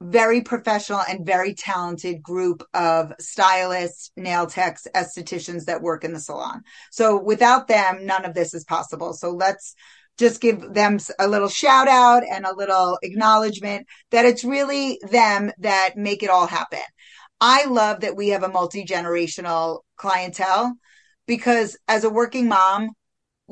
very 0.00 0.42
professional 0.42 1.02
and 1.08 1.26
very 1.26 1.54
talented 1.54 2.22
group 2.22 2.62
of 2.72 3.12
stylists, 3.18 4.10
nail 4.16 4.46
techs, 4.46 4.86
estheticians 4.94 5.64
that 5.64 5.82
work 5.82 6.04
in 6.04 6.12
the 6.12 6.20
salon. 6.20 6.62
So 6.90 7.20
without 7.20 7.66
them, 7.66 8.06
none 8.06 8.24
of 8.24 8.34
this 8.34 8.54
is 8.54 8.64
possible. 8.64 9.12
So 9.12 9.30
let's 9.30 9.74
just 10.16 10.40
give 10.40 10.72
them 10.72 10.98
a 11.18 11.28
little 11.28 11.48
shout 11.48 11.88
out 11.88 12.22
and 12.28 12.44
a 12.44 12.54
little 12.54 12.98
acknowledgement 13.02 13.86
that 14.10 14.24
it's 14.24 14.44
really 14.44 15.00
them 15.10 15.50
that 15.58 15.96
make 15.96 16.22
it 16.22 16.30
all 16.30 16.46
happen. 16.46 16.80
I 17.40 17.66
love 17.66 18.00
that 18.00 18.16
we 18.16 18.28
have 18.30 18.42
a 18.42 18.48
multi 18.48 18.84
generational 18.84 19.80
clientele 19.96 20.74
because 21.28 21.76
as 21.86 22.02
a 22.02 22.10
working 22.10 22.48
mom, 22.48 22.90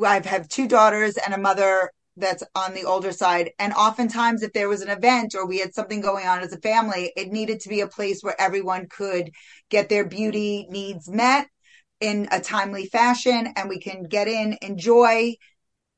I've 0.05 0.27
had 0.27 0.51
two 0.51 0.67
daughters 0.67 1.17
and 1.17 1.33
a 1.33 1.39
mother 1.39 1.93
that's 2.17 2.43
on 2.55 2.75
the 2.75 2.85
older 2.85 3.13
side. 3.13 3.51
And 3.59 3.73
oftentimes, 3.75 4.43
if 4.43 4.53
there 4.53 4.69
was 4.69 4.81
an 4.81 4.89
event 4.89 5.35
or 5.37 5.47
we 5.47 5.59
had 5.59 5.75
something 5.75 6.01
going 6.01 6.27
on 6.27 6.41
as 6.41 6.53
a 6.53 6.61
family, 6.61 7.13
it 7.17 7.29
needed 7.29 7.61
to 7.61 7.69
be 7.69 7.83
a 7.83 7.87
place 7.87 8.23
where 8.23 8.41
everyone 8.41 8.89
could 8.89 9.31
get 9.69 9.89
their 9.89 10.07
beauty 10.09 10.67
needs 10.71 11.09
met 11.09 11.47
in 12.01 12.29
a 12.33 12.41
timely 12.41 12.87
fashion 12.87 13.53
and 13.55 13.69
we 13.69 13.79
can 13.79 14.05
get 14.05 14.29
in, 14.29 14.57
enjoy 14.63 15.35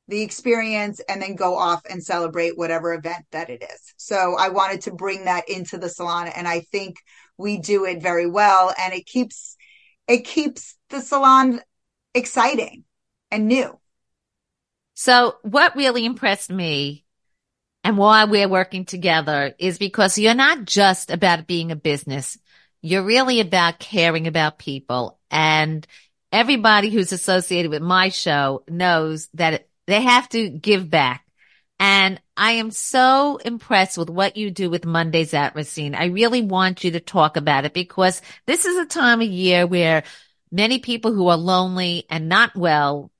the 0.08 0.22
experience, 0.22 1.00
and 1.08 1.22
then 1.22 1.36
go 1.36 1.56
off 1.56 1.82
and 1.88 2.02
celebrate 2.02 2.56
whatever 2.56 2.94
event 2.94 3.24
that 3.30 3.50
it 3.50 3.62
is. 3.62 3.94
So 3.96 4.36
I 4.36 4.48
wanted 4.48 4.80
to 4.82 4.92
bring 4.92 5.26
that 5.26 5.48
into 5.48 5.78
the 5.78 5.88
salon 5.88 6.28
and 6.28 6.48
I 6.48 6.60
think 6.60 6.96
we 7.36 7.58
do 7.58 7.84
it 7.84 8.02
very 8.02 8.28
well 8.28 8.74
and 8.80 8.92
it 8.92 9.06
keeps 9.06 9.56
it 10.08 10.24
keeps 10.24 10.74
the 10.88 11.00
salon 11.00 11.60
exciting 12.14 12.84
and 13.30 13.48
new. 13.48 13.78
So 14.94 15.36
what 15.42 15.76
really 15.76 16.04
impressed 16.04 16.50
me 16.50 17.04
and 17.84 17.96
why 17.96 18.24
we're 18.24 18.48
working 18.48 18.84
together 18.84 19.54
is 19.58 19.78
because 19.78 20.18
you're 20.18 20.34
not 20.34 20.64
just 20.64 21.10
about 21.10 21.46
being 21.46 21.70
a 21.70 21.76
business. 21.76 22.36
You're 22.82 23.04
really 23.04 23.40
about 23.40 23.78
caring 23.78 24.26
about 24.26 24.58
people 24.58 25.18
and 25.30 25.86
everybody 26.32 26.90
who's 26.90 27.12
associated 27.12 27.70
with 27.70 27.82
my 27.82 28.08
show 28.08 28.64
knows 28.68 29.28
that 29.34 29.68
they 29.86 30.02
have 30.02 30.28
to 30.30 30.48
give 30.48 30.90
back. 30.90 31.24
And 31.80 32.20
I 32.36 32.52
am 32.52 32.72
so 32.72 33.36
impressed 33.36 33.98
with 33.98 34.10
what 34.10 34.36
you 34.36 34.50
do 34.50 34.68
with 34.68 34.84
Mondays 34.84 35.32
at 35.32 35.54
Racine. 35.54 35.94
I 35.94 36.06
really 36.06 36.42
want 36.42 36.82
you 36.82 36.90
to 36.92 37.00
talk 37.00 37.36
about 37.36 37.64
it 37.64 37.72
because 37.72 38.20
this 38.46 38.64
is 38.64 38.76
a 38.76 38.84
time 38.84 39.20
of 39.20 39.28
year 39.28 39.66
where 39.66 40.02
many 40.50 40.78
people 40.78 41.12
who 41.12 41.28
are 41.28 41.36
lonely 41.36 42.04
and 42.10 42.28
not 42.28 42.54
well 42.56 43.10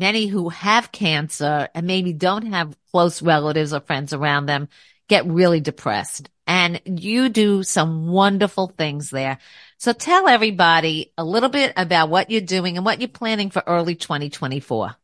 many 0.00 0.26
who 0.26 0.48
have 0.48 0.90
cancer 0.90 1.68
and 1.74 1.86
maybe 1.86 2.12
don't 2.12 2.46
have 2.46 2.76
close 2.90 3.22
relatives 3.22 3.72
or 3.72 3.80
friends 3.80 4.12
around 4.12 4.46
them 4.46 4.68
get 5.08 5.26
really 5.26 5.60
depressed. 5.60 6.30
And 6.46 6.80
you 6.84 7.28
do 7.28 7.62
some 7.62 8.08
wonderful 8.08 8.68
things 8.68 9.10
there. 9.10 9.38
So 9.76 9.92
tell 9.92 10.26
everybody 10.26 11.12
a 11.16 11.24
little 11.24 11.48
bit 11.48 11.74
about 11.76 12.08
what 12.08 12.30
you're 12.30 12.40
doing 12.40 12.76
and 12.76 12.84
what 12.84 13.00
you're 13.00 13.08
planning 13.08 13.50
for 13.50 13.62
early 13.66 13.94
2024. 13.94 14.96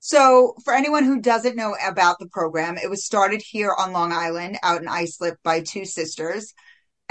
So, 0.00 0.54
for 0.64 0.74
anyone 0.74 1.04
who 1.04 1.22
doesn't 1.22 1.56
know 1.56 1.74
about 1.82 2.18
the 2.18 2.28
program, 2.28 2.76
it 2.76 2.90
was 2.90 3.06
started 3.06 3.40
here 3.40 3.74
on 3.76 3.92
Long 3.92 4.12
Island 4.12 4.58
out 4.62 4.82
in 4.82 4.86
Islip 4.86 5.38
by 5.42 5.62
two 5.62 5.86
sisters. 5.86 6.52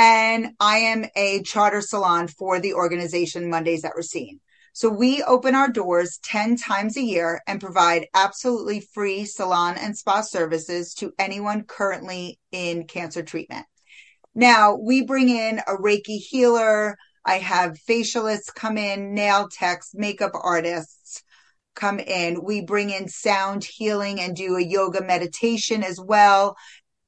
And 0.05 0.49
I 0.59 0.79
am 0.79 1.05
a 1.15 1.43
charter 1.43 1.79
salon 1.79 2.27
for 2.27 2.59
the 2.59 2.73
organization 2.73 3.49
Mondays 3.49 3.85
at 3.85 3.95
Racine. 3.95 4.41
So 4.73 4.89
we 4.89 5.23
open 5.23 5.55
our 5.55 5.69
doors 5.69 6.19
10 6.23 6.57
times 6.57 6.97
a 6.97 7.01
year 7.01 7.39
and 7.47 7.61
provide 7.61 8.07
absolutely 8.13 8.81
free 8.81 9.23
salon 9.23 9.77
and 9.77 9.97
spa 9.97 10.19
services 10.19 10.93
to 10.95 11.13
anyone 11.17 11.63
currently 11.63 12.37
in 12.51 12.85
cancer 12.85 13.23
treatment. 13.23 13.65
Now 14.35 14.75
we 14.75 15.05
bring 15.05 15.29
in 15.29 15.59
a 15.59 15.77
Reiki 15.77 16.17
healer. 16.17 16.97
I 17.23 17.35
have 17.35 17.79
facialists 17.89 18.53
come 18.53 18.77
in, 18.77 19.13
nail 19.13 19.47
techs, 19.49 19.91
makeup 19.93 20.33
artists 20.33 21.23
come 21.75 21.99
in. 21.99 22.43
We 22.43 22.59
bring 22.59 22.89
in 22.89 23.07
sound 23.07 23.63
healing 23.63 24.19
and 24.19 24.35
do 24.35 24.57
a 24.57 24.61
yoga 24.61 25.01
meditation 25.01 25.81
as 25.81 25.97
well, 25.97 26.57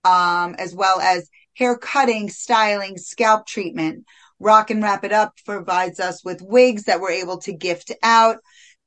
um, 0.05 0.55
as 0.57 0.73
well 0.73 1.01
as 1.01 1.29
hair 1.55 1.77
cutting, 1.77 2.29
styling, 2.29 2.97
scalp 2.97 3.47
treatment. 3.47 4.05
Rock 4.39 4.69
and 4.69 4.83
Wrap 4.83 5.03
It 5.03 5.13
Up 5.13 5.33
provides 5.45 5.99
us 5.99 6.23
with 6.23 6.41
wigs 6.41 6.83
that 6.83 6.99
we're 6.99 7.11
able 7.11 7.37
to 7.39 7.53
gift 7.53 7.91
out. 8.03 8.37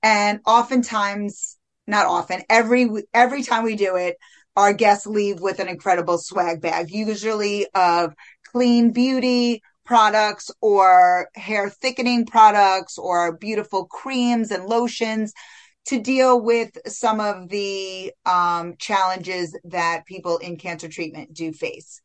And 0.02 0.40
oftentimes, 0.46 1.56
not 1.86 2.06
often, 2.06 2.42
every, 2.48 2.88
every 3.14 3.42
time 3.42 3.64
we 3.64 3.76
do 3.76 3.96
it, 3.96 4.16
our 4.56 4.72
guests 4.72 5.06
leave 5.06 5.40
with 5.40 5.58
an 5.60 5.68
incredible 5.68 6.18
swag 6.18 6.60
bag, 6.60 6.90
usually 6.90 7.66
of 7.74 8.14
clean 8.52 8.92
beauty 8.92 9.62
products 9.84 10.50
or 10.60 11.30
hair 11.34 11.70
thickening 11.70 12.26
products 12.26 12.98
or 12.98 13.38
beautiful 13.38 13.86
creams 13.86 14.50
and 14.50 14.66
lotions 14.66 15.32
to 15.86 15.98
deal 15.98 16.38
with 16.38 16.76
some 16.86 17.20
of 17.20 17.48
the 17.48 18.12
um, 18.26 18.74
challenges 18.78 19.58
that 19.64 20.04
people 20.04 20.36
in 20.36 20.56
cancer 20.56 20.88
treatment 20.88 21.32
do 21.32 21.52
face. 21.52 22.02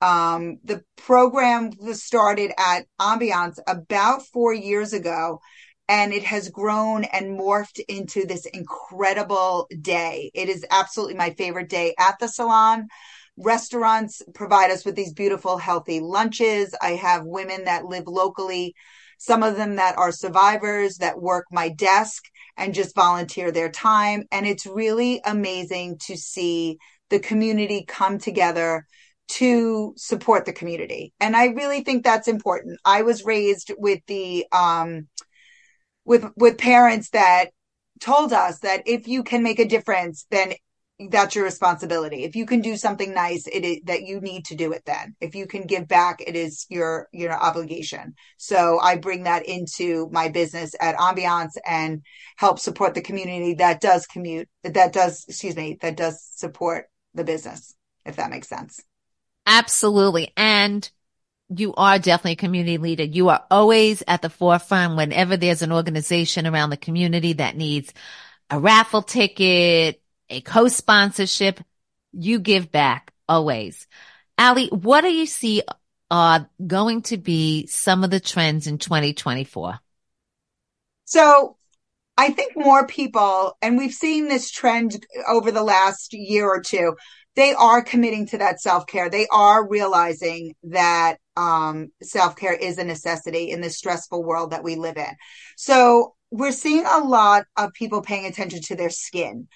Um, 0.00 0.58
the 0.64 0.82
program 0.96 1.70
was 1.80 2.04
started 2.04 2.52
at 2.58 2.86
Ambiance 3.00 3.58
about 3.66 4.26
four 4.26 4.52
years 4.52 4.92
ago, 4.92 5.40
and 5.88 6.12
it 6.12 6.24
has 6.24 6.48
grown 6.48 7.04
and 7.04 7.38
morphed 7.38 7.80
into 7.88 8.26
this 8.26 8.46
incredible 8.46 9.68
day. 9.80 10.30
It 10.34 10.48
is 10.48 10.64
absolutely 10.70 11.14
my 11.14 11.30
favorite 11.30 11.68
day 11.68 11.94
at 11.98 12.18
the 12.18 12.28
salon. 12.28 12.88
Restaurants 13.36 14.22
provide 14.34 14.70
us 14.70 14.84
with 14.84 14.94
these 14.94 15.12
beautiful, 15.12 15.58
healthy 15.58 16.00
lunches. 16.00 16.74
I 16.80 16.90
have 16.90 17.24
women 17.24 17.64
that 17.64 17.84
live 17.84 18.06
locally, 18.06 18.74
some 19.18 19.42
of 19.42 19.56
them 19.56 19.76
that 19.76 19.98
are 19.98 20.12
survivors 20.12 20.98
that 20.98 21.20
work 21.20 21.46
my 21.50 21.68
desk 21.70 22.24
and 22.56 22.74
just 22.74 22.94
volunteer 22.94 23.50
their 23.50 23.70
time. 23.70 24.24
And 24.30 24.46
it's 24.46 24.66
really 24.66 25.20
amazing 25.24 25.98
to 26.06 26.16
see 26.16 26.78
the 27.10 27.18
community 27.18 27.84
come 27.86 28.18
together 28.18 28.86
to 29.26 29.94
support 29.96 30.44
the 30.44 30.52
community. 30.52 31.12
And 31.20 31.36
I 31.36 31.46
really 31.46 31.82
think 31.82 32.04
that's 32.04 32.28
important. 32.28 32.78
I 32.84 33.02
was 33.02 33.24
raised 33.24 33.72
with 33.78 34.00
the, 34.06 34.46
um, 34.52 35.08
with, 36.04 36.24
with 36.36 36.58
parents 36.58 37.10
that 37.10 37.46
told 38.00 38.32
us 38.32 38.60
that 38.60 38.82
if 38.86 39.08
you 39.08 39.22
can 39.22 39.42
make 39.42 39.58
a 39.58 39.68
difference, 39.68 40.26
then 40.30 40.54
that's 41.10 41.34
your 41.34 41.44
responsibility. 41.44 42.22
If 42.22 42.36
you 42.36 42.46
can 42.46 42.60
do 42.60 42.76
something 42.76 43.12
nice, 43.12 43.48
it 43.48 43.64
is 43.64 43.80
that 43.84 44.02
you 44.02 44.20
need 44.20 44.44
to 44.46 44.54
do 44.54 44.72
it 44.72 44.82
then. 44.86 45.16
If 45.20 45.34
you 45.34 45.46
can 45.46 45.66
give 45.66 45.88
back, 45.88 46.20
it 46.20 46.36
is 46.36 46.66
your, 46.68 47.08
your 47.12 47.32
obligation. 47.32 48.14
So 48.36 48.78
I 48.78 48.96
bring 48.96 49.24
that 49.24 49.46
into 49.46 50.08
my 50.12 50.28
business 50.28 50.74
at 50.80 50.96
Ambiance 50.96 51.56
and 51.66 52.02
help 52.36 52.58
support 52.60 52.94
the 52.94 53.00
community 53.00 53.54
that 53.54 53.80
does 53.80 54.06
commute, 54.06 54.48
that 54.62 54.92
does, 54.92 55.24
excuse 55.26 55.56
me, 55.56 55.78
that 55.80 55.96
does 55.96 56.22
support 56.36 56.86
the 57.12 57.24
business, 57.24 57.74
if 58.04 58.16
that 58.16 58.30
makes 58.30 58.48
sense. 58.48 58.80
Absolutely. 59.46 60.32
And 60.36 60.88
you 61.48 61.74
are 61.74 61.98
definitely 61.98 62.32
a 62.32 62.36
community 62.36 62.78
leader. 62.78 63.04
You 63.04 63.28
are 63.28 63.44
always 63.50 64.02
at 64.08 64.22
the 64.22 64.30
forefront 64.30 64.96
whenever 64.96 65.36
there's 65.36 65.62
an 65.62 65.72
organization 65.72 66.46
around 66.46 66.70
the 66.70 66.76
community 66.76 67.34
that 67.34 67.56
needs 67.56 67.92
a 68.50 68.58
raffle 68.58 69.02
ticket, 69.02 70.02
a 70.30 70.40
co-sponsorship. 70.40 71.60
You 72.12 72.38
give 72.38 72.70
back 72.70 73.12
always. 73.28 73.86
Ali, 74.38 74.68
what 74.68 75.02
do 75.02 75.12
you 75.12 75.26
see 75.26 75.62
are 76.10 76.48
going 76.64 77.02
to 77.02 77.16
be 77.16 77.66
some 77.66 78.04
of 78.04 78.10
the 78.10 78.20
trends 78.20 78.66
in 78.66 78.78
2024? 78.78 79.78
So 81.04 81.56
I 82.16 82.30
think 82.30 82.56
more 82.56 82.86
people, 82.86 83.56
and 83.60 83.76
we've 83.76 83.92
seen 83.92 84.28
this 84.28 84.50
trend 84.50 85.04
over 85.28 85.50
the 85.50 85.62
last 85.62 86.12
year 86.12 86.46
or 86.46 86.60
two, 86.60 86.96
they 87.36 87.52
are 87.54 87.82
committing 87.82 88.26
to 88.28 88.38
that 88.38 88.60
self 88.60 88.86
care. 88.86 89.10
They 89.10 89.26
are 89.32 89.66
realizing 89.66 90.54
that 90.64 91.16
um, 91.36 91.90
self 92.02 92.36
care 92.36 92.54
is 92.54 92.78
a 92.78 92.84
necessity 92.84 93.50
in 93.50 93.60
this 93.60 93.76
stressful 93.78 94.22
world 94.22 94.50
that 94.50 94.64
we 94.64 94.76
live 94.76 94.96
in. 94.96 95.12
So 95.56 96.14
we're 96.30 96.52
seeing 96.52 96.84
a 96.86 96.98
lot 96.98 97.44
of 97.56 97.72
people 97.72 98.02
paying 98.02 98.26
attention 98.26 98.60
to 98.62 98.76
their 98.76 98.90
skin 98.90 99.48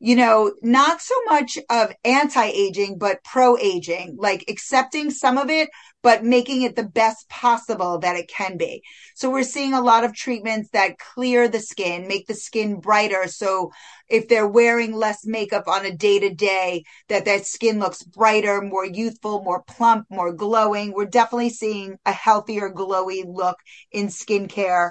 you 0.00 0.16
know, 0.16 0.52
not 0.60 1.00
so 1.00 1.14
much 1.30 1.56
of 1.70 1.90
anti-aging, 2.04 2.98
but 2.98 3.24
pro-aging, 3.24 4.16
like 4.18 4.44
accepting 4.48 5.10
some 5.10 5.38
of 5.38 5.48
it, 5.48 5.70
but 6.04 6.22
making 6.22 6.60
it 6.60 6.76
the 6.76 6.84
best 6.84 7.26
possible 7.30 7.98
that 7.98 8.14
it 8.14 8.28
can 8.28 8.58
be. 8.58 8.82
So 9.14 9.30
we're 9.30 9.42
seeing 9.42 9.72
a 9.72 9.80
lot 9.80 10.04
of 10.04 10.14
treatments 10.14 10.68
that 10.74 10.98
clear 10.98 11.48
the 11.48 11.60
skin, 11.60 12.06
make 12.06 12.26
the 12.26 12.34
skin 12.34 12.78
brighter. 12.78 13.26
So 13.26 13.72
if 14.10 14.28
they're 14.28 14.46
wearing 14.46 14.92
less 14.94 15.24
makeup 15.24 15.66
on 15.66 15.86
a 15.86 15.96
day 15.96 16.18
to 16.18 16.28
day, 16.28 16.84
that 17.08 17.24
that 17.24 17.46
skin 17.46 17.78
looks 17.78 18.02
brighter, 18.02 18.60
more 18.60 18.84
youthful, 18.84 19.42
more 19.42 19.62
plump, 19.62 20.04
more 20.10 20.30
glowing. 20.30 20.92
We're 20.92 21.06
definitely 21.06 21.48
seeing 21.48 21.96
a 22.04 22.12
healthier, 22.12 22.70
glowy 22.70 23.24
look 23.26 23.56
in 23.90 24.08
skincare. 24.08 24.90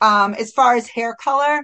Um, 0.00 0.34
as 0.34 0.52
far 0.52 0.76
as 0.76 0.86
hair 0.86 1.16
color, 1.16 1.62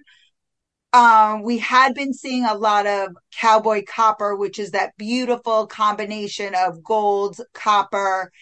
um, 0.93 1.43
we 1.43 1.59
had 1.59 1.95
been 1.95 2.13
seeing 2.13 2.47
a 2.47 2.55
lot 2.55 2.87
of 2.87 3.11
cowboy 3.33 3.85
copper, 3.87 4.35
which 4.35 4.59
is 4.59 4.73
that 4.73 4.97
beautiful 4.97 5.69
combination 5.69 6.55
of 6.57 6.83
gold, 6.83 7.41
copper, 7.53 8.33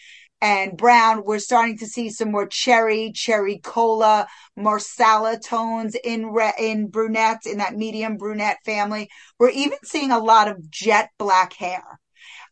and 0.46 0.76
brown. 0.76 1.24
We're 1.24 1.40
starting 1.40 1.78
to 1.78 1.86
see 1.86 2.08
some 2.10 2.30
more 2.30 2.46
cherry, 2.46 3.10
cherry 3.12 3.58
cola, 3.58 4.28
marsala 4.56 5.38
tones 5.38 5.96
in 6.04 6.26
re- 6.26 6.54
in 6.58 6.88
brunette, 6.88 7.46
in 7.46 7.58
that 7.58 7.76
medium 7.76 8.16
brunette 8.16 8.58
family. 8.64 9.08
We're 9.38 9.50
even 9.50 9.78
seeing 9.82 10.12
a 10.12 10.18
lot 10.18 10.48
of 10.48 10.70
jet 10.70 11.10
black 11.18 11.52
hair 11.54 11.82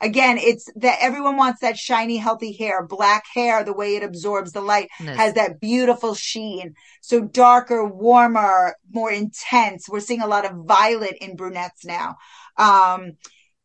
again, 0.00 0.38
it's 0.38 0.68
that 0.76 0.98
everyone 1.00 1.36
wants 1.36 1.60
that 1.60 1.78
shiny, 1.78 2.16
healthy 2.16 2.52
hair. 2.52 2.86
Black 2.86 3.24
hair, 3.32 3.64
the 3.64 3.72
way 3.72 3.96
it 3.96 4.02
absorbs 4.02 4.52
the 4.52 4.60
light, 4.60 4.88
yes. 5.00 5.16
has 5.16 5.34
that 5.34 5.60
beautiful 5.60 6.14
sheen. 6.14 6.74
So 7.00 7.20
darker, 7.20 7.86
warmer, 7.86 8.76
more 8.90 9.10
intense. 9.10 9.88
We're 9.88 10.00
seeing 10.00 10.20
a 10.20 10.26
lot 10.26 10.44
of 10.44 10.66
violet 10.66 11.16
in 11.20 11.36
brunettes 11.36 11.84
now. 11.84 12.16
Um, 12.56 13.12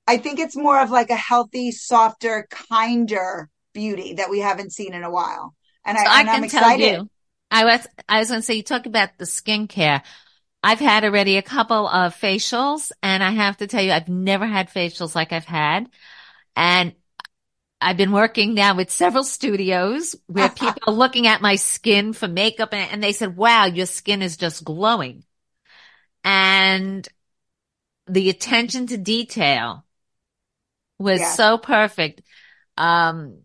I 0.08 0.18
think 0.18 0.40
it's 0.40 0.56
more 0.56 0.80
of 0.82 0.90
like 0.90 1.10
a 1.10 1.16
healthy, 1.16 1.72
softer, 1.72 2.48
kinder 2.50 3.50
beauty 3.80 4.16
that 4.16 4.30
we 4.30 4.40
haven't 4.42 4.74
seen 4.74 4.94
in 4.94 5.04
a 5.04 5.10
while. 5.10 5.56
And, 5.86 5.98
so 5.98 6.04
I, 6.04 6.20
and 6.20 6.30
I 6.30 6.32
can 6.32 6.36
I'm 6.40 6.44
excited. 6.44 6.86
Tell 6.86 7.04
you, 7.04 7.10
I 7.50 7.64
was, 7.64 7.88
I 8.10 8.20
was 8.20 8.28
going 8.28 8.42
to 8.42 8.46
say, 8.46 8.56
you 8.56 8.64
talk 8.64 8.86
about 8.86 9.18
the 9.18 9.24
skincare. 9.24 10.02
I've 10.62 10.80
had 10.80 11.06
already 11.06 11.38
a 11.38 11.42
couple 11.42 11.88
of 11.88 12.14
facials 12.14 12.92
and 13.02 13.24
I 13.24 13.32
have 13.32 13.56
to 13.58 13.68
tell 13.68 13.82
you, 13.82 13.94
I've 13.94 14.10
never 14.10 14.46
had 14.46 14.70
facials 14.70 15.16
like 15.16 15.32
I've 15.32 15.46
had. 15.46 15.90
And 16.58 16.94
I've 17.80 17.96
been 17.96 18.12
working 18.12 18.54
now 18.54 18.76
with 18.76 18.92
several 18.92 19.24
studios 19.24 20.18
where 20.28 20.50
people 20.64 20.82
are 20.88 20.94
looking 20.94 21.28
at 21.28 21.42
my 21.42 21.56
skin 21.56 22.12
for 22.12 22.28
makeup 22.28 22.74
and, 22.74 22.92
and, 22.92 23.04
they 23.04 23.14
said, 23.14 23.38
wow, 23.38 23.66
your 23.66 23.86
skin 23.86 24.22
is 24.22 24.36
just 24.36 24.66
glowing. 24.66 25.24
And 26.26 27.08
the 28.08 28.30
attention 28.30 28.88
to 28.88 28.98
detail 28.98 29.86
was 30.98 31.26
so 31.36 31.58
perfect. 31.58 32.22
Um, 32.76 33.40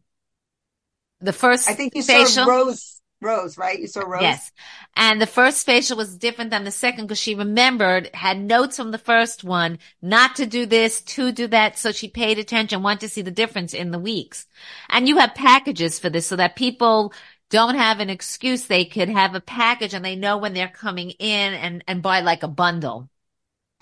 the 1.25 1.33
first 1.33 1.69
I 1.69 1.75
think 1.75 1.95
you 1.95 2.03
facial, 2.03 2.45
saw 2.45 2.47
Rose 2.47 2.95
Rose, 3.25 3.57
right? 3.59 3.81
You 3.81 3.87
saw 3.87 4.03
Rose? 4.03 4.23
Yes. 4.23 4.53
And 4.95 5.21
the 5.21 5.27
first 5.27 5.67
facial 5.67 5.97
was 5.97 6.17
different 6.17 6.51
than 6.51 6.65
the 6.65 6.71
second 6.71 7.07
because 7.07 7.19
she 7.19 7.35
remembered, 7.35 8.11
had 8.15 8.39
notes 8.39 8.77
from 8.77 8.91
the 8.91 8.99
first 8.99 9.43
one, 9.43 9.79
not 10.03 10.37
to 10.37 10.47
do 10.47 10.67
this, 10.67 11.01
to 11.03 11.33
do 11.33 11.47
that. 11.49 11.79
So 11.79 11.91
she 11.91 12.09
paid 12.09 12.39
attention, 12.39 12.83
wanted 12.83 13.01
to 13.01 13.09
see 13.09 13.23
the 13.23 13.31
difference 13.31 13.75
in 13.75 13.91
the 13.91 13.99
weeks. 13.99 14.47
And 14.91 15.09
you 15.09 15.17
have 15.17 15.35
packages 15.35 15.99
for 15.99 16.11
this 16.11 16.27
so 16.27 16.37
that 16.37 16.55
people 16.55 17.13
don't 17.51 17.77
have 17.77 18.01
an 18.01 18.11
excuse. 18.11 18.67
They 18.67 18.85
could 18.85 19.09
have 19.09 19.35
a 19.35 19.41
package 19.41 19.95
and 19.95 20.05
they 20.05 20.17
know 20.17 20.39
when 20.39 20.55
they're 20.55 20.69
coming 20.69 21.11
in 21.11 21.55
and, 21.55 21.83
and 21.89 22.03
buy 22.03 22.21
like 22.21 22.43
a 22.43 22.49
bundle. 22.49 23.09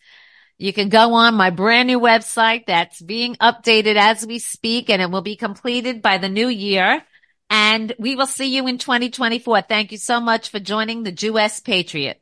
you 0.58 0.74
can 0.74 0.90
go 0.90 1.14
on 1.14 1.36
my 1.36 1.50
brand 1.50 1.88
new 1.88 2.00
website 2.00 2.66
that's 2.68 3.02
being 3.02 3.36
updated 3.36 3.96
as 3.96 4.28
we 4.28 4.38
speak 4.38 4.90
and 4.90 5.02
it 5.02 5.10
will 5.10 5.22
be 5.22 5.38
completed 5.38 6.02
by 6.02 6.18
the 6.18 6.28
new 6.30 6.50
year. 6.50 7.02
And 7.52 7.94
we 8.00 8.16
will 8.16 8.26
see 8.28 8.56
you 8.56 8.66
in 8.68 8.78
2024. 8.78 9.64
Thank 9.64 9.92
you 9.92 9.98
so 9.98 10.22
much 10.22 10.50
for 10.50 10.60
joining 10.60 11.04
the 11.04 11.12
Jewess 11.12 11.60
Patriot. 11.60 12.22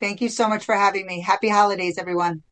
Thank 0.00 0.20
you 0.20 0.28
so 0.28 0.48
much 0.48 0.64
for 0.64 0.74
having 0.74 1.06
me. 1.06 1.20
Happy 1.20 1.48
holidays, 1.48 1.96
everyone. 1.96 2.42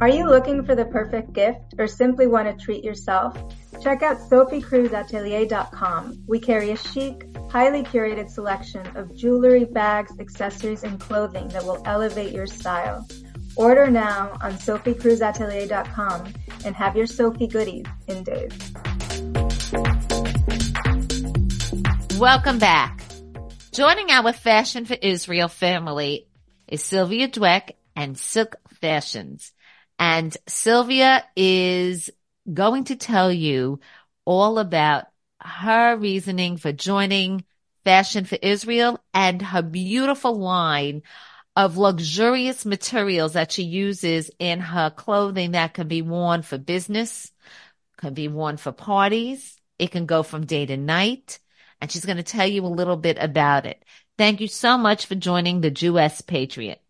Are 0.00 0.08
you 0.08 0.26
looking 0.26 0.64
for 0.64 0.74
the 0.74 0.86
perfect 0.86 1.34
gift 1.34 1.74
or 1.78 1.86
simply 1.86 2.26
want 2.26 2.48
to 2.48 2.64
treat 2.64 2.82
yourself? 2.82 3.36
Check 3.82 4.02
out 4.02 4.16
SophieCruzAtelier.com. 4.16 6.24
We 6.26 6.40
carry 6.40 6.70
a 6.70 6.76
chic, 6.76 7.26
highly 7.50 7.82
curated 7.82 8.30
selection 8.30 8.86
of 8.96 9.14
jewelry, 9.14 9.66
bags, 9.66 10.18
accessories, 10.18 10.84
and 10.84 10.98
clothing 10.98 11.48
that 11.48 11.64
will 11.64 11.82
elevate 11.84 12.32
your 12.32 12.46
style. 12.46 13.06
Order 13.56 13.90
now 13.90 14.38
on 14.40 14.54
SophieCruzAtelier.com 14.54 16.32
and 16.64 16.74
have 16.74 16.96
your 16.96 17.06
Sophie 17.06 17.46
goodies 17.46 17.84
in 18.08 18.24
days. 18.24 18.50
Welcome 22.24 22.58
back. 22.58 23.02
Joining 23.70 24.10
our 24.10 24.32
Fashion 24.32 24.86
for 24.86 24.94
Israel 24.94 25.48
family 25.48 26.26
is 26.66 26.82
Sylvia 26.82 27.28
Dweck 27.28 27.72
and 27.94 28.16
Sylc 28.16 28.54
Fashions. 28.80 29.52
And 29.98 30.34
Sylvia 30.46 31.22
is 31.36 32.08
going 32.50 32.84
to 32.84 32.96
tell 32.96 33.30
you 33.30 33.78
all 34.24 34.58
about 34.58 35.04
her 35.38 35.98
reasoning 35.98 36.56
for 36.56 36.72
joining 36.72 37.44
Fashion 37.84 38.24
for 38.24 38.38
Israel 38.40 38.98
and 39.12 39.42
her 39.42 39.60
beautiful 39.60 40.34
line 40.34 41.02
of 41.54 41.76
luxurious 41.76 42.64
materials 42.64 43.34
that 43.34 43.52
she 43.52 43.64
uses 43.64 44.30
in 44.38 44.60
her 44.60 44.88
clothing 44.88 45.50
that 45.50 45.74
can 45.74 45.88
be 45.88 46.00
worn 46.00 46.40
for 46.40 46.56
business, 46.56 47.30
can 47.98 48.14
be 48.14 48.28
worn 48.28 48.56
for 48.56 48.72
parties, 48.72 49.60
It 49.78 49.90
can 49.90 50.06
go 50.06 50.22
from 50.22 50.46
day 50.46 50.64
to 50.64 50.78
night. 50.78 51.38
And 51.84 51.92
she's 51.92 52.06
going 52.06 52.16
to 52.16 52.22
tell 52.22 52.46
you 52.46 52.64
a 52.64 52.66
little 52.66 52.96
bit 52.96 53.18
about 53.20 53.66
it. 53.66 53.84
Thank 54.16 54.40
you 54.40 54.48
so 54.48 54.78
much 54.78 55.04
for 55.04 55.16
joining 55.16 55.60
the 55.60 55.70
Jewess 55.70 56.22
Patriot. 56.22 56.80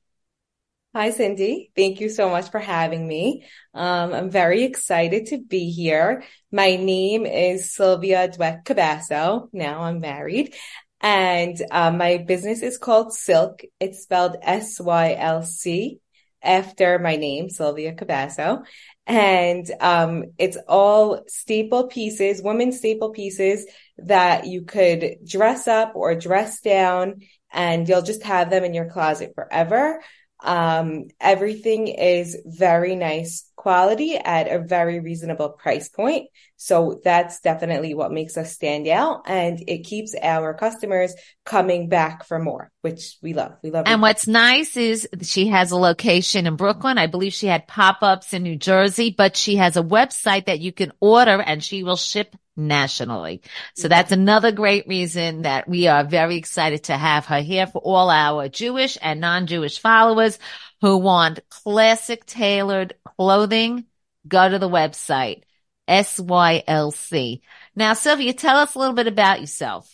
Hi, 0.94 1.10
Cindy. 1.10 1.72
Thank 1.74 1.98
you 1.98 2.08
so 2.08 2.30
much 2.30 2.52
for 2.52 2.60
having 2.60 3.04
me. 3.04 3.44
Um, 3.74 4.12
I'm 4.12 4.30
very 4.30 4.62
excited 4.62 5.26
to 5.30 5.38
be 5.38 5.72
here. 5.72 6.22
My 6.52 6.76
name 6.76 7.26
is 7.26 7.74
Sylvia 7.74 8.28
Dweck 8.28 8.64
Cabasso. 8.64 9.48
Now 9.52 9.80
I'm 9.80 9.98
married. 9.98 10.54
And 11.00 11.60
uh, 11.72 11.90
my 11.90 12.18
business 12.18 12.62
is 12.62 12.78
called 12.78 13.08
Sylc. 13.08 13.64
It's 13.80 14.04
spelled 14.04 14.36
S-Y-L-C 14.42 15.98
after 16.40 17.00
my 17.00 17.16
name, 17.16 17.48
Sylvia 17.48 17.94
Cabasso. 17.94 18.64
And 19.06 19.70
um, 19.80 20.24
it's 20.38 20.56
all 20.66 21.22
staple 21.28 21.88
pieces, 21.88 22.42
women's 22.42 22.78
staple 22.78 23.10
pieces 23.10 23.66
that 23.98 24.46
you 24.46 24.62
could 24.62 25.18
dress 25.26 25.68
up 25.68 25.92
or 25.94 26.14
dress 26.14 26.60
down 26.60 27.20
and 27.52 27.88
you'll 27.88 28.02
just 28.02 28.22
have 28.22 28.50
them 28.50 28.64
in 28.64 28.74
your 28.74 28.90
closet 28.90 29.32
forever. 29.34 30.00
Um, 30.44 31.08
everything 31.20 31.88
is 31.88 32.36
very 32.44 32.96
nice 32.96 33.50
quality 33.56 34.16
at 34.16 34.46
a 34.46 34.58
very 34.58 35.00
reasonable 35.00 35.48
price 35.48 35.88
point. 35.88 36.28
So 36.56 37.00
that's 37.02 37.40
definitely 37.40 37.94
what 37.94 38.12
makes 38.12 38.36
us 38.36 38.52
stand 38.52 38.86
out 38.86 39.22
and 39.26 39.62
it 39.66 39.84
keeps 39.84 40.14
our 40.20 40.52
customers 40.52 41.14
coming 41.44 41.88
back 41.88 42.26
for 42.26 42.38
more, 42.38 42.70
which 42.82 43.16
we 43.22 43.32
love. 43.32 43.56
We 43.62 43.70
love. 43.70 43.86
And 43.86 44.02
what's 44.02 44.26
nice 44.26 44.76
is 44.76 45.08
she 45.22 45.48
has 45.48 45.70
a 45.70 45.76
location 45.76 46.46
in 46.46 46.56
Brooklyn. 46.56 46.98
I 46.98 47.06
believe 47.06 47.32
she 47.32 47.46
had 47.46 47.66
pop-ups 47.66 48.34
in 48.34 48.42
New 48.42 48.56
Jersey, 48.56 49.14
but 49.16 49.36
she 49.36 49.56
has 49.56 49.78
a 49.78 49.82
website 49.82 50.44
that 50.46 50.60
you 50.60 50.72
can 50.72 50.92
order 51.00 51.40
and 51.40 51.64
she 51.64 51.82
will 51.82 51.96
ship 51.96 52.36
nationally. 52.56 53.42
So 53.74 53.88
that's 53.88 54.12
another 54.12 54.52
great 54.52 54.86
reason 54.86 55.42
that 55.42 55.68
we 55.68 55.86
are 55.86 56.04
very 56.04 56.36
excited 56.36 56.84
to 56.84 56.96
have 56.96 57.26
her 57.26 57.40
here 57.40 57.66
for 57.66 57.78
all 57.78 58.10
our 58.10 58.48
Jewish 58.48 58.96
and 59.00 59.20
non-Jewish 59.20 59.78
followers 59.78 60.38
who 60.80 60.98
want 60.98 61.40
classic 61.48 62.26
tailored 62.26 62.94
clothing. 63.16 63.86
Go 64.26 64.48
to 64.48 64.58
the 64.58 64.68
website, 64.68 65.42
SYLC. 65.88 67.40
Now, 67.76 67.94
Sylvia, 67.94 68.32
tell 68.32 68.56
us 68.56 68.74
a 68.74 68.78
little 68.78 68.94
bit 68.94 69.06
about 69.06 69.40
yourself. 69.40 69.90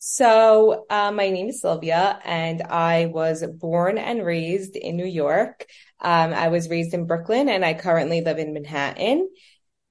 So, 0.00 0.86
uh, 0.88 1.10
my 1.10 1.28
name 1.28 1.48
is 1.48 1.60
Sylvia 1.60 2.20
and 2.24 2.62
I 2.62 3.06
was 3.06 3.44
born 3.44 3.98
and 3.98 4.24
raised 4.24 4.76
in 4.76 4.96
New 4.96 5.06
York. 5.06 5.66
Um, 6.00 6.32
I 6.32 6.48
was 6.48 6.70
raised 6.70 6.94
in 6.94 7.06
Brooklyn 7.06 7.48
and 7.48 7.64
I 7.64 7.74
currently 7.74 8.20
live 8.20 8.38
in 8.38 8.54
Manhattan. 8.54 9.28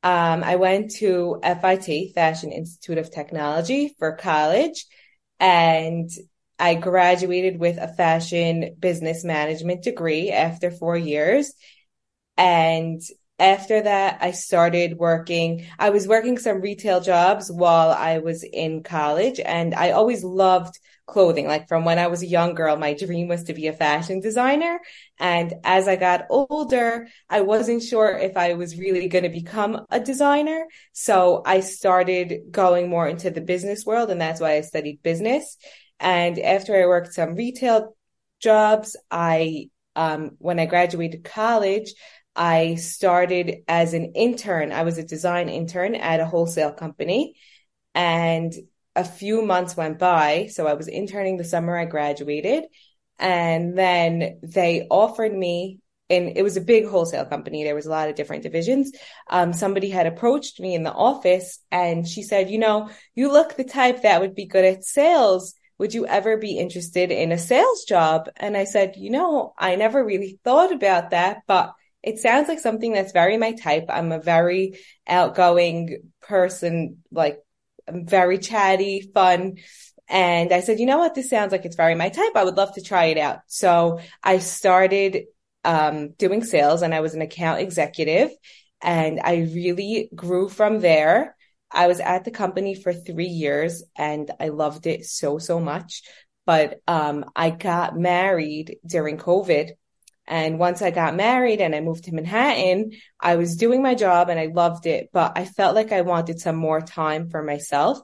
Um, 0.08 0.42
I 0.42 0.56
went 0.56 0.92
to 1.00 1.38
FIT, 1.44 2.14
Fashion 2.16 2.54
Institute 2.54 2.98
of 2.98 3.12
Technology 3.12 3.94
for 4.00 4.16
college 4.16 4.86
and 5.38 6.10
I 6.58 6.76
graduated 6.76 7.60
with 7.60 7.78
a 7.78 7.90
fashion 7.90 8.78
business 8.80 9.26
management 9.26 9.84
degree 9.84 10.32
after 10.32 10.72
four 10.72 10.96
years. 10.96 11.52
And 12.38 13.02
after 13.38 13.82
that, 13.82 14.20
I 14.22 14.32
started 14.32 14.98
working. 14.98 15.66
I 15.78 15.90
was 15.90 16.08
working 16.08 16.38
some 16.38 16.62
retail 16.62 17.02
jobs 17.02 17.52
while 17.52 17.90
I 17.90 18.20
was 18.20 18.44
in 18.46 18.84
college 18.84 19.42
and 19.42 19.76
I 19.76 19.92
always 19.92 20.24
loved 20.24 20.80
clothing. 21.08 21.48
Like 21.48 21.68
from 21.68 21.86
when 21.86 21.98
I 21.98 22.08
was 22.08 22.22
a 22.22 22.28
young 22.28 22.54
girl, 22.54 22.76
my 22.78 22.94
dream 22.94 23.28
was 23.28 23.46
to 23.46 23.54
be 23.54 23.68
a 23.68 23.74
fashion 23.74 24.20
designer. 24.20 24.80
And 25.18 25.54
as 25.64 25.88
I 25.88 25.96
got 25.96 26.28
older, 26.30 27.08
I 27.30 27.42
wasn't 27.42 27.82
sure 27.82 28.16
if 28.18 28.38
I 28.38 28.54
was 28.54 28.78
really 28.78 29.08
going 29.08 29.24
to 29.24 29.30
become 29.30 29.86
a 29.90 30.00
designer. 30.00 30.66
So 30.92 31.42
I 31.46 31.62
started 31.62 32.52
going 32.52 32.90
more 32.90 33.08
into 33.08 33.32
the 33.32 33.42
business 33.42 33.86
world 33.86 34.12
and 34.12 34.22
that's 34.22 34.42
why 34.42 34.56
I 34.56 34.62
studied 34.62 35.02
business. 35.02 35.58
And 36.00 36.38
after 36.38 36.76
I 36.76 36.86
worked 36.86 37.14
some 37.14 37.36
retail 37.36 37.96
jobs, 38.40 38.96
I, 39.10 39.70
um, 39.96 40.32
when 40.38 40.60
I 40.60 40.68
graduated 40.68 41.24
college, 41.24 41.94
I 42.36 42.76
started 42.76 43.64
as 43.68 43.96
an 43.96 44.14
intern. 44.14 44.72
I 44.72 44.84
was 44.84 45.00
a 45.00 45.04
design 45.04 45.50
intern 45.50 45.96
at 45.96 46.20
a 46.20 46.26
wholesale 46.26 46.72
company 46.72 47.36
and 47.96 48.54
a 48.98 49.06
few 49.06 49.42
months 49.42 49.78
went 49.78 50.00
by. 50.00 50.50
So 50.52 50.68
I 50.68 50.74
was 50.74 50.88
interning 50.88 51.38
the 51.38 51.44
summer 51.46 51.78
I 51.78 51.86
graduated 51.86 52.66
and 53.18 53.78
then 53.78 54.40
they 54.44 54.88
offered 54.90 55.34
me 55.34 55.80
and 56.10 56.38
it 56.38 56.44
was 56.44 56.58
a 56.58 56.62
big 56.62 56.88
wholesale 56.88 57.26
company. 57.26 57.64
There 57.64 57.76
was 57.76 57.86
a 57.86 57.92
lot 57.92 58.10
of 58.10 58.16
different 58.16 58.44
divisions. 58.44 58.92
Um, 59.30 59.54
somebody 59.54 59.90
had 59.90 60.08
approached 60.08 60.60
me 60.60 60.74
in 60.74 60.84
the 60.84 60.94
office 60.94 61.60
and 61.72 62.08
she 62.08 62.24
said, 62.24 62.50
you 62.50 62.60
know, 62.60 62.90
you 63.16 63.32
look 63.32 63.56
the 63.56 63.64
type 63.64 64.02
that 64.02 64.22
would 64.22 64.36
be 64.36 64.46
good 64.46 64.66
at 64.66 64.84
sales 64.84 65.54
would 65.78 65.94
you 65.94 66.08
ever 66.08 66.38
be 66.38 66.58
interested 66.58 67.12
in 67.12 67.32
a 67.32 67.38
sales 67.38 67.84
job? 67.84 68.30
And 68.38 68.58
I 68.58 68.64
said, 68.64 68.96
you 68.98 69.12
know, 69.12 69.54
I 69.58 69.76
never 69.76 70.04
really 70.04 70.40
thought 70.44 70.72
about 70.72 71.12
that, 71.12 71.44
but 71.48 71.74
it 72.02 72.20
sounds 72.20 72.48
like 72.48 72.60
something 72.60 72.94
that's 72.94 73.12
very 73.12 73.38
my 73.38 73.52
type. 73.54 73.86
I'm 73.90 74.12
a 74.12 74.20
very 74.20 74.80
outgoing 75.08 76.12
person, 76.22 77.04
like 77.12 77.40
very 77.90 78.38
chatty, 78.38 79.10
fun. 79.14 79.58
And 80.10 80.54
I 80.54 80.62
said, 80.62 80.80
you 80.80 80.86
know 80.86 81.00
what? 81.00 81.16
This 81.16 81.30
sounds 81.30 81.52
like 81.52 81.66
it's 81.66 81.76
very 81.76 81.96
my 81.96 82.10
type. 82.10 82.36
I 82.36 82.44
would 82.44 82.58
love 82.58 82.74
to 82.76 82.82
try 82.82 83.06
it 83.06 83.18
out. 83.18 83.40
So 83.48 84.00
I 84.24 84.40
started 84.40 85.26
um, 85.66 86.12
doing 86.12 86.44
sales 86.44 86.82
and 86.82 86.96
I 86.96 87.02
was 87.02 87.14
an 87.14 87.22
account 87.22 87.60
executive 87.60 88.32
and 88.82 89.20
I 89.22 89.50
really 89.54 90.10
grew 90.16 90.48
from 90.48 90.80
there. 90.80 91.36
I 91.70 91.88
was 91.88 92.00
at 92.00 92.24
the 92.24 92.32
company 92.32 92.76
for 92.76 92.94
three 92.94 93.28
years 93.28 93.84
and 93.98 94.32
I 94.40 94.50
loved 94.50 94.88
it 94.88 95.06
so, 95.06 95.40
so 95.40 95.60
much. 95.60 96.04
But 96.46 96.80
um, 96.88 97.26
I 97.36 97.50
got 97.50 97.98
married 97.98 98.78
during 98.86 99.18
COVID. 99.18 99.72
And 100.28 100.60
once 100.60 100.82
I 100.82 100.92
got 100.92 101.16
married 101.16 101.62
and 101.62 101.74
I 101.74 101.80
moved 101.80 102.04
to 102.06 102.14
Manhattan, 102.14 102.92
I 103.20 103.38
was 103.38 103.56
doing 103.56 103.82
my 103.82 103.96
job 103.96 104.30
and 104.30 104.40
I 104.40 104.48
loved 104.48 104.86
it, 104.86 105.10
but 105.14 105.34
I 105.36 105.46
felt 105.46 105.76
like 105.76 105.92
I 105.92 106.02
wanted 106.02 106.40
some 106.40 106.58
more 106.58 106.82
time 106.82 107.30
for 107.30 107.42
myself. 107.42 108.00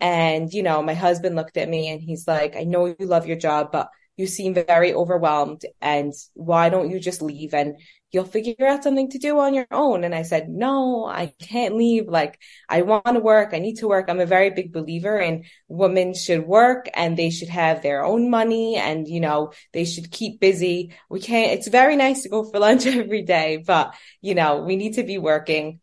And, 0.00 0.52
you 0.52 0.62
know, 0.62 0.82
my 0.82 0.94
husband 0.94 1.36
looked 1.36 1.56
at 1.56 1.68
me 1.68 1.88
and 1.88 2.00
he's 2.00 2.26
like, 2.26 2.56
I 2.56 2.64
know 2.64 2.86
you 2.86 2.96
love 3.00 3.26
your 3.26 3.36
job, 3.38 3.70
but 3.70 3.88
you 4.16 4.26
seem 4.26 4.54
very 4.54 4.94
overwhelmed 4.94 5.62
and 5.80 6.12
why 6.34 6.68
don't 6.68 6.90
you 6.90 7.00
just 7.00 7.22
leave 7.22 7.52
and 7.54 7.76
you'll 8.12 8.24
figure 8.24 8.66
out 8.66 8.84
something 8.84 9.10
to 9.10 9.18
do 9.18 9.40
on 9.40 9.54
your 9.54 9.66
own. 9.72 10.04
And 10.04 10.14
I 10.14 10.22
said, 10.22 10.48
no, 10.48 11.04
I 11.04 11.32
can't 11.40 11.74
leave. 11.74 12.06
Like 12.06 12.38
I 12.68 12.82
want 12.82 13.06
to 13.06 13.18
work. 13.18 13.50
I 13.52 13.58
need 13.58 13.78
to 13.78 13.88
work. 13.88 14.06
I'm 14.08 14.20
a 14.20 14.26
very 14.26 14.50
big 14.50 14.72
believer 14.72 15.18
in 15.18 15.44
women 15.66 16.14
should 16.14 16.46
work 16.46 16.88
and 16.94 17.16
they 17.16 17.30
should 17.30 17.48
have 17.48 17.82
their 17.82 18.04
own 18.04 18.30
money 18.30 18.76
and, 18.76 19.08
you 19.08 19.18
know, 19.18 19.52
they 19.72 19.84
should 19.84 20.12
keep 20.12 20.38
busy. 20.38 20.92
We 21.10 21.20
can't, 21.20 21.58
it's 21.58 21.66
very 21.66 21.96
nice 21.96 22.22
to 22.22 22.28
go 22.28 22.44
for 22.44 22.58
lunch 22.60 22.86
every 22.86 23.22
day, 23.22 23.62
but 23.66 23.94
you 24.20 24.36
know, 24.36 24.62
we 24.62 24.76
need 24.76 24.94
to 24.94 25.02
be 25.02 25.18
working. 25.18 25.80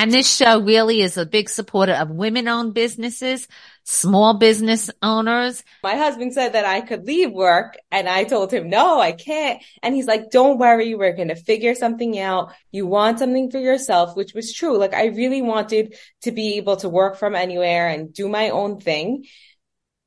And 0.00 0.12
this 0.12 0.32
show 0.32 0.60
really 0.60 1.00
is 1.00 1.16
a 1.16 1.26
big 1.26 1.48
supporter 1.48 1.92
of 1.92 2.08
women 2.08 2.46
owned 2.46 2.72
businesses, 2.72 3.48
small 3.82 4.34
business 4.34 4.92
owners. 5.02 5.64
My 5.82 5.96
husband 5.96 6.32
said 6.34 6.52
that 6.52 6.64
I 6.64 6.82
could 6.82 7.04
leave 7.04 7.32
work 7.32 7.76
and 7.90 8.08
I 8.08 8.22
told 8.22 8.52
him, 8.52 8.70
no, 8.70 9.00
I 9.00 9.10
can't. 9.10 9.60
And 9.82 9.96
he's 9.96 10.06
like, 10.06 10.30
don't 10.30 10.56
worry. 10.56 10.94
We're 10.94 11.16
going 11.16 11.30
to 11.30 11.34
figure 11.34 11.74
something 11.74 12.16
out. 12.16 12.52
You 12.70 12.86
want 12.86 13.18
something 13.18 13.50
for 13.50 13.58
yourself, 13.58 14.14
which 14.14 14.34
was 14.34 14.52
true. 14.52 14.78
Like 14.78 14.94
I 14.94 15.06
really 15.06 15.42
wanted 15.42 15.96
to 16.22 16.30
be 16.30 16.58
able 16.58 16.76
to 16.76 16.88
work 16.88 17.16
from 17.16 17.34
anywhere 17.34 17.88
and 17.88 18.14
do 18.14 18.28
my 18.28 18.50
own 18.50 18.78
thing. 18.78 19.24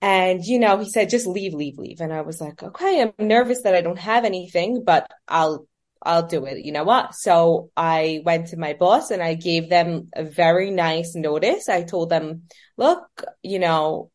And, 0.01 0.41
you 0.41 0.57
know, 0.57 0.77
he 0.77 0.89
said, 0.89 1.09
just 1.09 1.27
leave, 1.27 1.53
leave, 1.53 1.77
leave. 1.77 1.99
And 1.99 2.13
I 2.13 2.21
was 2.21 2.39
like, 2.39 2.63
okay, 2.63 3.01
I'm 3.01 3.27
nervous 3.27 3.63
that 3.63 3.75
I 3.75 3.81
don't 3.81 3.99
have 3.99 4.23
anything, 4.23 4.85
but 4.85 5.11
I'll 5.27 5.67
I'll 6.03 6.27
do 6.27 6.45
it. 6.45 6.65
You 6.65 6.71
know 6.71 6.83
what? 6.83 7.15
So 7.15 7.69
I 7.77 8.21
went 8.25 8.47
to 8.47 8.57
my 8.57 8.73
boss 8.73 9.11
and 9.11 9.21
I 9.21 9.35
gave 9.35 9.69
them 9.69 10.09
a 10.13 10.23
very 10.23 10.71
nice 10.71 11.15
notice. 11.15 11.69
I 11.69 11.83
told 11.83 12.09
them, 12.09 12.43
look, 12.77 13.23
you 13.43 13.59
know, 13.59 14.11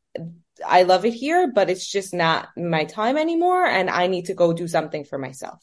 I 0.64 0.82
love 0.82 1.04
it 1.04 1.14
here, 1.14 1.50
but 1.52 1.68
it's 1.68 1.90
just 1.90 2.14
not 2.14 2.48
my 2.56 2.84
time 2.84 3.18
anymore. 3.18 3.64
And 3.66 3.90
I 3.90 4.06
need 4.06 4.26
to 4.26 4.34
go 4.34 4.52
do 4.52 4.68
something 4.68 5.04
for 5.04 5.18
myself. 5.18 5.62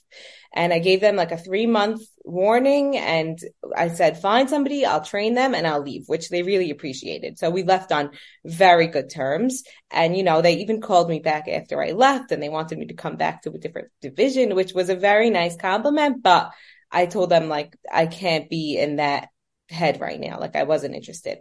And 0.55 0.71
I 0.71 0.79
gave 0.79 1.01
them 1.01 1.15
like 1.15 1.31
a 1.31 1.37
three 1.37 1.65
month 1.65 2.01
warning 2.23 2.95
and 2.97 3.39
I 3.75 3.87
said, 3.87 4.21
find 4.21 4.47
somebody, 4.49 4.85
I'll 4.85 5.03
train 5.03 5.33
them 5.33 5.55
and 5.55 5.65
I'll 5.65 5.81
leave, 5.81 6.03
which 6.07 6.29
they 6.29 6.43
really 6.43 6.69
appreciated. 6.69 7.39
So 7.39 7.49
we 7.49 7.63
left 7.63 7.91
on 7.91 8.11
very 8.45 8.87
good 8.87 9.09
terms. 9.09 9.63
And, 9.89 10.15
you 10.15 10.23
know, 10.23 10.41
they 10.41 10.57
even 10.57 10.79
called 10.79 11.09
me 11.09 11.19
back 11.19 11.47
after 11.47 11.81
I 11.81 11.91
left 11.91 12.31
and 12.31 12.41
they 12.41 12.49
wanted 12.49 12.77
me 12.77 12.85
to 12.87 12.93
come 12.93 13.15
back 13.15 13.41
to 13.43 13.51
a 13.51 13.57
different 13.57 13.89
division, 14.01 14.53
which 14.53 14.73
was 14.73 14.89
a 14.89 14.95
very 14.95 15.31
nice 15.31 15.55
compliment. 15.55 16.21
But 16.21 16.51
I 16.91 17.07
told 17.07 17.29
them 17.31 17.49
like, 17.49 17.75
I 17.91 18.05
can't 18.05 18.47
be 18.47 18.77
in 18.77 18.97
that 18.97 19.29
head 19.69 19.99
right 19.99 20.19
now. 20.19 20.39
Like 20.39 20.55
I 20.55 20.63
wasn't 20.63 20.95
interested. 20.95 21.39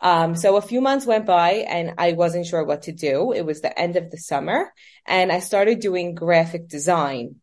Um, 0.00 0.36
so 0.36 0.56
a 0.56 0.62
few 0.62 0.80
months 0.80 1.06
went 1.06 1.24
by 1.26 1.64
and 1.68 1.94
I 1.98 2.12
wasn't 2.12 2.46
sure 2.46 2.64
what 2.64 2.82
to 2.82 2.92
do. 2.92 3.32
It 3.32 3.46
was 3.46 3.60
the 3.60 3.78
end 3.78 3.96
of 3.96 4.10
the 4.10 4.18
summer 4.18 4.70
and 5.06 5.32
I 5.32 5.40
started 5.40 5.80
doing 5.80 6.14
graphic 6.14 6.68
design 6.68 7.36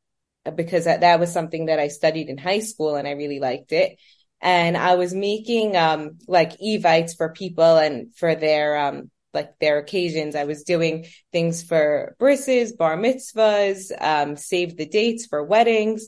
because 0.56 0.86
that, 0.86 1.02
that 1.02 1.20
was 1.20 1.32
something 1.32 1.68
that 1.68 1.80
I 1.80 1.88
studied 1.88 2.30
in 2.30 2.38
high 2.38 2.60
school 2.60 2.96
and 2.96 3.08
I 3.08 3.12
really 3.12 3.40
liked 3.40 3.72
it. 3.72 3.98
and 4.42 4.76
I 4.76 4.96
was 4.96 5.14
making, 5.14 5.78
um, 5.78 6.18
like 6.28 6.54
evites 6.62 7.14
for 7.14 7.32
people 7.32 7.78
and 7.78 8.16
for 8.16 8.34
their, 8.36 8.78
um, 8.78 9.12
like 9.34 9.58
their 9.60 9.78
occasions. 9.78 10.36
I 10.36 10.46
was 10.46 10.64
doing 10.64 11.06
things 11.32 11.64
for 11.64 12.16
brisses, 12.20 12.74
bar 12.74 12.98
mitzvahs, 12.98 13.92
um, 14.02 14.36
save 14.36 14.78
the 14.78 14.88
dates 14.88 15.28
for 15.28 15.44
weddings, 15.44 16.08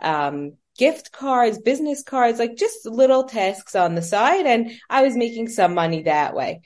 um, 0.00 0.52
gift 0.78 1.12
cards, 1.12 1.58
business 1.58 2.02
cards, 2.02 2.38
like 2.38 2.56
just 2.56 2.86
little 2.86 3.24
tasks 3.24 3.74
on 3.74 3.94
the 3.94 4.02
side. 4.02 4.46
And 4.46 4.72
I 4.88 5.02
was 5.02 5.16
making 5.16 5.48
some 5.48 5.74
money 5.74 6.02
that 6.02 6.34
way. 6.34 6.62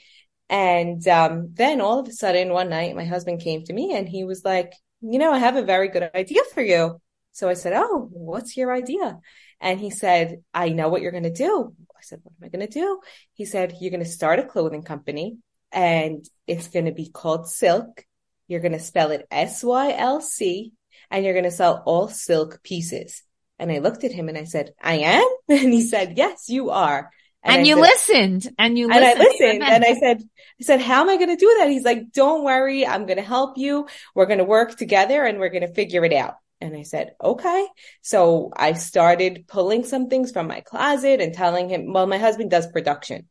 And, 0.49 1.07
um, 1.09 1.51
then 1.55 1.81
all 1.81 1.99
of 1.99 2.09
a 2.09 2.13
sudden 2.13 2.53
one 2.53 2.71
night, 2.71 2.95
my 2.95 3.05
husband 3.05 3.41
came 3.41 3.65
to 3.65 3.73
me 3.73 3.95
and 3.97 4.09
he 4.09 4.25
was 4.25 4.45
like, 4.45 4.73
you 5.01 5.19
know, 5.19 5.33
I 5.33 5.39
have 5.39 5.57
a 5.57 5.63
very 5.63 5.89
good 5.89 6.09
idea 6.15 6.43
for 6.55 6.63
you. 6.63 7.01
So 7.33 7.49
I 7.49 7.55
said, 7.55 7.75
Oh, 7.75 8.09
what's 8.13 8.57
your 8.57 8.73
idea? 8.73 9.19
And 9.61 9.81
he 9.81 9.91
said, 9.91 10.43
I 10.53 10.69
know 10.71 10.89
what 10.89 11.03
you're 11.03 11.13
going 11.13 11.23
to 11.25 11.33
do. 11.33 11.75
I 11.97 12.03
said, 12.03 12.21
what 12.23 12.35
am 12.41 12.47
I 12.47 12.49
going 12.49 12.67
to 12.67 12.73
do? 12.73 13.01
He 13.33 13.45
said, 13.45 13.75
you're 13.81 13.91
going 13.91 14.05
to 14.05 14.09
start 14.09 14.39
a 14.39 14.45
clothing 14.45 14.83
company 14.83 15.39
and 15.73 16.25
it's 16.47 16.69
going 16.69 16.85
to 16.85 16.93
be 16.93 17.09
called 17.09 17.47
Sylc. 17.47 18.03
You're 18.49 18.61
going 18.61 18.73
to 18.73 18.79
spell 18.79 19.11
it 19.11 19.27
S-Y-L-C 19.31 20.73
and 21.11 21.25
you're 21.25 21.35
going 21.35 21.45
to 21.45 21.51
sell 21.51 21.83
all 21.87 22.09
silk 22.09 22.63
pieces. 22.63 23.23
And 23.59 23.71
I 23.73 23.79
looked 23.79 24.05
at 24.05 24.13
him 24.13 24.29
and 24.29 24.37
I 24.37 24.45
said, 24.45 24.73
I 24.81 24.99
am? 24.99 25.29
And 25.49 25.73
he 25.73 25.83
said, 25.83 26.19
yes, 26.19 26.49
you 26.49 26.71
are. 26.71 27.11
And, 27.43 27.59
and 27.59 27.67
you 27.67 27.75
said, 27.77 27.81
listened 27.81 28.55
and 28.59 28.77
you 28.77 28.89
listened. 28.89 29.05
And 29.05 29.21
I 29.21 29.23
listened 29.23 29.63
and 29.63 29.85
I 29.85 29.95
said, 29.95 30.23
I 30.61 30.65
said, 30.65 30.81
how 30.81 31.03
am 31.03 31.09
I 31.09 31.17
going 31.17 31.29
to 31.29 31.37
do 31.37 31.57
that? 31.59 31.69
He's 31.69 31.85
like, 31.85 32.11
don't 32.13 32.43
worry. 32.43 32.85
I'm 32.85 33.07
going 33.07 33.19
to 33.19 33.23
help 33.23 33.57
you. 33.57 33.87
We're 34.15 34.27
going 34.27 34.39
to 34.39 34.45
work 34.45 34.77
together 34.77 35.25
and 35.25 35.39
we're 35.39 35.51
going 35.51 35.67
to 35.67 35.73
figure 35.73 36.05
it 36.05 36.13
out. 36.13 36.35
And 36.61 36.77
I 36.77 36.83
said, 36.83 37.15
okay. 37.23 37.67
So 38.03 38.51
I 38.57 38.73
started 38.73 39.47
pulling 39.47 39.85
some 39.85 40.09
things 40.09 40.33
from 40.33 40.49
my 40.49 40.61
closet 40.61 41.21
and 41.21 41.33
telling 41.33 41.69
him, 41.69 41.93
well, 41.93 42.07
my 42.07 42.19
husband 42.19 42.51
does 42.51 42.67
production 42.67 43.29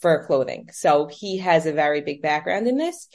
for 0.00 0.24
clothing. 0.26 0.70
So 0.72 1.06
he 1.06 1.38
has 1.38 1.66
a 1.66 1.72
very 1.72 2.00
big 2.00 2.22
background 2.22 2.68
in 2.68 2.78
this. 2.78 3.08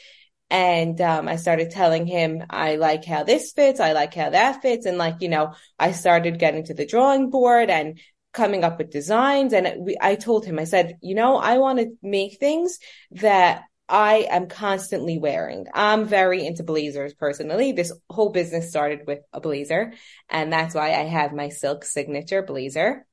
And 0.53 1.01
um, 1.01 1.27
I 1.27 1.37
started 1.37 1.71
telling 1.71 2.05
him, 2.05 2.43
I 2.47 2.75
like 2.75 3.05
how 3.05 3.23
this 3.23 3.51
fits. 3.53 3.79
I 3.79 3.93
like 3.93 4.13
how 4.13 4.29
that 4.29 4.61
fits. 4.61 4.85
And 4.85 4.99
like, 4.99 5.15
you 5.21 5.27
know, 5.27 5.55
I 5.79 5.93
started 5.93 6.37
getting 6.37 6.63
to 6.65 6.75
the 6.75 6.85
drawing 6.85 7.31
board 7.31 7.71
and 7.71 7.99
coming 8.33 8.63
up 8.63 8.77
with 8.77 8.91
designs. 8.91 9.53
And 9.53 9.83
we, 9.83 9.97
I 9.99 10.13
told 10.13 10.45
him, 10.45 10.59
I 10.59 10.65
said, 10.65 10.99
you 11.01 11.15
know, 11.15 11.37
I 11.37 11.57
want 11.57 11.79
to 11.79 11.97
make 12.03 12.37
things 12.37 12.77
that 13.13 13.63
I 13.89 14.27
am 14.29 14.47
constantly 14.47 15.17
wearing. 15.17 15.65
I'm 15.73 16.05
very 16.05 16.45
into 16.45 16.61
blazers 16.61 17.15
personally. 17.15 17.71
This 17.71 17.91
whole 18.07 18.29
business 18.29 18.69
started 18.69 19.07
with 19.07 19.21
a 19.33 19.41
blazer 19.41 19.93
and 20.29 20.53
that's 20.53 20.75
why 20.75 20.89
I 20.89 21.05
have 21.05 21.33
my 21.33 21.47
Sylc 21.47 21.83
signature 21.83 22.43
blazer. 22.43 23.07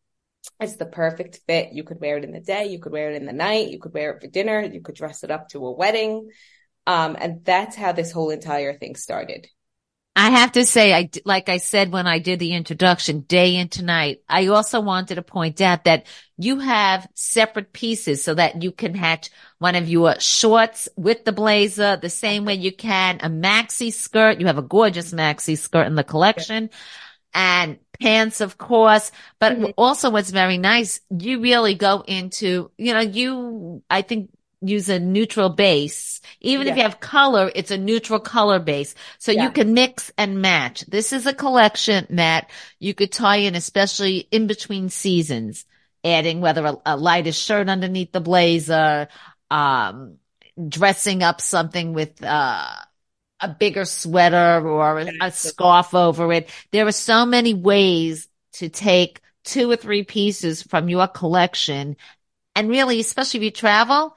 It's 0.60 0.76
the 0.76 0.84
perfect 0.84 1.40
fit. 1.46 1.72
You 1.72 1.84
could 1.84 2.02
wear 2.02 2.18
it 2.18 2.24
in 2.24 2.32
the 2.32 2.40
day. 2.40 2.66
You 2.66 2.80
could 2.80 2.92
wear 2.92 3.10
it 3.10 3.16
in 3.16 3.24
the 3.24 3.32
night. 3.32 3.68
You 3.68 3.78
could 3.78 3.94
wear 3.94 4.12
it 4.12 4.20
for 4.20 4.26
dinner. 4.26 4.60
You 4.60 4.82
could 4.82 4.94
dress 4.94 5.24
it 5.24 5.30
up 5.30 5.48
to 5.50 5.66
a 5.66 5.72
wedding. 5.72 6.28
Um, 6.86 7.16
and 7.18 7.44
that's 7.44 7.76
how 7.76 7.92
this 7.92 8.12
whole 8.12 8.30
entire 8.30 8.76
thing 8.76 8.96
started. 8.96 9.46
I 10.16 10.30
have 10.30 10.52
to 10.52 10.66
say, 10.66 10.92
I, 10.92 11.08
like 11.24 11.48
I 11.48 11.58
said 11.58 11.92
when 11.92 12.06
I 12.06 12.18
did 12.18 12.40
the 12.40 12.52
introduction, 12.52 13.20
day 13.20 13.56
into 13.56 13.84
night, 13.84 14.22
I 14.28 14.48
also 14.48 14.80
wanted 14.80 15.14
to 15.14 15.22
point 15.22 15.60
out 15.60 15.84
that 15.84 16.06
you 16.36 16.58
have 16.58 17.08
separate 17.14 17.72
pieces 17.72 18.24
so 18.24 18.34
that 18.34 18.62
you 18.62 18.72
can 18.72 18.94
hatch 18.94 19.30
one 19.58 19.76
of 19.76 19.88
your 19.88 20.18
shorts 20.18 20.88
with 20.96 21.24
the 21.24 21.32
blazer 21.32 21.96
the 21.96 22.10
same 22.10 22.44
way 22.44 22.54
you 22.54 22.72
can 22.72 23.20
a 23.22 23.30
maxi 23.30 23.92
skirt. 23.92 24.40
You 24.40 24.46
have 24.46 24.58
a 24.58 24.62
gorgeous 24.62 25.12
maxi 25.12 25.56
skirt 25.56 25.86
in 25.86 25.94
the 25.94 26.04
collection 26.04 26.70
and 27.32 27.78
pants, 28.00 28.40
of 28.40 28.58
course. 28.58 29.12
But 29.38 29.52
mm-hmm. 29.52 29.70
also 29.78 30.10
what's 30.10 30.30
very 30.30 30.58
nice, 30.58 31.00
you 31.16 31.40
really 31.40 31.74
go 31.74 32.02
into, 32.06 32.72
you 32.76 32.94
know, 32.94 33.00
you, 33.00 33.82
I 33.88 34.02
think 34.02 34.30
use 34.60 34.88
a 34.88 34.98
neutral 34.98 35.48
base. 35.48 36.20
Even 36.40 36.66
yeah. 36.66 36.72
if 36.72 36.76
you 36.76 36.82
have 36.82 37.00
color, 37.00 37.50
it's 37.54 37.70
a 37.70 37.78
neutral 37.78 38.20
color 38.20 38.58
base. 38.58 38.94
So 39.18 39.32
yeah. 39.32 39.44
you 39.44 39.50
can 39.50 39.74
mix 39.74 40.12
and 40.18 40.42
match. 40.42 40.84
This 40.86 41.12
is 41.12 41.26
a 41.26 41.34
collection 41.34 42.06
that 42.10 42.50
you 42.78 42.94
could 42.94 43.12
tie 43.12 43.36
in, 43.36 43.54
especially 43.54 44.28
in 44.30 44.46
between 44.46 44.88
seasons, 44.90 45.64
adding 46.04 46.40
whether 46.40 46.64
a, 46.66 46.76
a 46.84 46.96
lighter 46.96 47.32
shirt 47.32 47.68
underneath 47.68 48.12
the 48.12 48.20
blazer, 48.20 49.08
um, 49.50 50.18
dressing 50.68 51.22
up 51.22 51.40
something 51.40 51.92
with, 51.92 52.22
uh, 52.22 52.74
a 53.42 53.48
bigger 53.48 53.86
sweater 53.86 54.68
or 54.68 55.00
a, 55.00 55.10
a 55.22 55.30
scarf 55.32 55.94
over 55.94 56.30
it. 56.30 56.50
There 56.72 56.86
are 56.86 56.92
so 56.92 57.24
many 57.24 57.54
ways 57.54 58.28
to 58.54 58.68
take 58.68 59.22
two 59.44 59.70
or 59.70 59.76
three 59.76 60.04
pieces 60.04 60.62
from 60.62 60.90
your 60.90 61.08
collection 61.08 61.96
and 62.54 62.68
really, 62.68 63.00
especially 63.00 63.38
if 63.38 63.44
you 63.44 63.50
travel, 63.50 64.16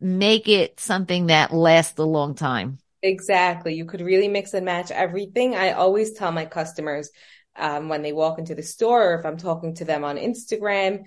make 0.00 0.48
it 0.48 0.80
something 0.80 1.26
that 1.26 1.52
lasts 1.52 1.98
a 1.98 2.04
long 2.04 2.34
time. 2.34 2.78
Exactly. 3.02 3.74
You 3.74 3.84
could 3.84 4.00
really 4.00 4.28
mix 4.28 4.54
and 4.54 4.64
match 4.64 4.90
everything. 4.90 5.54
I 5.54 5.72
always 5.72 6.12
tell 6.12 6.32
my 6.32 6.46
customers 6.46 7.10
um, 7.56 7.88
when 7.88 8.02
they 8.02 8.12
walk 8.12 8.38
into 8.38 8.54
the 8.54 8.62
store 8.62 9.12
or 9.12 9.18
if 9.18 9.26
I'm 9.26 9.36
talking 9.36 9.74
to 9.76 9.84
them 9.84 10.04
on 10.04 10.16
Instagram, 10.16 11.04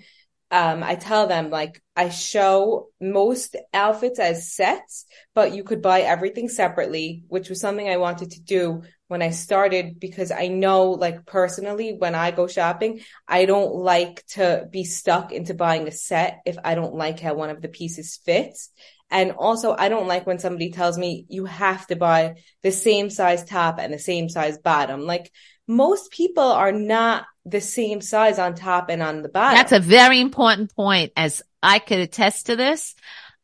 um, 0.52 0.82
I 0.82 0.96
tell 0.96 1.26
them 1.26 1.48
like 1.48 1.82
I 1.96 2.10
show 2.10 2.88
most 3.00 3.56
outfits 3.72 4.18
as 4.18 4.52
sets, 4.52 5.06
but 5.34 5.54
you 5.54 5.64
could 5.64 5.80
buy 5.80 6.02
everything 6.02 6.50
separately, 6.50 7.24
which 7.28 7.48
was 7.48 7.58
something 7.58 7.88
I 7.88 7.96
wanted 7.96 8.32
to 8.32 8.42
do 8.42 8.82
when 9.08 9.22
I 9.22 9.30
started 9.30 9.98
because 9.98 10.30
I 10.30 10.48
know 10.48 10.90
like 10.90 11.24
personally 11.24 11.96
when 11.98 12.14
I 12.14 12.32
go 12.32 12.46
shopping, 12.46 13.00
I 13.26 13.46
don't 13.46 13.74
like 13.74 14.26
to 14.32 14.68
be 14.70 14.84
stuck 14.84 15.32
into 15.32 15.54
buying 15.54 15.88
a 15.88 15.90
set 15.90 16.40
if 16.44 16.58
I 16.62 16.74
don't 16.74 16.94
like 16.94 17.18
how 17.18 17.32
one 17.32 17.48
of 17.48 17.62
the 17.62 17.68
pieces 17.68 18.20
fits. 18.22 18.70
And 19.12 19.32
also 19.32 19.76
I 19.78 19.90
don't 19.90 20.08
like 20.08 20.26
when 20.26 20.38
somebody 20.38 20.72
tells 20.72 20.96
me 20.96 21.26
you 21.28 21.44
have 21.44 21.86
to 21.88 21.96
buy 21.96 22.36
the 22.62 22.72
same 22.72 23.10
size 23.10 23.44
top 23.44 23.78
and 23.78 23.92
the 23.92 23.98
same 23.98 24.30
size 24.30 24.56
bottom. 24.56 25.02
Like 25.02 25.30
most 25.68 26.10
people 26.10 26.42
are 26.42 26.72
not 26.72 27.26
the 27.44 27.60
same 27.60 28.00
size 28.00 28.38
on 28.38 28.54
top 28.54 28.88
and 28.88 29.02
on 29.02 29.22
the 29.22 29.28
bottom. 29.28 29.58
That's 29.58 29.72
a 29.72 29.80
very 29.80 30.20
important 30.20 30.74
point 30.74 31.12
as 31.14 31.42
I 31.62 31.78
could 31.78 31.98
attest 31.98 32.46
to 32.46 32.56
this. 32.56 32.94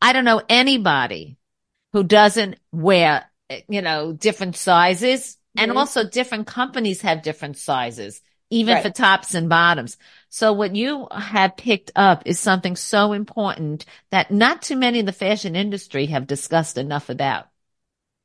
I 0.01 0.15
don't 0.15 0.25
know 0.25 0.43
anybody 0.49 1.37
who 1.93 2.03
doesn't 2.03 2.59
wear, 2.73 3.31
you 3.69 3.83
know, 3.83 4.13
different 4.13 4.57
sizes 4.57 5.37
mm-hmm. 5.57 5.71
and 5.71 5.79
also 5.79 6.09
different 6.09 6.47
companies 6.47 7.03
have 7.03 7.23
different 7.23 7.59
sizes, 7.59 8.23
even 8.49 8.75
right. 8.75 8.83
for 8.83 8.91
tops 8.91 9.35
and 9.35 9.51
bottoms. 9.51 9.99
So 10.29 10.53
what 10.53 10.77
you 10.77 11.09
have 11.11 11.57
picked 11.57 11.93
up 11.97 12.23
is 12.27 12.39
something 12.39 12.77
so 12.77 13.13
important 13.13 13.87
that 14.11 14.31
not 14.31 14.63
too 14.63 14.77
many 14.77 14.99
in 14.99 15.07
the 15.07 15.13
fashion 15.13 15.57
industry 15.57 16.07
have 16.07 16.27
discussed 16.27 16.79
enough 16.79 17.09
about. 17.09 17.47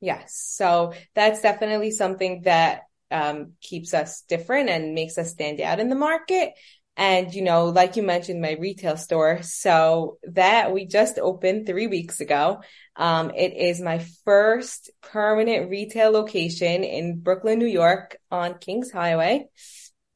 Yes. 0.00 0.36
So 0.36 0.92
that's 1.14 1.40
definitely 1.40 1.90
something 1.90 2.42
that 2.42 2.82
um, 3.10 3.52
keeps 3.60 3.94
us 3.94 4.22
different 4.22 4.68
and 4.68 4.94
makes 4.94 5.16
us 5.16 5.30
stand 5.30 5.60
out 5.60 5.80
in 5.80 5.88
the 5.88 5.94
market. 5.94 6.52
And, 6.96 7.34
you 7.34 7.42
know, 7.42 7.66
like 7.66 7.96
you 7.96 8.02
mentioned, 8.02 8.40
my 8.40 8.52
retail 8.52 8.96
store. 8.96 9.40
So 9.42 10.18
that 10.24 10.72
we 10.72 10.86
just 10.86 11.18
opened 11.18 11.66
three 11.66 11.86
weeks 11.86 12.20
ago. 12.20 12.60
Um, 12.96 13.30
it 13.30 13.54
is 13.56 13.80
my 13.80 14.04
first 14.24 14.90
permanent 15.00 15.70
retail 15.70 16.10
location 16.12 16.84
in 16.84 17.20
Brooklyn, 17.20 17.58
New 17.58 17.66
York 17.66 18.16
on 18.30 18.58
Kings 18.58 18.92
Highway. 18.92 19.48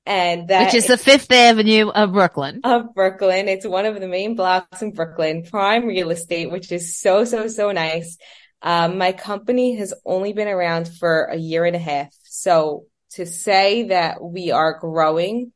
And 0.09 0.49
that 0.49 0.65
Which 0.65 0.75
is 0.75 0.87
the 0.87 0.97
Fifth 0.97 1.31
Avenue 1.31 1.91
of 1.91 2.13
Brooklyn. 2.13 2.63
Of 2.65 2.95
Brooklyn. 2.95 3.47
It's 3.47 3.67
one 3.67 3.85
of 3.85 4.01
the 4.01 4.09
main 4.09 4.37
blocks 4.37 4.81
in 4.81 4.93
Brooklyn, 4.93 5.43
prime 5.43 5.85
real 5.85 6.11
estate, 6.11 6.51
which 6.51 6.73
is 6.73 6.99
so, 6.99 7.25
so, 7.25 7.47
so 7.47 7.73
nice. 7.73 8.17
Um, 8.63 8.97
my 8.97 9.13
company 9.13 9.77
has 9.77 9.93
only 10.07 10.33
been 10.33 10.49
around 10.49 10.89
for 10.89 11.25
a 11.25 11.37
year 11.37 11.67
and 11.67 11.77
a 11.77 11.79
half. 11.79 12.09
So 12.25 12.87
to 13.13 13.27
say 13.27 13.89
that 13.89 14.23
we 14.23 14.51
are 14.51 14.79
growing 14.79 15.53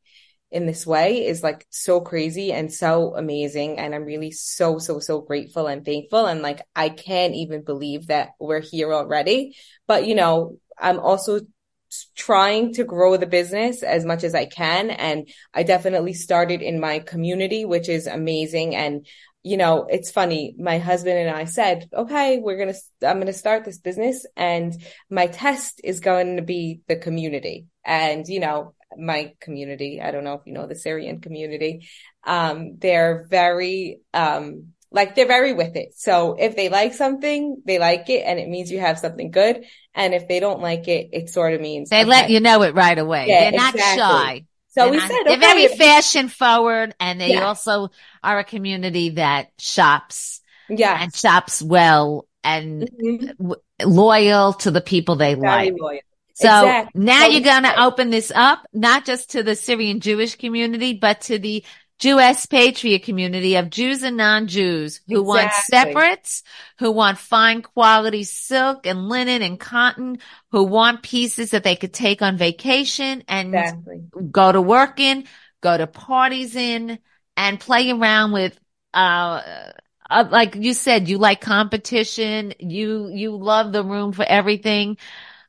in 0.50 0.66
this 0.66 0.86
way 0.86 1.26
is 1.26 1.42
like 1.42 1.66
so 1.70 2.03
crazy 2.03 2.53
and 2.53 2.70
so 2.70 3.16
amazing. 3.16 3.78
And 3.78 3.94
I'm 3.94 4.05
really 4.05 4.32
so, 4.32 4.76
so, 4.76 4.98
so 4.98 5.22
grateful 5.22 5.66
and 5.66 5.82
thankful. 5.82 6.26
And 6.26 6.42
like, 6.42 6.61
I 6.76 6.90
can't 6.90 7.34
even 7.34 7.64
believe 7.64 8.09
that 8.09 8.32
we're 8.38 8.61
here 8.61 8.92
already. 8.92 9.57
But, 9.86 10.07
you 10.07 10.14
know, 10.14 10.59
I'm 10.78 11.00
also 11.00 11.40
trying 12.14 12.74
to 12.74 12.84
grow 12.84 13.16
the 13.16 13.26
business 13.26 13.82
as 13.82 14.05
much 14.05 14.24
as 14.24 14.34
I 14.34 14.47
can. 14.47 14.90
And 14.90 15.28
I 15.53 15.62
definitely 15.62 16.14
started 16.14 16.62
in 16.62 16.80
my 16.80 16.99
community, 17.01 17.64
which 17.64 17.88
is 17.88 18.07
amazing. 18.07 18.74
And 18.74 19.07
you 19.45 19.57
know, 19.57 19.86
it's 19.90 20.11
funny. 20.11 20.55
My 20.57 20.78
husband 20.78 21.18
and 21.18 21.36
I 21.36 21.47
said, 21.47 21.88
okay, 21.93 22.38
we're 22.38 22.57
going 22.57 22.72
to, 22.72 23.09
I'm 23.09 23.16
going 23.16 23.26
to 23.26 23.32
start 23.32 23.64
this 23.64 23.78
business 23.78 24.24
and 24.36 24.72
my 25.11 25.26
test 25.26 25.80
is 25.82 25.99
going 25.99 26.36
to 26.36 26.43
be 26.43 26.80
the 26.86 26.97
community 26.97 27.66
and, 27.84 28.26
you 28.28 28.38
know, 28.38 28.74
my 28.97 29.32
community. 29.40 30.01
I 30.01 30.12
don't 30.12 30.24
know 30.24 30.34
if 30.34 30.43
you 30.47 30.53
know 30.53 30.66
the 30.66 30.76
Syrian 30.76 31.20
community. 31.20 31.88
Um, 32.24 32.76
they're 32.78 33.26
very, 33.28 34.01
um, 34.14 34.74
like 34.93 35.14
they're 35.14 35.26
very 35.26 35.53
with 35.53 35.76
it. 35.76 35.95
So 35.97 36.36
if 36.38 36.55
they 36.57 36.68
like 36.68 36.95
something, 36.95 37.62
they 37.64 37.78
like 37.78 38.09
it 38.11 38.22
and 38.26 38.38
it 38.38 38.49
means 38.49 38.70
you 38.70 38.80
have 38.80 38.99
something 38.99 39.30
good. 39.30 39.64
And 39.95 40.14
if 40.14 40.28
they 40.28 40.40
don't 40.40 40.61
like 40.61 40.88
it, 40.88 41.11
it 41.12 41.30
sort 41.30 41.55
of 41.55 41.61
means 41.61 41.88
they 41.90 42.01
okay. 42.01 42.05
let 42.09 42.30
you 42.30 42.40
know 42.40 42.62
it 42.62 42.74
right 42.74 42.99
away. 42.99 43.26
Yeah, 43.28 43.51
they're 43.51 43.61
not 43.61 43.74
exactly. 43.74 44.01
shy. 44.03 44.45
So 44.68 44.82
And 44.82 44.90
we 44.93 44.99
I- 44.99 45.09
said, 45.09 45.18
they're 45.26 45.36
very 45.38 45.68
fashion 45.68 46.28
forward 46.28 46.95
and 47.01 47.20
they 47.20 47.30
Yeah. 47.32 47.45
also 47.47 47.90
are 48.22 48.38
a 48.38 48.45
community 48.45 49.11
that 49.11 49.49
shops 49.59 50.40
Yeah. 50.68 50.97
and 51.01 51.14
shops 51.14 51.61
well 51.62 52.26
and 52.45 52.88
Mhm. 53.03 53.36
w- 53.38 53.61
loyal 53.84 54.53
to 54.55 54.70
the 54.70 54.80
people 54.80 55.16
they 55.16 55.34
Very 55.34 55.70
like. 55.70 55.74
loyal. 55.78 56.01
So 56.34 56.49
Exactly. 56.49 57.03
now 57.05 57.20
So 57.20 57.26
you're 57.26 57.40
going 57.43 57.62
to 57.64 57.82
open 57.84 58.09
this 58.11 58.32
up, 58.34 58.66
not 58.72 59.05
just 59.05 59.32
to 59.32 59.43
the 59.43 59.55
Syrian 59.55 60.01
Jewish 60.01 60.36
community, 60.36 60.95
but 60.95 61.20
to 61.22 61.38
the 61.38 61.62
Jewish 62.03 62.48
patriot 62.48 63.05
community 63.05 63.55
of 63.55 63.70
Jews 63.70 64.03
and 64.03 64.16
non-Jews 64.16 65.03
who 65.07 65.22
want 65.22 65.53
separates, 65.53 66.42
who 66.80 66.90
want 66.90 67.16
fine 67.16 67.62
quality 67.62 68.24
silk 68.24 68.86
and 68.88 69.09
linen 69.09 69.40
and 69.40 69.59
cotton, 69.61 70.18
who 70.50 70.64
want 70.64 71.05
pieces 71.05 71.53
that 71.53 71.62
they 71.62 71.76
could 71.76 71.94
take 71.94 72.20
on 72.20 72.36
vacation 72.36 73.22
and 73.28 73.55
Exactly. 73.55 74.03
go 74.32 74.50
to 74.50 74.61
work 74.61 74.98
in, 74.98 75.28
go 75.61 75.78
to 75.78 75.86
parties 75.86 76.57
in, 76.57 76.98
and 77.36 77.61
play 77.61 77.88
around 77.92 78.32
with, 78.32 78.59
uh, 78.92 79.40
uh, 80.11 80.24
like 80.28 80.57
you 80.57 80.74
said, 80.74 81.09
you 81.09 81.18
like 81.18 81.40
competition. 81.40 82.53
You, 82.59 83.11
you 83.14 83.36
love 83.36 83.72
the 83.72 83.84
room 83.84 84.11
for 84.12 84.24
everything. 84.24 84.96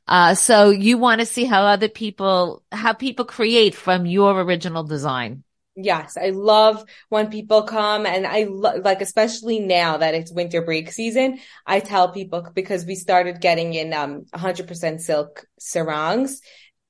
Uh, 0.07 0.35
so 0.35 0.69
you 0.69 0.99
want 0.99 1.19
to 1.19 1.25
see 1.25 1.45
how 1.45 1.63
other 1.63 1.89
people, 1.89 2.61
how 2.71 2.93
people 2.93 3.25
create 3.25 3.73
from 3.73 4.05
your 4.05 4.39
original 4.39 4.83
design. 4.83 5.43
Yes, 5.75 6.17
I 6.17 6.29
love 6.29 6.83
when 7.09 7.31
people 7.31 7.63
come 7.63 8.05
and 8.05 8.27
I 8.27 8.43
lo- 8.47 8.77
like, 8.83 9.01
especially 9.01 9.59
now 9.59 9.97
that 9.97 10.13
it's 10.13 10.31
winter 10.31 10.61
break 10.61 10.91
season, 10.91 11.39
I 11.65 11.79
tell 11.79 12.11
people 12.11 12.47
because 12.53 12.85
we 12.85 12.93
started 12.93 13.41
getting 13.41 13.73
in, 13.73 13.91
um, 13.91 14.25
100% 14.31 15.01
silk 15.01 15.45
sarongs. 15.59 16.41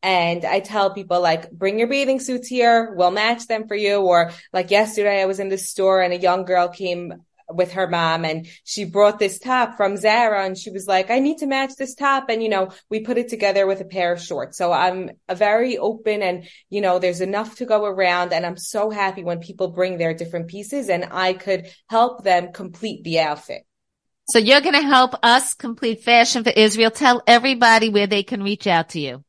And 0.01 0.43
I 0.43 0.59
tell 0.59 0.93
people 0.93 1.21
like, 1.21 1.49
bring 1.51 1.79
your 1.79 1.87
bathing 1.87 2.19
suits 2.19 2.49
here. 2.49 2.93
We'll 2.97 3.11
match 3.11 3.47
them 3.47 3.69
for 3.69 3.75
you. 3.75 4.01
Or 4.01 4.31
like 4.51 4.69
yesterday, 4.69 5.21
I 5.21 5.25
was 5.27 5.39
in 5.39 5.47
the 5.47 5.57
store 5.57 6.01
and 6.01 6.13
a 6.13 6.17
young 6.19 6.43
girl 6.43 6.67
came 6.67 7.13
with 7.49 7.73
her 7.73 7.87
mom 7.87 8.25
and 8.25 8.47
she 8.63 8.85
brought 8.85 9.19
this 9.19 9.39
top 9.39 9.77
from 9.77 9.97
Zara 9.97 10.45
and 10.45 10.57
she 10.57 10.69
was 10.69 10.87
like, 10.87 11.09
I 11.09 11.19
need 11.19 11.39
to 11.39 11.47
match 11.47 11.75
this 11.77 11.95
top. 11.95 12.29
And, 12.29 12.41
you 12.41 12.49
know, 12.49 12.71
we 12.89 13.01
put 13.01 13.17
it 13.17 13.29
together 13.29 13.65
with 13.67 13.81
a 13.81 13.85
pair 13.85 14.13
of 14.13 14.21
shorts. 14.21 14.57
So 14.57 14.71
I'm 14.71 15.11
a 15.27 15.35
very 15.35 15.77
open 15.77 16.21
and, 16.21 16.47
you 16.69 16.81
know, 16.81 16.99
there's 16.99 17.21
enough 17.21 17.55
to 17.57 17.65
go 17.65 17.85
around. 17.85 18.33
And 18.33 18.45
I'm 18.45 18.57
so 18.57 18.89
happy 18.89 19.23
when 19.23 19.39
people 19.39 19.69
bring 19.69 19.97
their 19.97 20.13
different 20.13 20.47
pieces 20.47 20.89
and 20.89 21.07
I 21.11 21.33
could 21.33 21.67
help 21.89 22.23
them 22.23 22.51
complete 22.51 23.03
the 23.03 23.19
outfit. 23.19 23.65
So 24.29 24.39
you're 24.39 24.61
going 24.61 24.75
to 24.75 24.81
help 24.81 25.15
us 25.21 25.53
complete 25.53 26.03
fashion 26.03 26.43
for 26.43 26.51
Israel. 26.51 26.91
Tell 26.91 27.21
everybody 27.27 27.89
where 27.89 28.07
they 28.07 28.23
can 28.23 28.41
reach 28.41 28.67
out 28.67 28.89
to 28.89 28.99
you. 28.99 29.23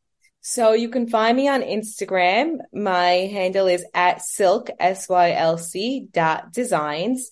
So 0.46 0.72
you 0.74 0.90
can 0.90 1.08
find 1.08 1.36
me 1.36 1.48
on 1.48 1.62
Instagram. 1.62 2.58
My 2.70 3.30
handle 3.32 3.66
is 3.66 3.84
at 3.94 4.18
sylc, 4.18 4.68
S-Y-L-C 4.78 6.08
dot 6.12 6.52
designs. 6.52 7.30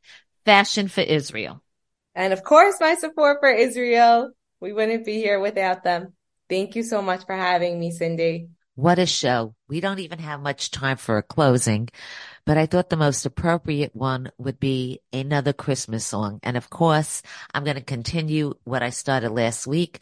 Fashion 0.43 0.89
for 0.89 1.01
Israel. 1.01 1.61
And 2.15 2.33
of 2.33 2.43
course, 2.43 2.75
my 2.81 2.95
support 2.95 3.37
for 3.39 3.49
Israel. 3.49 4.31
We 4.59 4.73
wouldn't 4.73 5.05
be 5.05 5.17
here 5.17 5.39
without 5.39 5.83
them. 5.83 6.13
Thank 6.49 6.75
you 6.75 6.83
so 6.83 7.01
much 7.01 7.25
for 7.25 7.35
having 7.35 7.79
me, 7.79 7.91
Cindy. 7.91 8.49
What 8.77 8.99
a 8.99 9.07
show. 9.07 9.55
We 9.67 9.81
don't 9.81 9.97
even 9.97 10.19
have 10.19 10.39
much 10.39 10.69
time 10.69 10.97
for 10.97 11.17
a 11.17 11.23
closing, 11.23 11.89
but 12.45 12.59
I 12.59 12.67
thought 12.67 12.91
the 12.91 12.95
most 12.95 13.25
appropriate 13.25 13.95
one 13.95 14.31
would 14.37 14.59
be 14.59 15.01
another 15.11 15.51
Christmas 15.51 16.05
song. 16.05 16.39
And 16.43 16.55
of 16.55 16.69
course, 16.69 17.23
I'm 17.55 17.63
going 17.63 17.77
to 17.77 17.81
continue 17.81 18.53
what 18.65 18.83
I 18.83 18.91
started 18.91 19.31
last 19.31 19.65
week. 19.65 20.01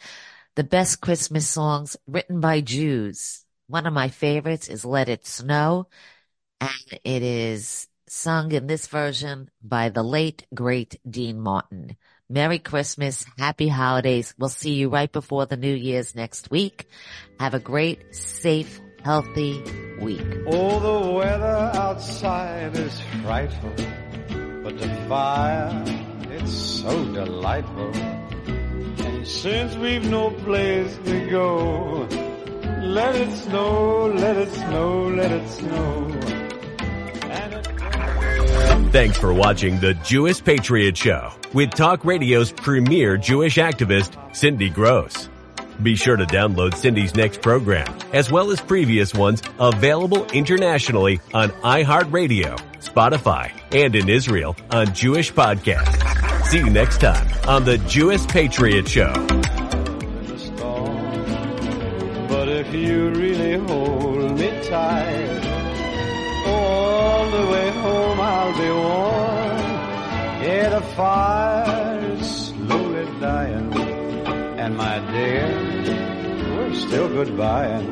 The 0.56 0.62
best 0.62 1.00
Christmas 1.00 1.48
songs 1.48 1.96
written 2.06 2.40
by 2.40 2.60
Jews. 2.60 3.46
One 3.66 3.86
of 3.86 3.94
my 3.94 4.10
favorites 4.10 4.68
is 4.68 4.84
Let 4.84 5.08
It 5.08 5.26
Snow, 5.26 5.88
and 6.60 7.00
it 7.02 7.22
is 7.22 7.88
sung 8.06 8.52
in 8.52 8.66
this 8.66 8.88
version 8.88 9.50
by 9.62 9.88
the 9.88 10.02
late, 10.02 10.46
great 10.54 11.00
Dean 11.08 11.40
Martin. 11.40 11.96
Merry 12.28 12.58
Christmas. 12.58 13.24
Happy 13.38 13.68
holidays. 13.68 14.34
We'll 14.36 14.48
see 14.48 14.72
you 14.72 14.88
right 14.88 15.10
before 15.10 15.46
the 15.46 15.56
New 15.56 15.74
Year's 15.74 16.16
next 16.16 16.50
week. 16.50 16.88
Have 17.38 17.54
a 17.54 17.60
great, 17.60 18.16
safe, 18.16 18.80
healthy 19.04 19.62
week. 20.00 20.26
Oh, 20.48 20.80
the 20.80 21.12
weather 21.12 21.70
outside 21.74 22.76
is 22.76 23.00
frightful, 23.22 23.70
but 24.64 24.76
the 24.76 24.88
fire, 25.08 25.84
it's 26.32 26.52
so 26.52 27.04
delightful. 27.14 27.94
And 27.94 29.24
since 29.24 29.76
we've 29.76 30.10
no 30.10 30.30
place 30.30 30.98
to 31.04 31.30
go, 31.30 32.08
let 32.82 33.14
it 33.14 33.30
snow, 33.36 34.06
let 34.08 34.36
it 34.36 34.52
snow, 34.52 35.08
let 35.10 35.30
it 35.30 35.48
snow. 35.48 36.45
Thanks 38.96 39.18
for 39.18 39.34
watching 39.34 39.78
the 39.78 39.92
Jewish 39.92 40.42
Patriot 40.42 40.96
Show 40.96 41.30
with 41.52 41.68
Talk 41.68 42.02
Radio's 42.06 42.50
premier 42.50 43.18
Jewish 43.18 43.56
activist, 43.56 44.16
Cindy 44.34 44.70
Grosz. 44.70 45.28
Be 45.82 45.96
sure 45.96 46.16
to 46.16 46.24
download 46.24 46.74
Cindy's 46.74 47.14
next 47.14 47.42
program, 47.42 47.86
as 48.14 48.32
well 48.32 48.50
as 48.50 48.58
previous 48.62 49.12
ones 49.12 49.42
available 49.60 50.24
internationally 50.32 51.20
on 51.34 51.50
iHeartRadio, 51.50 52.58
Spotify, 52.80 53.52
and 53.70 53.94
in 53.94 54.08
Israel 54.08 54.56
on 54.70 54.94
Jewish 54.94 55.30
Podcast. 55.30 56.46
See 56.46 56.56
you 56.56 56.70
next 56.70 56.98
time 56.98 57.28
on 57.46 57.66
the 57.66 57.76
Jewish 57.76 58.26
Patriot 58.26 58.88
Show. 58.88 59.12
But 62.30 62.48
if 62.48 62.74
you 62.74 63.10
really 63.10 63.58
hold 63.58 64.38
me 64.38 64.62
tight, 64.64 65.25
home 67.84 68.20
I'll 68.20 68.52
be 68.58 68.70
warm. 68.70 69.66
Yeah, 70.42 70.68
the 70.70 70.82
fire 70.96 72.00
is 72.12 72.46
slowly 72.48 73.04
dying, 73.20 73.72
and 74.62 74.76
my 74.76 74.98
dear, 75.12 75.48
we're 76.54 76.74
still 76.74 77.08
goodbying. 77.08 77.86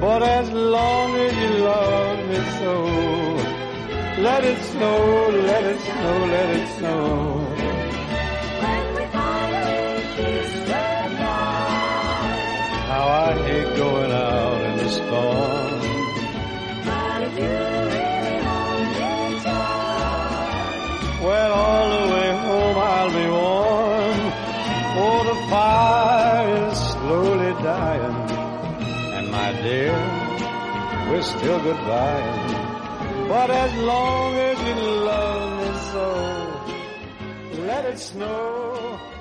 But 0.00 0.22
as 0.22 0.50
long 0.50 1.16
as 1.16 1.32
you 1.42 1.50
love 1.64 2.18
me 2.28 2.40
so, 2.58 2.74
let 4.22 4.44
it 4.44 4.60
snow, 4.72 4.98
let 5.50 5.64
it 5.64 5.80
snow, 5.80 6.26
let 6.34 6.48
it 6.56 6.68
snow. 6.78 7.12
How 12.90 13.06
I 13.26 13.32
hate 13.46 13.76
going 13.76 14.12
out 14.12 14.60
in 14.68 14.76
the 14.76 14.88
storm. 14.90 15.51
Dear, 29.62 29.94
we're 31.08 31.22
still 31.22 31.60
goodbye. 31.62 33.28
But 33.28 33.50
as 33.50 33.72
long 33.76 34.34
as 34.34 34.58
you 34.68 34.74
love 35.10 35.50
me 35.60 35.70
so, 35.92 36.06
let 37.62 37.84
it 37.84 37.98
snow. 37.98 39.11